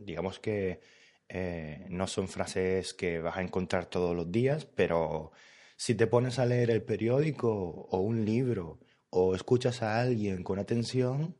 digamos 0.00 0.38
que 0.38 0.80
eh, 1.28 1.84
no 1.90 2.06
son 2.06 2.28
frases 2.28 2.94
que 2.94 3.18
vas 3.18 3.36
a 3.36 3.42
encontrar 3.42 3.86
todos 3.86 4.16
los 4.16 4.30
días, 4.32 4.64
pero 4.64 5.32
si 5.76 5.94
te 5.94 6.06
pones 6.06 6.38
a 6.38 6.46
leer 6.46 6.70
el 6.70 6.82
periódico 6.82 7.50
o 7.90 8.00
un 8.00 8.24
libro 8.24 8.80
o 9.10 9.34
escuchas 9.34 9.82
a 9.82 10.00
alguien 10.00 10.42
con 10.42 10.58
atención, 10.58 11.36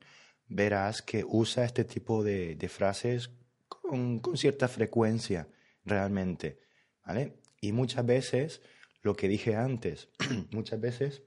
verás 0.47 1.03
que 1.03 1.25
usa 1.27 1.65
este 1.65 1.85
tipo 1.85 2.25
de, 2.25 2.57
de 2.57 2.69
frases 2.69 3.31
con, 3.69 4.21
cierta 4.37 4.69
frecuencia 4.69 5.49
realmente, 5.85 6.59
¿vale? 7.05 7.39
Y 7.61 7.73
muchas 7.73 8.05
veces, 8.05 8.63
lo 9.03 9.15
que 9.15 9.29
dije 9.29 9.57
antes, 9.57 10.09
muchas 10.51 10.81
veces 10.81 11.23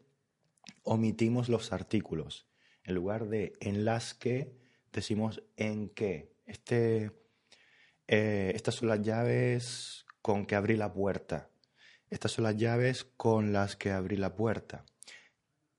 omitimos 0.84 1.50
los 1.50 1.72
artículos. 1.74 2.48
En 2.84 2.96
lugar 2.96 3.28
de 3.28 3.54
en 3.60 3.86
las 3.86 4.14
que, 4.14 4.56
decimos 4.92 5.44
en 5.56 5.90
qué. 5.90 6.34
Este, 6.46 7.12
eh, 8.08 8.52
estas 8.56 8.76
son 8.76 8.90
las 8.90 9.02
llaves 9.02 10.06
con 10.22 10.46
que 10.46 10.56
abrí 10.56 10.76
la 10.76 10.94
puerta. 10.94 11.50
Estas 12.10 12.32
son 12.32 12.44
las 12.44 12.58
llaves 12.58 13.06
con 13.18 13.54
las 13.54 13.76
que 13.76 13.92
abrí 13.92 14.18
la 14.18 14.36
puerta. 14.36 14.86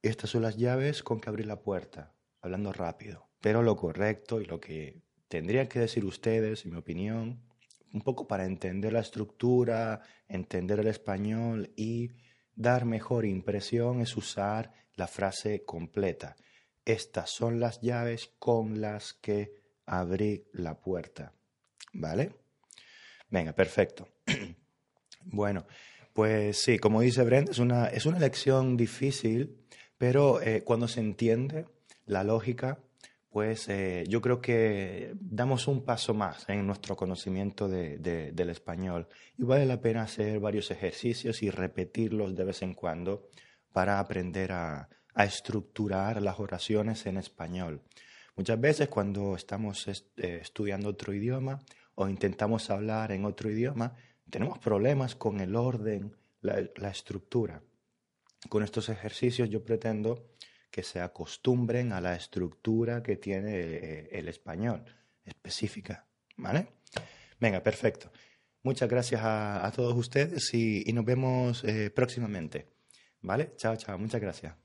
Estas 0.01 0.31
son 0.31 0.43
las 0.43 0.57
llaves 0.57 1.03
con 1.03 1.20
que 1.20 1.29
abrí 1.29 1.45
la 1.45 1.62
puerta. 1.62 2.15
Hablando 2.41 2.73
rápido. 2.73 3.29
Pero 3.41 3.62
lo 3.62 3.77
correcto 3.77 4.41
y 4.41 4.47
lo 4.47 4.61
que 4.61 5.03
tendrían 5.29 5.69
que 5.69 5.81
decir 5.81 6.05
ustedes, 6.05 6.65
en 6.65 6.73
mi 6.73 6.79
opinión, 6.79 7.43
un 7.93 8.03
poco 8.03 8.27
para 8.27 8.47
entender 8.47 8.93
la 8.93 9.01
estructura, 9.01 10.01
entender 10.29 10.81
el 10.81 10.89
español 10.89 11.73
y 11.77 12.12
dar 12.55 12.85
mejor 12.85 13.24
impresión 13.24 14.01
es 14.01 14.16
usar 14.16 14.73
la 14.97 15.06
frase 15.06 15.64
completa. 15.64 16.36
Estas 16.85 17.31
son 17.31 17.60
las 17.60 17.81
llaves 17.81 18.32
con 18.39 18.81
las 18.81 19.14
que 19.14 19.55
abrí 19.86 20.44
la 20.52 20.81
puerta. 20.81 21.32
¿Vale? 21.93 22.32
Venga, 23.31 23.52
perfecto. 23.52 24.09
bueno, 25.24 25.66
pues 26.12 26.59
sí, 26.59 26.78
como 26.78 27.01
dice 27.01 27.23
Brent, 27.24 27.51
es 27.51 27.59
una, 27.59 27.86
es 27.86 28.06
una 28.06 28.19
lección 28.19 28.77
difícil, 28.77 29.56
pero 29.97 30.40
eh, 30.43 30.62
cuando 30.64 30.89
se 30.89 31.01
entiende 31.01 31.66
la 32.06 32.24
lógica, 32.24 32.78
pues 33.31 33.66
eh, 33.70 34.05
yo 34.09 34.20
creo 34.20 34.43
que 34.43 35.14
damos 35.19 35.66
un 35.66 35.85
paso 35.85 36.12
más 36.12 36.47
en 36.51 36.66
nuestro 36.66 36.97
conocimiento 36.97 37.66
del 37.66 38.51
español 38.51 39.09
y 39.39 39.44
vale 39.44 39.64
la 39.64 39.81
pena 39.81 40.02
hacer 40.02 40.39
varios 40.39 40.70
ejercicios 40.70 41.43
y 41.43 41.48
repetirlos 41.48 42.36
de 42.36 42.44
vez 42.44 42.60
en 42.60 42.74
cuando 42.74 43.31
para 43.73 43.99
aprender 43.99 44.53
a, 44.53 44.89
estructurar 45.15 46.23
las 46.23 46.40
oraciones 46.40 47.05
en 47.05 47.19
español. 47.19 47.82
Muchas 48.35 48.59
veces 48.59 48.89
cuando 48.89 49.36
estamos 49.36 49.86
eh, 49.86 50.39
estudiando 50.40 50.89
otro 50.89 51.12
idioma 51.12 51.61
o 51.97 52.09
intentamos 52.09 52.70
hablar 52.70 53.12
en 53.12 53.27
otro 53.27 53.51
idioma, 53.51 53.94
tenemos 54.31 54.59
problemas 54.59 55.15
con 55.15 55.40
el 55.40 55.55
orden, 55.55 56.16
la 56.40 56.90
estructura. 56.90 57.62
Con 58.49 58.62
estos 58.62 58.89
ejercicios 58.89 59.51
yo 59.51 59.62
pretendo 59.62 60.32
que 60.73 60.82
se 60.82 61.01
acostumbren 61.01 61.93
a 61.93 62.01
la 62.01 62.16
estructura 62.16 63.03
que 63.03 63.16
tiene 63.16 63.61
eh, 63.61 64.09
el, 64.11 64.27
español, 64.27 64.82
específica. 65.23 66.07
¿Vale? 66.39 66.66
Venga, 67.39 67.62
perfecto. 67.62 68.11
Muchas 68.62 68.89
gracias 68.89 69.20
a, 69.23 69.70
todos 69.77 69.94
ustedes 69.94 70.53
y, 70.55 70.90
nos 70.94 71.05
vemos 71.05 71.62
eh, 71.65 71.90
próximamente. 71.90 72.69
¿Vale? 73.23 73.55
Chao, 73.57 73.77
chao. 73.77 73.99
Muchas 73.99 74.20
gracias. 74.20 74.61